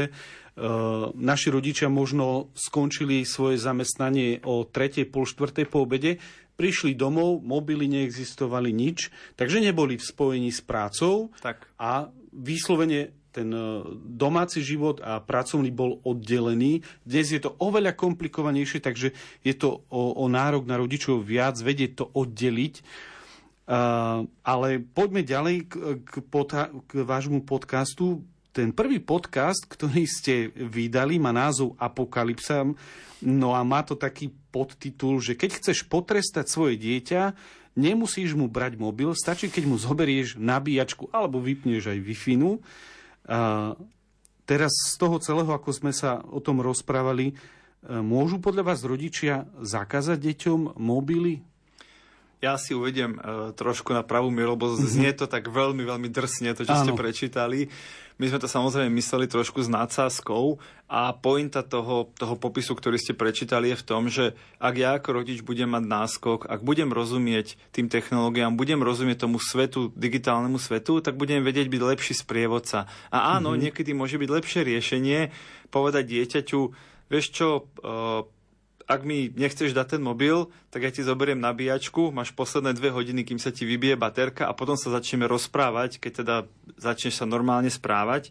Uh, 0.55 1.11
naši 1.19 1.51
rodičia 1.51 1.91
možno 1.91 2.51
skončili 2.55 3.27
svoje 3.27 3.59
zamestnanie 3.59 4.43
o 4.47 4.67
3. 4.67 5.07
pol 5.07 5.27
4. 5.27 5.67
po 5.67 5.83
obede, 5.83 6.19
prišli 6.55 6.95
domov, 6.95 7.43
mobily 7.43 7.91
neexistovali 7.91 8.71
nič, 8.71 9.11
takže 9.35 9.59
neboli 9.59 9.99
v 9.99 10.05
spojení 10.07 10.51
s 10.55 10.63
prácou 10.63 11.35
tak. 11.43 11.67
a 11.79 12.09
vyslovene 12.31 13.15
ten 13.35 13.51
e, 13.51 13.83
domáci 14.15 14.63
život 14.63 15.03
a 15.03 15.19
pracovný 15.19 15.75
bol 15.75 15.99
oddelený. 16.07 16.87
Dnes 17.03 17.35
je 17.35 17.43
to 17.43 17.59
oveľa 17.59 17.99
komplikovanejšie, 17.99 18.79
takže 18.79 19.11
je 19.43 19.55
to 19.59 19.83
o, 19.91 20.15
o 20.23 20.25
nárok 20.31 20.71
na 20.71 20.79
rodičov 20.79 21.27
viac, 21.27 21.59
vedieť 21.59 21.99
to 21.99 22.07
oddeliť. 22.15 22.75
Uh, 23.65 24.29
ale 24.45 24.77
poďme 24.77 25.25
ďalej 25.25 25.73
k, 25.73 25.97
k, 26.05 26.15
k 26.85 26.93
vášmu 27.01 27.49
podcastu. 27.49 28.21
Ten 28.55 28.71
prvý 28.71 29.03
podcast, 29.03 29.67
ktorý 29.67 30.07
ste 30.07 30.55
vydali, 30.55 31.19
má 31.19 31.35
názov 31.35 31.75
Apokalypsa. 31.75 32.63
No 33.19 33.51
a 33.51 33.67
má 33.67 33.83
to 33.83 33.99
taký 33.99 34.31
podtitul, 34.55 35.19
že 35.19 35.35
keď 35.35 35.59
chceš 35.59 35.83
potrestať 35.91 36.47
svoje 36.47 36.79
dieťa, 36.79 37.35
nemusíš 37.75 38.39
mu 38.39 38.47
brať 38.47 38.79
mobil, 38.79 39.11
stačí, 39.19 39.51
keď 39.51 39.65
mu 39.67 39.75
zoberieš 39.75 40.39
nabíjačku 40.39 41.11
alebo 41.11 41.43
vypneš 41.43 41.91
aj 41.91 41.99
wi 41.99 42.15
teraz 44.45 44.73
z 44.93 44.95
toho 45.01 45.19
celého, 45.19 45.51
ako 45.51 45.75
sme 45.75 45.91
sa 45.91 46.21
o 46.23 46.39
tom 46.39 46.61
rozprávali, 46.61 47.33
e, 47.33 47.35
môžu 48.05 48.39
podľa 48.39 48.71
vás 48.71 48.85
rodičia 48.85 49.49
zakázať 49.59 50.21
deťom 50.21 50.77
mobily? 50.79 51.41
Ja 52.45 52.61
si 52.61 52.77
uvediem 52.77 53.17
uh, 53.17 53.57
trošku 53.57 53.97
na 53.97 54.05
pravú 54.05 54.29
mieru, 54.29 54.53
lebo 54.53 54.69
mm-hmm. 54.69 54.93
znie 54.93 55.11
to 55.17 55.25
tak 55.25 55.49
veľmi, 55.49 55.81
veľmi 55.81 56.13
drsne, 56.13 56.53
to, 56.53 56.69
čo 56.69 56.77
Áno. 56.77 56.85
ste 56.85 56.93
prečítali. 56.93 57.73
My 58.15 58.31
sme 58.31 58.39
to 58.39 58.47
samozrejme 58.47 58.95
mysleli 58.95 59.27
trošku 59.27 59.65
s 59.65 59.73
nadsázkou 59.73 60.63
a 60.87 61.11
pointa 61.19 61.67
toho, 61.67 62.15
toho 62.15 62.39
popisu, 62.39 62.79
ktorý 62.79 62.95
ste 62.95 63.11
prečítali, 63.11 63.75
je 63.75 63.81
v 63.81 63.87
tom, 63.89 64.07
že 64.07 64.39
ak 64.63 64.75
ja 64.79 64.91
ako 64.95 65.25
rodič 65.25 65.43
budem 65.43 65.67
mať 65.75 65.83
náskok, 65.83 66.47
ak 66.47 66.63
budem 66.63 66.95
rozumieť 66.95 67.59
tým 67.75 67.91
technológiám, 67.91 68.55
budem 68.55 68.79
rozumieť 68.87 69.27
tomu 69.27 69.43
svetu, 69.43 69.91
digitálnemu 69.99 70.63
svetu, 70.63 71.03
tak 71.03 71.19
budem 71.19 71.43
vedieť 71.43 71.67
byť 71.67 71.83
lepší 71.83 72.15
sprievodca. 72.15 72.87
A 73.11 73.35
áno, 73.35 73.51
mm-hmm. 73.51 73.63
niekedy 73.67 73.91
môže 73.97 74.15
byť 74.15 74.31
lepšie 74.31 74.61
riešenie 74.63 75.35
povedať 75.75 76.07
dieťaťu, 76.07 76.61
vieš 77.11 77.27
čo, 77.35 77.49
uh, 77.83 78.23
ak 78.85 79.01
mi 79.03 79.33
nechceš 79.33 79.73
dať 79.73 79.97
ten 79.97 80.03
mobil, 80.05 80.53
tak 80.69 80.85
ja 80.85 80.93
ti 80.93 81.01
zoberiem 81.01 81.41
nabíjačku, 81.41 82.13
máš 82.13 82.37
posledné 82.37 82.77
dve 82.77 82.93
hodiny, 82.93 83.25
kým 83.25 83.41
sa 83.41 83.49
ti 83.49 83.65
vybije 83.65 83.97
baterka 83.97 84.45
a 84.45 84.57
potom 84.57 84.77
sa 84.77 84.93
začneme 84.93 85.25
rozprávať, 85.25 85.97
keď 85.97 86.13
teda 86.25 86.37
začneš 86.77 87.21
sa 87.21 87.27
normálne 87.29 87.73
správať. 87.73 88.29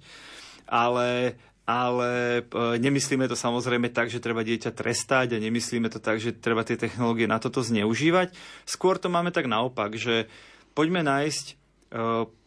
Ale, 0.70 1.36
ale 1.66 2.42
e, 2.46 2.78
nemyslíme 2.78 3.26
to 3.26 3.34
samozrejme 3.34 3.90
tak, 3.90 4.14
že 4.14 4.22
treba 4.22 4.46
dieťa 4.46 4.72
trestať 4.72 5.36
a 5.36 5.42
nemyslíme 5.42 5.90
to 5.90 5.98
tak, 5.98 6.22
že 6.22 6.38
treba 6.38 6.62
tie 6.62 6.78
technológie 6.78 7.26
na 7.26 7.42
toto 7.42 7.66
zneužívať. 7.66 8.32
Skôr 8.70 9.02
to 9.02 9.10
máme 9.10 9.34
tak 9.34 9.50
naopak, 9.50 9.98
že 9.98 10.30
poďme 10.78 11.02
nájsť 11.02 11.46
e, 11.50 11.54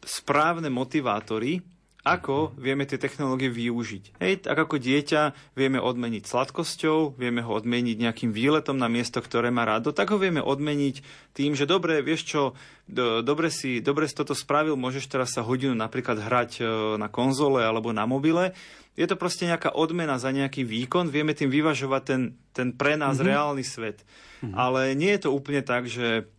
správne 0.07 0.71
motivátory, 0.71 1.67
ako 2.07 2.55
vieme 2.55 2.87
tie 2.87 3.03
technológie 3.03 3.51
využiť. 3.51 4.23
Hej, 4.23 4.47
tak 4.47 4.55
ako 4.55 4.79
dieťa 4.79 5.35
vieme 5.59 5.83
odmeniť 5.83 6.23
sladkosťou, 6.23 7.19
vieme 7.19 7.43
ho 7.43 7.51
odmeniť 7.51 7.99
nejakým 7.99 8.31
výletom 8.31 8.79
na 8.79 8.87
miesto, 8.87 9.19
ktoré 9.19 9.51
má 9.51 9.67
rádo, 9.67 9.91
tak 9.91 10.15
ho 10.15 10.19
vieme 10.23 10.39
odmeniť 10.39 11.03
tým, 11.35 11.59
že 11.59 11.67
dobre, 11.67 12.07
vieš 12.07 12.31
čo, 12.31 12.43
do, 12.87 13.27
dobre, 13.27 13.51
si, 13.51 13.83
dobre 13.83 14.07
si 14.07 14.15
toto 14.15 14.39
spravil, 14.39 14.79
môžeš 14.79 15.11
teraz 15.11 15.35
sa 15.35 15.43
hodinu 15.43 15.75
napríklad 15.75 16.23
hrať 16.23 16.63
e, 16.63 16.65
na 16.95 17.11
konzole 17.11 17.67
alebo 17.67 17.91
na 17.91 18.07
mobile. 18.07 18.55
Je 18.95 19.05
to 19.11 19.19
proste 19.19 19.51
nejaká 19.51 19.75
odmena 19.75 20.17
za 20.23 20.31
nejaký 20.31 20.63
výkon, 20.63 21.11
vieme 21.11 21.35
tým 21.35 21.51
vyvažovať 21.51 22.03
ten, 22.07 22.23
ten 22.55 22.69
pre 22.71 22.95
nás 22.95 23.19
mm-hmm. 23.19 23.29
reálny 23.29 23.65
svet. 23.67 24.07
Mm-hmm. 24.41 24.55
Ale 24.55 24.95
nie 24.95 25.11
je 25.11 25.27
to 25.27 25.35
úplne 25.35 25.61
tak, 25.67 25.91
že 25.91 26.31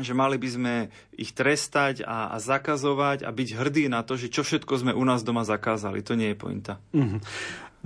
že 0.00 0.16
mali 0.16 0.40
by 0.40 0.48
sme 0.48 0.74
ich 1.12 1.36
trestať 1.36 2.00
a, 2.08 2.32
a 2.32 2.36
zakazovať 2.40 3.28
a 3.28 3.30
byť 3.30 3.48
hrdí 3.60 3.84
na 3.92 4.00
to, 4.00 4.16
že 4.16 4.32
čo 4.32 4.40
všetko 4.40 4.72
sme 4.80 4.92
u 4.96 5.04
nás 5.04 5.20
doma 5.20 5.44
zakázali. 5.44 6.00
To 6.08 6.16
nie 6.16 6.32
je 6.32 6.38
pointa. 6.40 6.80
Mm-hmm. 6.96 7.20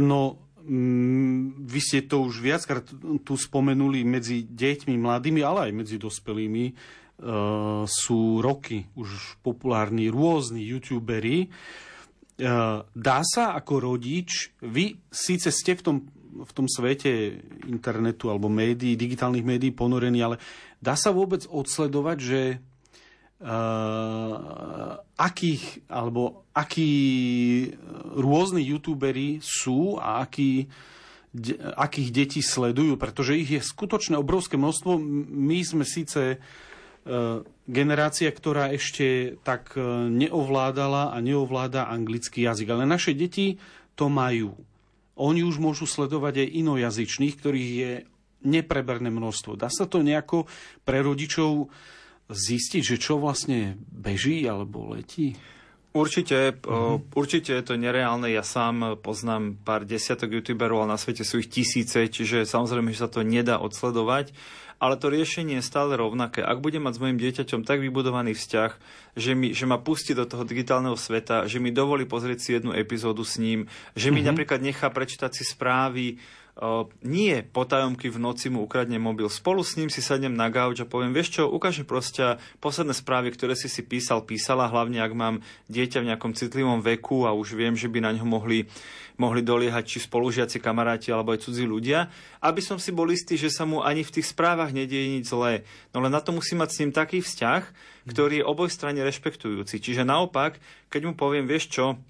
No, 0.07 0.39
mm, 0.63 1.67
vy 1.67 1.81
ste 1.83 2.07
to 2.07 2.23
už 2.23 2.39
viackrát 2.39 2.87
tu 3.27 3.35
spomenuli 3.35 4.07
medzi 4.07 4.47
deťmi, 4.47 4.95
mladými, 4.95 5.43
ale 5.43 5.71
aj 5.71 5.73
medzi 5.75 5.97
dospelými. 5.99 6.65
E, 6.71 6.75
sú 7.91 8.39
roky 8.39 8.87
už 8.95 9.43
populárni 9.43 10.07
rôzni 10.07 10.63
youtuberi. 10.63 11.47
E, 11.47 11.49
dá 12.87 13.19
sa 13.27 13.59
ako 13.59 13.97
rodič, 13.97 14.55
vy 14.63 14.95
síce 15.11 15.51
ste 15.51 15.75
v 15.75 15.83
tom 15.83 15.97
v 16.45 16.53
tom 16.53 16.69
svete 16.69 17.41
internetu 17.65 18.29
alebo 18.29 18.53
médií, 18.53 18.99
digitálnych 18.99 19.47
médií 19.47 19.73
ponorení, 19.73 20.21
ale 20.21 20.37
Dá 20.77 20.95
sa 20.95 21.09
vôbec 21.11 21.49
odsledovať, 21.49 22.19
že 22.21 22.41
uh, 23.41 25.01
akých, 25.17 25.89
alebo 25.89 26.45
akí 26.53 26.93
rôzni 28.13 28.63
youtuberi 28.69 29.41
sú 29.41 29.97
a 29.97 30.21
akí, 30.21 30.69
de, 31.33 31.57
akých 31.59 32.11
detí 32.13 32.41
sledujú, 32.45 33.01
pretože 33.01 33.41
ich 33.41 33.51
je 33.57 33.61
skutočné 33.65 34.21
obrovské 34.21 34.61
množstvo. 34.61 35.01
My 35.33 35.65
sme 35.65 35.89
síce 35.89 36.37
uh, 36.37 37.41
generácia, 37.65 38.29
ktorá 38.29 38.71
ešte 38.77 39.41
tak 39.43 39.75
neovládala 40.13 41.17
a 41.17 41.19
neovláda 41.25 41.89
anglický 41.89 42.45
jazyk, 42.45 42.69
ale 42.69 42.85
naše 42.85 43.17
deti 43.17 43.57
to 43.97 44.13
majú. 44.13 44.55
Oni 45.17 45.41
už 45.43 45.57
môžu 45.57 45.89
sledovať 45.89 46.45
aj 46.45 46.55
inojazyčných, 46.61 47.35
ktorých 47.41 47.71
je 47.73 47.93
nepreberné 48.45 49.09
množstvo. 49.09 49.57
Dá 49.57 49.73
sa 49.73 49.89
to 49.89 50.05
nejako 50.05 50.45
pre 50.85 51.01
rodičov 51.01 51.73
zistiť, 52.29 52.83
že 52.83 52.97
čo 53.01 53.19
vlastne 53.19 53.81
beží 53.91 54.45
alebo 54.45 54.93
letí? 54.93 55.35
Určite, 55.97 56.61
uh-huh. 56.61 57.01
určite 57.17 57.57
je 57.57 57.65
to 57.65 57.81
nereálne. 57.81 58.29
Ja 58.29 58.45
sám 58.45 59.01
poznám 59.01 59.57
pár 59.65 59.89
desiatok 59.89 60.37
youtuberov, 60.37 60.85
ale 60.85 60.93
na 60.93 61.01
svete 61.01 61.25
sú 61.25 61.41
ich 61.41 61.49
tisíce, 61.49 62.13
čiže 62.13 62.45
samozrejme, 62.45 62.93
že 62.93 63.01
sa 63.01 63.09
to 63.09 63.25
nedá 63.25 63.57
odsledovať. 63.57 64.37
Ale 64.77 65.01
to 65.01 65.09
riešenie 65.09 65.57
je 65.59 65.65
stále 65.65 65.97
rovnaké. 65.97 66.45
Ak 66.45 66.61
budem 66.61 66.85
mať 66.85 67.01
s 67.01 67.03
mojim 67.03 67.17
dieťaťom 67.17 67.65
tak 67.65 67.81
vybudovaný 67.81 68.37
vzťah, 68.37 68.71
že, 69.17 69.33
mi, 69.33 69.57
že 69.57 69.65
ma 69.65 69.81
pustí 69.81 70.13
do 70.13 70.29
toho 70.29 70.45
digitálneho 70.45 71.01
sveta, 71.01 71.49
že 71.49 71.57
mi 71.57 71.73
dovolí 71.73 72.05
pozrieť 72.05 72.39
si 72.45 72.51
jednu 72.53 72.77
epizódu 72.77 73.25
s 73.25 73.41
ním, 73.41 73.65
že 73.97 74.13
mi 74.13 74.21
uh-huh. 74.21 74.37
napríklad 74.37 74.61
nechá 74.61 74.93
prečítať 74.93 75.33
si 75.33 75.49
správy, 75.49 76.21
nie 77.05 77.45
potajomky 77.45 78.09
v 78.09 78.17
noci 78.17 78.49
mu 78.49 78.65
ukradne 78.65 78.97
mobil. 78.97 79.29
Spolu 79.29 79.61
s 79.61 79.77
ním 79.77 79.93
si 79.93 80.01
sadnem 80.01 80.33
na 80.33 80.49
gauč 80.49 80.81
a 80.81 80.89
poviem, 80.89 81.13
vieš 81.13 81.37
čo, 81.37 81.53
ukáž 81.53 81.85
proste 81.85 82.41
posledné 82.65 82.97
správy, 82.97 83.29
ktoré 83.37 83.53
si 83.53 83.69
si 83.69 83.85
písal, 83.85 84.25
písala, 84.25 84.65
hlavne 84.73 85.05
ak 85.05 85.13
mám 85.13 85.45
dieťa 85.69 86.01
v 86.01 86.09
nejakom 86.09 86.33
citlivom 86.33 86.81
veku 86.81 87.29
a 87.29 87.37
už 87.37 87.53
viem, 87.53 87.77
že 87.77 87.93
by 87.93 88.01
na 88.01 88.17
ňo 88.17 88.25
mohli, 88.25 88.65
mohli 89.21 89.45
doliehať 89.45 89.85
či 89.85 89.99
spolužiaci, 90.09 90.57
kamaráti 90.57 91.13
alebo 91.13 91.37
aj 91.37 91.45
cudzí 91.45 91.69
ľudia, 91.69 92.09
aby 92.41 92.65
som 92.65 92.81
si 92.81 92.89
bol 92.89 93.13
istý, 93.13 93.37
že 93.37 93.53
sa 93.53 93.69
mu 93.69 93.85
ani 93.85 94.01
v 94.01 94.17
tých 94.17 94.33
správach 94.33 94.73
nedieje 94.73 95.13
nič 95.13 95.29
zlé. 95.29 95.69
No 95.93 96.01
len 96.01 96.13
na 96.13 96.25
to 96.25 96.33
musí 96.33 96.57
mať 96.57 96.73
s 96.73 96.81
ním 96.81 96.93
taký 96.97 97.21
vzťah, 97.21 97.63
ktorý 98.09 98.41
je 98.41 98.49
oboj 98.49 98.73
strane 98.73 99.05
rešpektujúci. 99.05 99.77
Čiže 99.77 100.09
naopak, 100.09 100.57
keď 100.89 101.01
mu 101.05 101.13
poviem, 101.13 101.45
vieš 101.45 101.69
čo, 101.69 102.01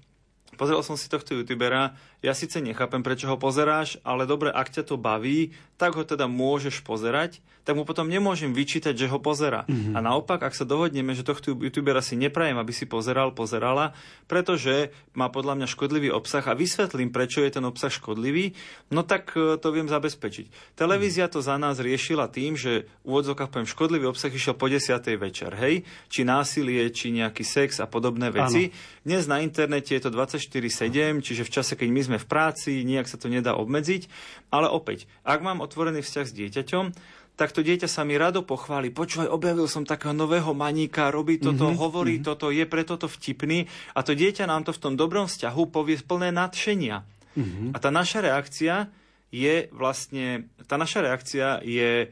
Pozrel 0.57 0.81
som 0.81 0.97
si 0.97 1.05
tohto 1.05 1.37
youtubera, 1.37 1.93
ja 2.25 2.33
síce 2.33 2.57
nechápem, 2.57 3.05
prečo 3.05 3.29
ho 3.29 3.37
pozeráš, 3.37 4.01
ale 4.01 4.25
dobre, 4.25 4.49
ak 4.49 4.73
ťa 4.73 4.83
to 4.89 4.97
baví, 4.97 5.53
tak 5.77 5.93
ho 5.93 6.03
teda 6.03 6.25
môžeš 6.25 6.81
pozerať, 6.81 7.39
tak 7.67 7.75
mu 7.75 7.83
potom 7.83 8.07
nemôžem 8.07 8.55
vyčítať, 8.55 8.95
že 8.95 9.11
ho 9.11 9.19
pozera. 9.19 9.67
Mm-hmm. 9.67 9.91
A 9.91 9.99
naopak, 9.99 10.39
ak 10.39 10.55
sa 10.55 10.63
dohodneme, 10.63 11.11
že 11.11 11.27
tohto 11.27 11.51
youtubera 11.51 11.99
si 11.99 12.15
neprajem, 12.15 12.55
aby 12.55 12.71
si 12.71 12.87
pozeral, 12.87 13.35
pozerala, 13.35 13.91
pretože 14.23 14.95
má 15.11 15.27
podľa 15.27 15.59
mňa 15.59 15.67
škodlivý 15.67 16.07
obsah 16.15 16.47
a 16.47 16.55
vysvetlím, 16.55 17.11
prečo 17.11 17.43
je 17.43 17.59
ten 17.59 17.65
obsah 17.67 17.91
škodlivý, 17.91 18.55
no 18.87 19.03
tak 19.03 19.35
e, 19.35 19.59
to 19.59 19.75
viem 19.75 19.91
zabezpečiť. 19.91 20.79
Televízia 20.79 21.27
to 21.27 21.43
za 21.43 21.59
nás 21.59 21.83
riešila 21.83 22.31
tým, 22.31 22.55
že 22.55 22.87
v 23.03 23.07
úvodzokách 23.11 23.51
poviem 23.51 23.67
škodlivý 23.67 24.07
obsah 24.07 24.31
išiel 24.31 24.55
po 24.55 24.71
10. 24.71 25.03
večer, 25.19 25.51
hej? 25.59 25.83
Či 26.07 26.23
násilie, 26.23 26.87
či 26.95 27.11
nejaký 27.11 27.43
sex 27.43 27.83
a 27.83 27.85
podobné 27.91 28.31
veci. 28.31 28.71
Ano. 28.71 29.03
Dnes 29.03 29.27
na 29.27 29.43
internete 29.43 29.91
je 29.91 30.07
to 30.07 30.11
24-7, 30.15 31.19
čiže 31.19 31.43
v 31.43 31.51
čase, 31.51 31.75
keď 31.75 31.89
my 31.91 32.01
sme 32.07 32.17
v 32.23 32.27
práci, 32.31 32.87
nijak 32.87 33.11
sa 33.11 33.19
to 33.19 33.27
nedá 33.27 33.59
obmedziť. 33.59 34.07
Ale 34.55 34.71
opäť, 34.71 35.11
ak 35.27 35.43
mám 35.43 35.59
otvorený 35.67 35.99
vzťah 35.99 36.25
s 36.25 36.33
dieťaťom, 36.33 36.85
tak 37.37 37.53
to 37.53 37.61
dieťa 37.61 37.85
sa 37.85 38.01
mi 38.01 38.17
rado 38.17 38.41
pochváli. 38.41 38.89
Počúvaj, 38.89 39.29
objavil 39.29 39.69
som 39.69 39.85
takého 39.85 40.09
nového 40.15 40.57
maníka, 40.57 41.13
robí 41.13 41.37
toto, 41.37 41.69
mm-hmm, 41.69 41.77
hovorí 41.77 42.17
mm-hmm. 42.17 42.29
toto, 42.33 42.49
je 42.49 42.65
preto 42.65 42.97
to 42.97 43.05
vtipný. 43.05 43.69
A 43.93 44.01
to 44.01 44.17
dieťa 44.17 44.49
nám 44.49 44.65
to 44.65 44.73
v 44.73 44.81
tom 44.81 44.93
dobrom 44.97 45.29
vzťahu 45.29 45.61
povie 45.69 46.01
plné 46.01 46.33
nadšenia. 46.33 47.05
Mm-hmm. 47.37 47.69
A 47.75 47.77
tá 47.77 47.93
naša 47.93 48.25
reakcia 48.25 48.89
je 49.29 49.69
vlastne, 49.69 50.49
tá 50.65 50.81
naša 50.81 51.05
reakcia 51.05 51.61
je 51.61 52.09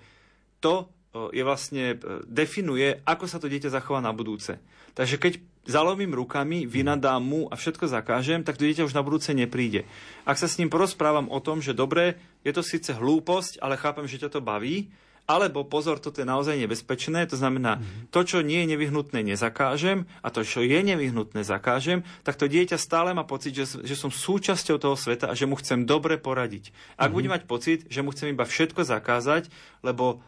to, 0.62 0.94
je 1.34 1.42
vlastne, 1.42 1.96
e, 1.96 2.22
definuje, 2.30 3.02
ako 3.08 3.26
sa 3.26 3.42
to 3.42 3.50
dieťa 3.50 3.74
zachová 3.74 4.04
na 4.06 4.14
budúce. 4.14 4.62
Takže 4.94 5.18
keď 5.18 5.34
zalomím 5.66 6.14
rukami, 6.14 6.70
vynadám 6.70 7.22
mu 7.22 7.42
a 7.50 7.58
všetko 7.58 7.90
zakážem, 7.90 8.46
tak 8.46 8.58
to 8.58 8.66
dieťa 8.66 8.86
už 8.86 8.94
na 8.94 9.02
budúce 9.02 9.34
nepríde. 9.34 9.86
Ak 10.24 10.38
sa 10.38 10.46
s 10.46 10.58
ním 10.62 10.70
porozprávam 10.70 11.28
o 11.30 11.42
tom, 11.42 11.60
že 11.60 11.74
dobre, 11.74 12.22
je 12.46 12.54
to 12.54 12.62
síce 12.62 12.94
hlúposť, 12.94 13.60
ale 13.60 13.78
chápem, 13.78 14.06
že 14.06 14.22
ťa 14.22 14.38
to 14.38 14.46
baví, 14.46 14.94
alebo 15.26 15.66
pozor, 15.66 15.98
toto 15.98 16.22
je 16.22 16.28
naozaj 16.30 16.54
nebezpečné, 16.54 17.26
to 17.26 17.34
znamená, 17.34 17.82
mm-hmm. 17.82 18.14
to, 18.14 18.22
čo 18.22 18.46
nie 18.46 18.62
je 18.62 18.78
nevyhnutné, 18.78 19.26
nezakážem 19.26 20.06
a 20.22 20.30
to, 20.30 20.46
čo 20.46 20.62
je 20.62 20.78
nevyhnutné, 20.86 21.42
zakážem, 21.42 22.06
tak 22.22 22.38
to 22.38 22.46
dieťa 22.46 22.78
stále 22.78 23.10
má 23.18 23.26
pocit, 23.26 23.58
že, 23.58 23.82
že 23.82 23.98
som 23.98 24.14
súčasťou 24.14 24.78
toho 24.78 24.94
sveta 24.94 25.26
a 25.26 25.34
že 25.34 25.50
mu 25.50 25.58
chcem 25.58 25.82
dobre 25.90 26.22
poradiť. 26.22 26.70
Ak 26.70 27.10
mm-hmm. 27.10 27.16
bude 27.18 27.28
mať 27.34 27.44
pocit, 27.50 27.80
že 27.90 28.06
mu 28.06 28.14
chcem 28.14 28.38
iba 28.38 28.46
všetko 28.46 28.86
zakázať, 28.86 29.50
lebo 29.82 30.22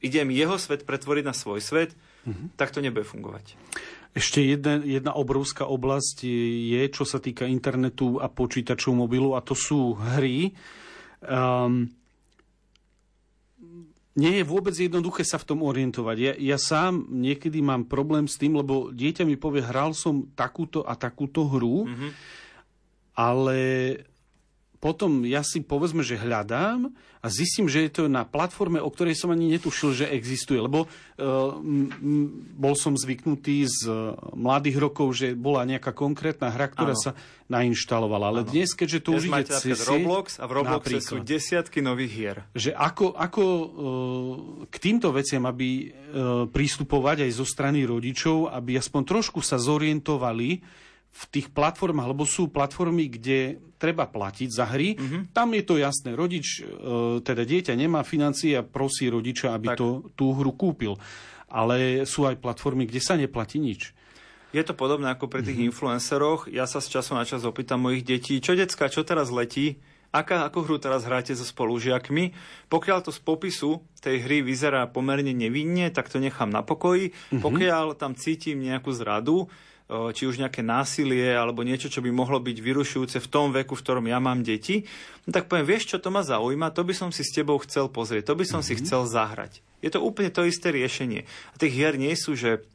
idem 0.00 0.32
jeho 0.32 0.56
svet 0.56 0.88
pretvoriť 0.88 1.24
na 1.28 1.36
svoj 1.36 1.60
svet, 1.60 1.92
mm-hmm. 2.24 2.56
tak 2.56 2.72
to 2.72 2.80
nebude 2.80 3.04
fungovať. 3.04 3.52
Ešte 4.18 4.42
jedna, 4.42 4.82
jedna 4.82 5.14
obrovská 5.14 5.62
oblasť 5.62 6.26
je, 6.26 6.82
čo 6.90 7.06
sa 7.06 7.22
týka 7.22 7.46
internetu 7.46 8.18
a 8.18 8.26
počítačov 8.26 8.98
mobilu, 8.98 9.38
a 9.38 9.40
to 9.46 9.54
sú 9.54 9.94
hry. 9.94 10.50
Um, 11.22 11.86
nie 14.18 14.42
je 14.42 14.44
vôbec 14.44 14.74
jednoduché 14.74 15.22
sa 15.22 15.38
v 15.38 15.46
tom 15.54 15.62
orientovať. 15.62 16.16
Ja, 16.18 16.32
ja 16.34 16.58
sám 16.58 17.06
niekedy 17.06 17.62
mám 17.62 17.86
problém 17.86 18.26
s 18.26 18.34
tým, 18.34 18.58
lebo 18.58 18.90
dieťa 18.90 19.22
mi 19.22 19.38
povie, 19.38 19.62
hral 19.62 19.94
som 19.94 20.26
takúto 20.34 20.82
a 20.82 20.98
takúto 20.98 21.46
hru, 21.46 21.86
mm-hmm. 21.86 22.10
ale 23.14 23.58
potom 24.78 25.26
ja 25.26 25.42
si 25.42 25.58
povedzme, 25.58 26.06
že 26.06 26.14
hľadám 26.14 26.94
a 27.18 27.26
zistím, 27.26 27.66
že 27.66 27.82
je 27.82 27.90
to 27.90 28.02
na 28.06 28.22
platforme, 28.22 28.78
o 28.78 28.86
ktorej 28.86 29.18
som 29.18 29.34
ani 29.34 29.50
netušil, 29.50 29.90
že 29.90 30.06
existuje. 30.06 30.62
Lebo 30.62 30.86
m, 31.18 31.90
bol 32.54 32.78
som 32.78 32.94
zvyknutý 32.94 33.66
z 33.66 33.90
uh, 33.90 34.14
mladých 34.38 34.78
rokov, 34.78 35.18
že 35.18 35.34
bola 35.34 35.66
nejaká 35.66 35.90
konkrétna 35.90 36.54
hra, 36.54 36.70
ktorá 36.70 36.94
ano. 36.94 37.02
sa 37.02 37.18
nainštalovala. 37.50 38.30
Ale 38.30 38.40
ano. 38.46 38.50
dnes, 38.54 38.70
keďže 38.70 38.98
to 39.02 39.10
dnes 39.18 39.26
už 39.26 39.34
ide 39.34 39.50
cez 39.50 39.78
Roblox 39.82 40.38
a 40.38 40.46
v 40.46 40.52
Robloxe 40.62 40.94
napríklad, 40.94 41.10
sú 41.10 41.16
desiatky 41.26 41.78
nových 41.82 42.12
hier. 42.14 42.36
Že 42.54 42.70
ako, 42.78 43.06
ako 43.18 43.42
uh, 43.42 43.66
k 44.70 44.76
týmto 44.78 45.10
veciam, 45.10 45.42
aby 45.50 45.90
uh, 45.90 46.46
prístupovať 46.46 47.26
aj 47.26 47.30
zo 47.34 47.42
strany 47.42 47.82
rodičov, 47.82 48.54
aby 48.54 48.78
aspoň 48.78 49.02
trošku 49.02 49.42
sa 49.42 49.58
zorientovali, 49.58 50.62
v 51.08 51.24
tých 51.34 51.50
platformách, 51.50 52.14
lebo 52.14 52.22
sú 52.22 52.52
platformy, 52.52 53.10
kde 53.10 53.58
treba 53.80 54.06
platiť 54.06 54.48
za 54.50 54.70
hry, 54.70 54.94
mm-hmm. 54.94 55.22
tam 55.34 55.50
je 55.54 55.62
to 55.66 55.74
jasné. 55.78 56.14
Rodič, 56.14 56.62
e, 56.62 57.22
teda 57.22 57.42
dieťa 57.42 57.74
nemá 57.74 58.06
financie 58.06 58.54
a 58.54 58.66
prosí 58.66 59.10
rodiča, 59.10 59.54
aby 59.54 59.74
tak. 59.74 59.78
to, 59.78 59.88
tú 60.14 60.34
hru 60.34 60.54
kúpil. 60.54 60.94
Ale 61.48 62.04
sú 62.04 62.28
aj 62.28 62.38
platformy, 62.38 62.84
kde 62.84 63.00
sa 63.00 63.16
neplatí 63.16 63.58
nič. 63.58 63.96
Je 64.52 64.62
to 64.64 64.72
podobné 64.72 65.12
ako 65.12 65.28
pri 65.28 65.44
tých 65.44 65.60
mm-hmm. 65.60 65.70
influenceroch. 65.74 66.40
Ja 66.48 66.64
sa 66.64 66.80
z 66.80 66.98
času 66.98 67.16
na 67.16 67.24
čas 67.24 67.44
opýtam 67.44 67.84
mojich 67.84 68.04
detí, 68.04 68.40
čo 68.40 68.56
decka, 68.56 68.88
čo 68.88 69.04
teraz 69.04 69.28
letí, 69.28 69.80
aká, 70.08 70.48
ako 70.48 70.64
hru 70.64 70.76
teraz 70.80 71.04
hráte 71.04 71.36
so 71.36 71.44
spolužiakmi. 71.44 72.32
Pokiaľ 72.72 72.98
to 73.04 73.12
z 73.12 73.20
popisu 73.20 73.84
tej 74.00 74.24
hry 74.24 74.40
vyzerá 74.40 74.88
pomerne 74.88 75.36
nevinne, 75.36 75.92
tak 75.92 76.08
to 76.08 76.16
nechám 76.16 76.48
na 76.48 76.64
pokoji. 76.64 77.12
Mm-hmm. 77.12 77.42
Pokiaľ 77.44 77.86
tam 78.00 78.16
cítim 78.16 78.60
nejakú 78.64 78.88
zradu, 78.94 79.52
či 79.88 80.28
už 80.28 80.36
nejaké 80.36 80.60
násilie 80.60 81.32
alebo 81.32 81.64
niečo, 81.64 81.88
čo 81.88 82.04
by 82.04 82.12
mohlo 82.12 82.36
byť 82.44 82.60
vyrušujúce 82.60 83.24
v 83.24 83.30
tom 83.32 83.56
veku, 83.56 83.72
v 83.72 83.82
ktorom 83.82 84.04
ja 84.04 84.20
mám 84.20 84.44
deti, 84.44 84.84
no 85.24 85.32
tak 85.32 85.48
poviem, 85.48 85.64
vieš, 85.64 85.96
čo 85.96 85.98
to 85.98 86.12
ma 86.12 86.20
zaujíma, 86.20 86.76
to 86.76 86.84
by 86.84 86.92
som 86.92 87.08
si 87.08 87.24
s 87.24 87.32
tebou 87.32 87.56
chcel 87.64 87.88
pozrieť, 87.88 88.28
to 88.28 88.34
by 88.36 88.44
som 88.44 88.60
mm-hmm. 88.60 88.68
si 88.68 88.72
mhm. 88.76 88.80
chcel 88.84 89.02
zahrať. 89.08 89.52
Je 89.80 89.88
to 89.88 90.04
úplne 90.04 90.28
to 90.28 90.44
isté 90.44 90.74
riešenie. 90.74 91.24
A 91.24 91.56
tých 91.56 91.72
hier 91.72 91.94
nie 91.96 92.12
sú, 92.18 92.36
že 92.36 92.66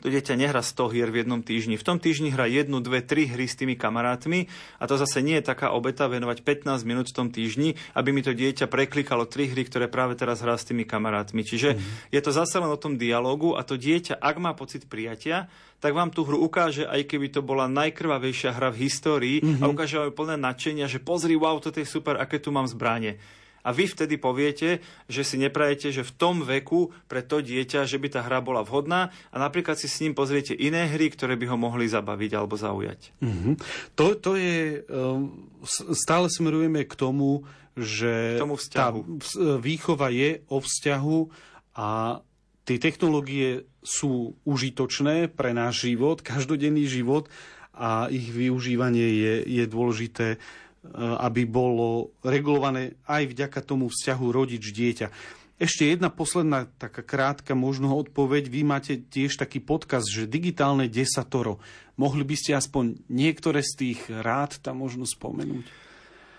to 0.00 0.08
dieťa 0.08 0.34
nehrá 0.40 0.64
100 0.64 0.94
hier 0.94 1.12
v 1.12 1.22
jednom 1.22 1.44
týždni. 1.44 1.76
V 1.76 1.84
tom 1.84 2.00
týždni 2.00 2.32
hrá 2.32 2.48
jednu, 2.48 2.80
dve, 2.80 3.04
tri 3.04 3.28
hry 3.28 3.44
s 3.44 3.54
tými 3.54 3.76
kamarátmi 3.76 4.48
a 4.80 4.88
to 4.88 4.96
zase 4.96 5.20
nie 5.20 5.36
je 5.38 5.44
taká 5.44 5.70
obeta 5.76 6.08
venovať 6.08 6.40
15 6.42 6.88
minút 6.88 7.12
v 7.12 7.16
tom 7.20 7.28
týždni, 7.28 7.76
aby 7.92 8.10
mi 8.10 8.24
to 8.24 8.32
dieťa 8.32 8.66
preklikalo 8.72 9.28
tri 9.28 9.52
hry, 9.52 9.62
ktoré 9.68 9.86
práve 9.92 10.16
teraz 10.16 10.40
hrá 10.40 10.56
s 10.56 10.64
tými 10.64 10.88
kamarátmi. 10.88 11.44
Čiže 11.44 11.76
mm-hmm. 11.76 12.10
je 12.10 12.20
to 12.24 12.30
zase 12.32 12.56
len 12.56 12.72
o 12.72 12.80
tom 12.80 12.96
dialogu 12.96 13.54
a 13.54 13.62
to 13.62 13.76
dieťa, 13.76 14.16
ak 14.16 14.36
má 14.40 14.56
pocit 14.56 14.88
prijatia, 14.88 15.52
tak 15.82 15.92
vám 15.92 16.14
tú 16.14 16.22
hru 16.22 16.38
ukáže, 16.38 16.86
aj 16.86 17.06
keby 17.10 17.28
to 17.28 17.42
bola 17.42 17.66
najkrvavejšia 17.66 18.54
hra 18.54 18.70
v 18.70 18.86
histórii 18.86 19.36
mm-hmm. 19.42 19.60
a 19.60 19.70
ukáže 19.70 19.98
vám 19.98 20.14
plné 20.14 20.36
nadšenia, 20.38 20.86
že 20.86 21.02
pozri, 21.02 21.34
wow, 21.34 21.58
toto 21.58 21.82
je 21.82 21.86
super, 21.86 22.16
aké 22.16 22.38
tu 22.38 22.54
mám 22.54 22.70
zbranie 22.70 23.18
a 23.62 23.70
vy 23.70 23.86
vtedy 23.86 24.18
poviete, 24.18 24.82
že 25.06 25.22
si 25.22 25.38
neprajete, 25.38 25.94
že 25.94 26.02
v 26.02 26.12
tom 26.18 26.42
veku 26.42 26.90
pre 27.06 27.22
to 27.22 27.38
dieťa, 27.38 27.86
že 27.86 27.98
by 27.98 28.08
tá 28.10 28.20
hra 28.26 28.42
bola 28.42 28.66
vhodná 28.66 29.14
a 29.30 29.36
napríklad 29.38 29.78
si 29.78 29.86
s 29.86 30.02
ním 30.02 30.18
pozriete 30.18 30.52
iné 30.54 30.90
hry, 30.90 31.10
ktoré 31.10 31.38
by 31.38 31.46
ho 31.50 31.56
mohli 31.58 31.86
zabaviť 31.86 32.30
alebo 32.34 32.58
zaujať. 32.58 33.14
Mm-hmm. 33.22 33.54
To, 33.98 34.04
to 34.18 34.32
je, 34.34 34.82
um, 34.90 35.46
stále 35.94 36.26
smerujeme 36.26 36.82
k 36.84 36.94
tomu, 36.98 37.46
že 37.78 38.36
k 38.36 38.42
tomu 38.44 38.60
tá 38.68 38.92
výchova 39.62 40.12
je 40.12 40.44
o 40.52 40.60
vzťahu 40.60 41.18
a 41.78 42.20
tie 42.68 42.78
technológie 42.78 43.64
sú 43.82 44.38
užitočné 44.46 45.32
pre 45.32 45.56
náš 45.56 45.88
život, 45.88 46.20
každodenný 46.26 46.86
život 46.86 47.30
a 47.72 48.06
ich 48.12 48.28
využívanie 48.28 49.08
je, 49.16 49.34
je 49.48 49.64
dôležité 49.64 50.36
aby 50.98 51.46
bolo 51.46 52.10
regulované 52.26 52.98
aj 53.06 53.30
vďaka 53.30 53.60
tomu 53.62 53.86
vzťahu 53.86 54.24
rodič-dieťa. 54.34 55.06
Ešte 55.62 55.86
jedna 55.86 56.10
posledná 56.10 56.66
taká 56.74 57.06
krátka 57.06 57.54
možno 57.54 57.94
odpoveď. 57.94 58.50
Vy 58.50 58.66
máte 58.66 58.98
tiež 58.98 59.38
taký 59.38 59.62
podkaz, 59.62 60.10
že 60.10 60.26
digitálne 60.26 60.90
desatoro. 60.90 61.62
Mohli 61.94 62.26
by 62.26 62.34
ste 62.34 62.58
aspoň 62.58 62.98
niektoré 63.06 63.62
z 63.62 63.72
tých 63.78 64.00
rád 64.10 64.58
tam 64.58 64.82
možno 64.82 65.06
spomenúť? 65.06 65.62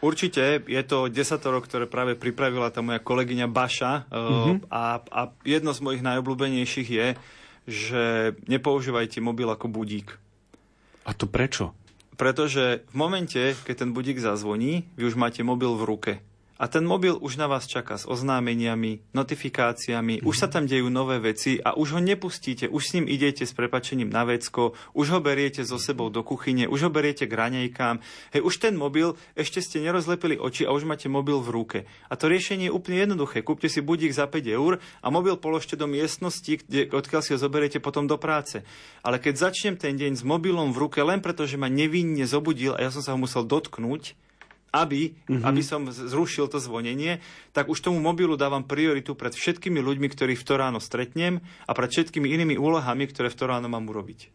Určite, 0.04 0.60
je 0.68 0.84
to 0.84 1.08
desatoro, 1.08 1.64
ktoré 1.64 1.88
práve 1.88 2.20
pripravila 2.20 2.68
tá 2.68 2.84
moja 2.84 3.00
kolegyňa 3.00 3.48
Baša 3.48 4.12
uh-huh. 4.12 4.60
a, 4.68 5.00
a 5.00 5.22
jedno 5.48 5.72
z 5.72 5.80
mojich 5.80 6.04
najobľúbenejších 6.04 6.90
je, 6.92 7.08
že 7.64 8.04
nepoužívajte 8.52 9.24
mobil 9.24 9.48
ako 9.48 9.72
budík. 9.72 10.20
A 11.08 11.16
to 11.16 11.32
prečo? 11.32 11.72
Pretože 12.18 12.86
v 12.90 12.96
momente, 12.96 13.56
keď 13.66 13.76
ten 13.78 13.90
budík 13.94 14.20
zazvoní, 14.20 14.86
vy 14.98 15.06
už 15.06 15.16
máte 15.16 15.44
mobil 15.44 15.74
v 15.76 15.84
ruke. 15.84 16.14
A 16.64 16.72
ten 16.72 16.88
mobil 16.88 17.12
už 17.20 17.36
na 17.36 17.52
vás 17.52 17.68
čaká 17.68 18.00
s 18.00 18.08
oznámeniami, 18.08 19.12
notifikáciami, 19.12 20.24
mm-hmm. 20.24 20.30
už 20.32 20.36
sa 20.40 20.48
tam 20.48 20.64
dejú 20.64 20.88
nové 20.88 21.20
veci 21.20 21.60
a 21.60 21.76
už 21.76 21.92
ho 21.92 22.00
nepustíte, 22.00 22.72
už 22.72 22.84
s 22.88 22.94
ním 22.96 23.12
idete 23.12 23.44
s 23.44 23.52
prepačením 23.52 24.08
na 24.08 24.24
vecko, 24.24 24.72
už 24.96 25.12
ho 25.12 25.20
beriete 25.20 25.68
so 25.68 25.76
sebou 25.76 26.08
do 26.08 26.24
kuchyne, 26.24 26.72
už 26.72 26.88
ho 26.88 26.90
beriete 26.90 27.28
k 27.28 27.36
raňajkám. 27.36 28.00
Hej, 28.32 28.42
už 28.48 28.64
ten 28.64 28.80
mobil, 28.80 29.20
ešte 29.36 29.60
ste 29.60 29.84
nerozlepili 29.84 30.40
oči 30.40 30.64
a 30.64 30.72
už 30.72 30.88
máte 30.88 31.12
mobil 31.12 31.36
v 31.44 31.52
ruke. 31.52 31.80
A 32.08 32.16
to 32.16 32.32
riešenie 32.32 32.72
je 32.72 32.76
úplne 32.80 33.04
jednoduché. 33.04 33.44
Kúpte 33.44 33.68
si 33.68 33.84
budík 33.84 34.16
za 34.16 34.32
5 34.32 34.48
eur 34.48 34.80
a 35.04 35.08
mobil 35.12 35.36
položte 35.36 35.76
do 35.76 35.84
miestnosti, 35.84 36.64
kde, 36.64 36.88
odkiaľ 36.96 37.28
si 37.28 37.36
ho 37.36 37.44
zoberiete 37.44 37.84
potom 37.84 38.08
do 38.08 38.16
práce. 38.16 38.64
Ale 39.04 39.20
keď 39.20 39.52
začnem 39.52 39.76
ten 39.76 40.00
deň 40.00 40.16
s 40.16 40.24
mobilom 40.24 40.72
v 40.72 40.88
ruke 40.88 41.04
len 41.04 41.20
preto, 41.20 41.44
že 41.44 41.60
ma 41.60 41.68
nevinne 41.68 42.24
zobudil 42.24 42.72
a 42.72 42.88
ja 42.88 42.88
som 42.88 43.04
sa 43.04 43.12
ho 43.12 43.20
musel 43.20 43.44
dotknúť, 43.44 44.16
aby, 44.74 45.14
mm-hmm. 45.14 45.46
aby 45.46 45.62
som 45.62 45.86
zrušil 45.86 46.50
to 46.50 46.58
zvonenie, 46.58 47.22
tak 47.54 47.70
už 47.70 47.86
tomu 47.86 48.02
mobilu 48.02 48.34
dávam 48.34 48.66
prioritu 48.66 49.14
pred 49.14 49.38
všetkými 49.38 49.78
ľuďmi, 49.78 50.10
ktorých 50.10 50.42
v 50.42 50.48
to 50.50 50.54
ráno 50.58 50.82
stretnem 50.82 51.38
a 51.70 51.72
pred 51.78 51.94
všetkými 51.94 52.26
inými 52.26 52.58
úlohami, 52.58 53.06
ktoré 53.06 53.30
v 53.30 53.38
to 53.38 53.46
ráno 53.46 53.70
mám 53.70 53.86
urobiť. 53.86 54.34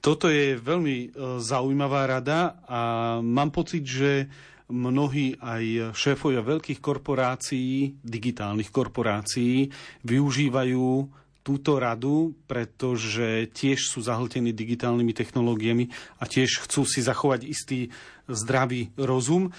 Toto 0.00 0.26
je 0.32 0.58
veľmi 0.58 0.96
e, 0.96 1.08
zaujímavá 1.38 2.08
rada 2.08 2.58
a 2.66 2.80
mám 3.22 3.52
pocit, 3.54 3.84
že 3.86 4.26
mnohí 4.70 5.36
aj 5.38 5.92
šéfovia 5.92 6.40
veľkých 6.40 6.78
korporácií, 6.78 8.00
digitálnych 8.00 8.70
korporácií, 8.70 9.68
využívajú 10.06 11.10
túto 11.40 11.80
radu, 11.80 12.36
pretože 12.44 13.48
tiež 13.50 13.90
sú 13.90 14.04
zahltení 14.04 14.52
digitálnymi 14.52 15.10
technológiami 15.16 15.88
a 16.20 16.28
tiež 16.28 16.68
chcú 16.68 16.84
si 16.84 17.00
zachovať 17.00 17.40
istý 17.48 17.88
zdravý 18.32 18.94
rozum. 18.96 19.48
E, 19.48 19.50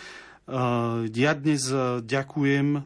ja 1.11 1.31
dnes 1.35 1.67
ďakujem 2.01 2.67
e, 2.75 2.79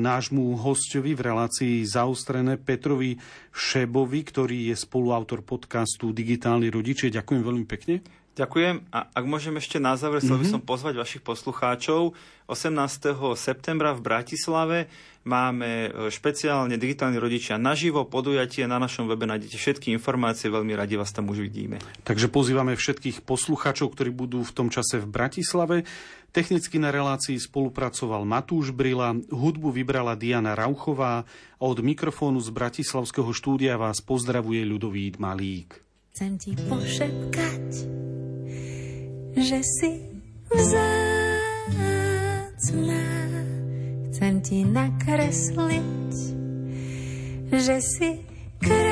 nášmu 0.00 0.58
hostovi 0.58 1.12
v 1.12 1.24
relácii 1.24 1.84
zaustrené 1.86 2.56
Petrovi 2.56 3.16
Šebovi, 3.52 4.20
ktorý 4.24 4.72
je 4.72 4.76
spoluautor 4.76 5.44
podcastu 5.44 6.10
Digitálni 6.10 6.72
rodičia. 6.72 7.12
Ďakujem 7.12 7.42
veľmi 7.44 7.66
pekne. 7.68 8.19
Ďakujem 8.38 8.86
a 8.94 9.10
ak 9.10 9.24
môžem 9.26 9.58
ešte 9.58 9.82
na 9.82 9.98
záver, 9.98 10.22
chcel 10.22 10.38
by 10.38 10.46
mhm. 10.46 10.52
som 10.54 10.62
pozvať 10.62 10.94
vašich 11.02 11.22
poslucháčov. 11.26 12.14
18. 12.46 13.14
septembra 13.38 13.94
v 13.94 14.00
Bratislave 14.02 14.78
máme 15.22 15.70
e, 15.86 15.88
špeciálne 16.10 16.74
digitálni 16.74 17.18
rodičia 17.18 17.58
naživo 17.58 18.06
podujatie. 18.06 18.66
Na 18.66 18.82
našom 18.82 19.06
webe 19.06 19.26
nájdete 19.26 19.54
všetky 19.54 19.94
informácie, 19.94 20.50
veľmi 20.50 20.74
radi 20.74 20.98
vás 20.98 21.14
tam 21.14 21.30
už 21.30 21.46
vidíme. 21.46 21.78
Takže 22.02 22.26
pozývame 22.26 22.74
všetkých 22.74 23.22
poslucháčov, 23.22 23.94
ktorí 23.94 24.10
budú 24.10 24.42
v 24.42 24.54
tom 24.54 24.66
čase 24.70 24.98
v 24.98 25.06
Bratislave. 25.06 25.86
Technicky 26.30 26.78
na 26.78 26.94
relácii 26.94 27.38
spolupracoval 27.42 28.22
Matúš 28.22 28.70
Brila, 28.70 29.14
hudbu 29.30 29.74
vybrala 29.74 30.14
Diana 30.14 30.54
Rauchová 30.54 31.26
a 31.58 31.62
od 31.66 31.82
mikrofónu 31.82 32.38
z 32.38 32.54
Bratislavského 32.54 33.30
štúdia 33.34 33.74
vás 33.74 33.98
pozdravuje 33.98 34.62
Ľudovít 34.62 35.18
Malík. 35.18 35.82
Chcem 36.14 36.38
ti 36.38 36.54
pošepkať, 36.54 37.66
že 39.36 39.60
si 39.62 40.02
vzácná. 40.50 40.94
Chcem 44.10 44.34
ti 44.42 44.66
nakresliť, 44.66 46.12
že 47.54 47.76
si 47.80 48.20
krásna. 48.60 48.90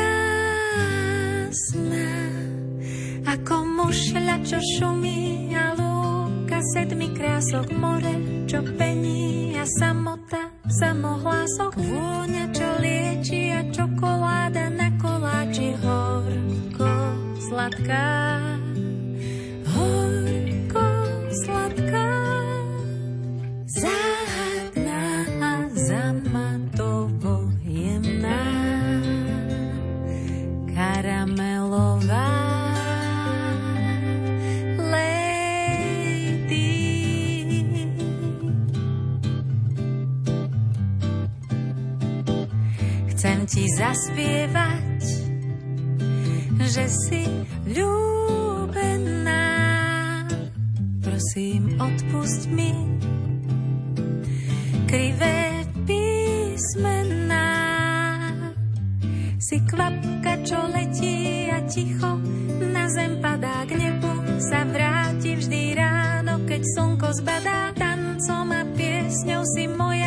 Ako 3.29 3.61
mušľa, 3.61 4.41
čo 4.47 4.57
šumí 4.57 5.53
a 5.53 5.77
lúka 5.77 6.63
sedmi 6.73 7.13
krások 7.13 7.69
more, 7.77 8.17
čo 8.49 8.65
pení 8.81 9.53
a 9.59 9.69
samota, 9.69 10.49
samohlások, 10.65 11.77
vôňa, 11.77 12.49
čo 12.57 12.65
lieči 12.81 13.53
a 13.53 13.69
čokoláda 13.69 14.73
na 14.73 14.89
koláči 14.97 15.77
horko 15.77 16.89
sladká. 17.37 18.48
Zaspievať 43.77 45.29
že 46.69 46.85
si 46.85 47.25
ľúbená. 47.73 49.47
Prosím, 51.01 51.81
odpust 51.81 52.45
mi 52.53 52.77
krivé 54.85 55.65
písmená. 55.89 57.49
Si 59.41 59.65
kvapka, 59.65 60.45
čo 60.45 60.61
letí 60.69 61.49
a 61.49 61.65
ticho 61.65 62.21
na 62.69 62.85
zem 62.93 63.17
padá 63.25 63.65
k 63.65 63.73
nebu, 63.73 64.13
sa 64.37 64.69
vráti 64.69 65.41
vždy 65.41 65.73
ráno, 65.73 66.45
keď 66.45 66.63
slnko 66.77 67.09
zbadá 67.25 67.73
tancom 67.81 68.53
a 68.53 68.61
piesňou 68.77 69.43
si 69.57 69.65
moja 69.73 69.98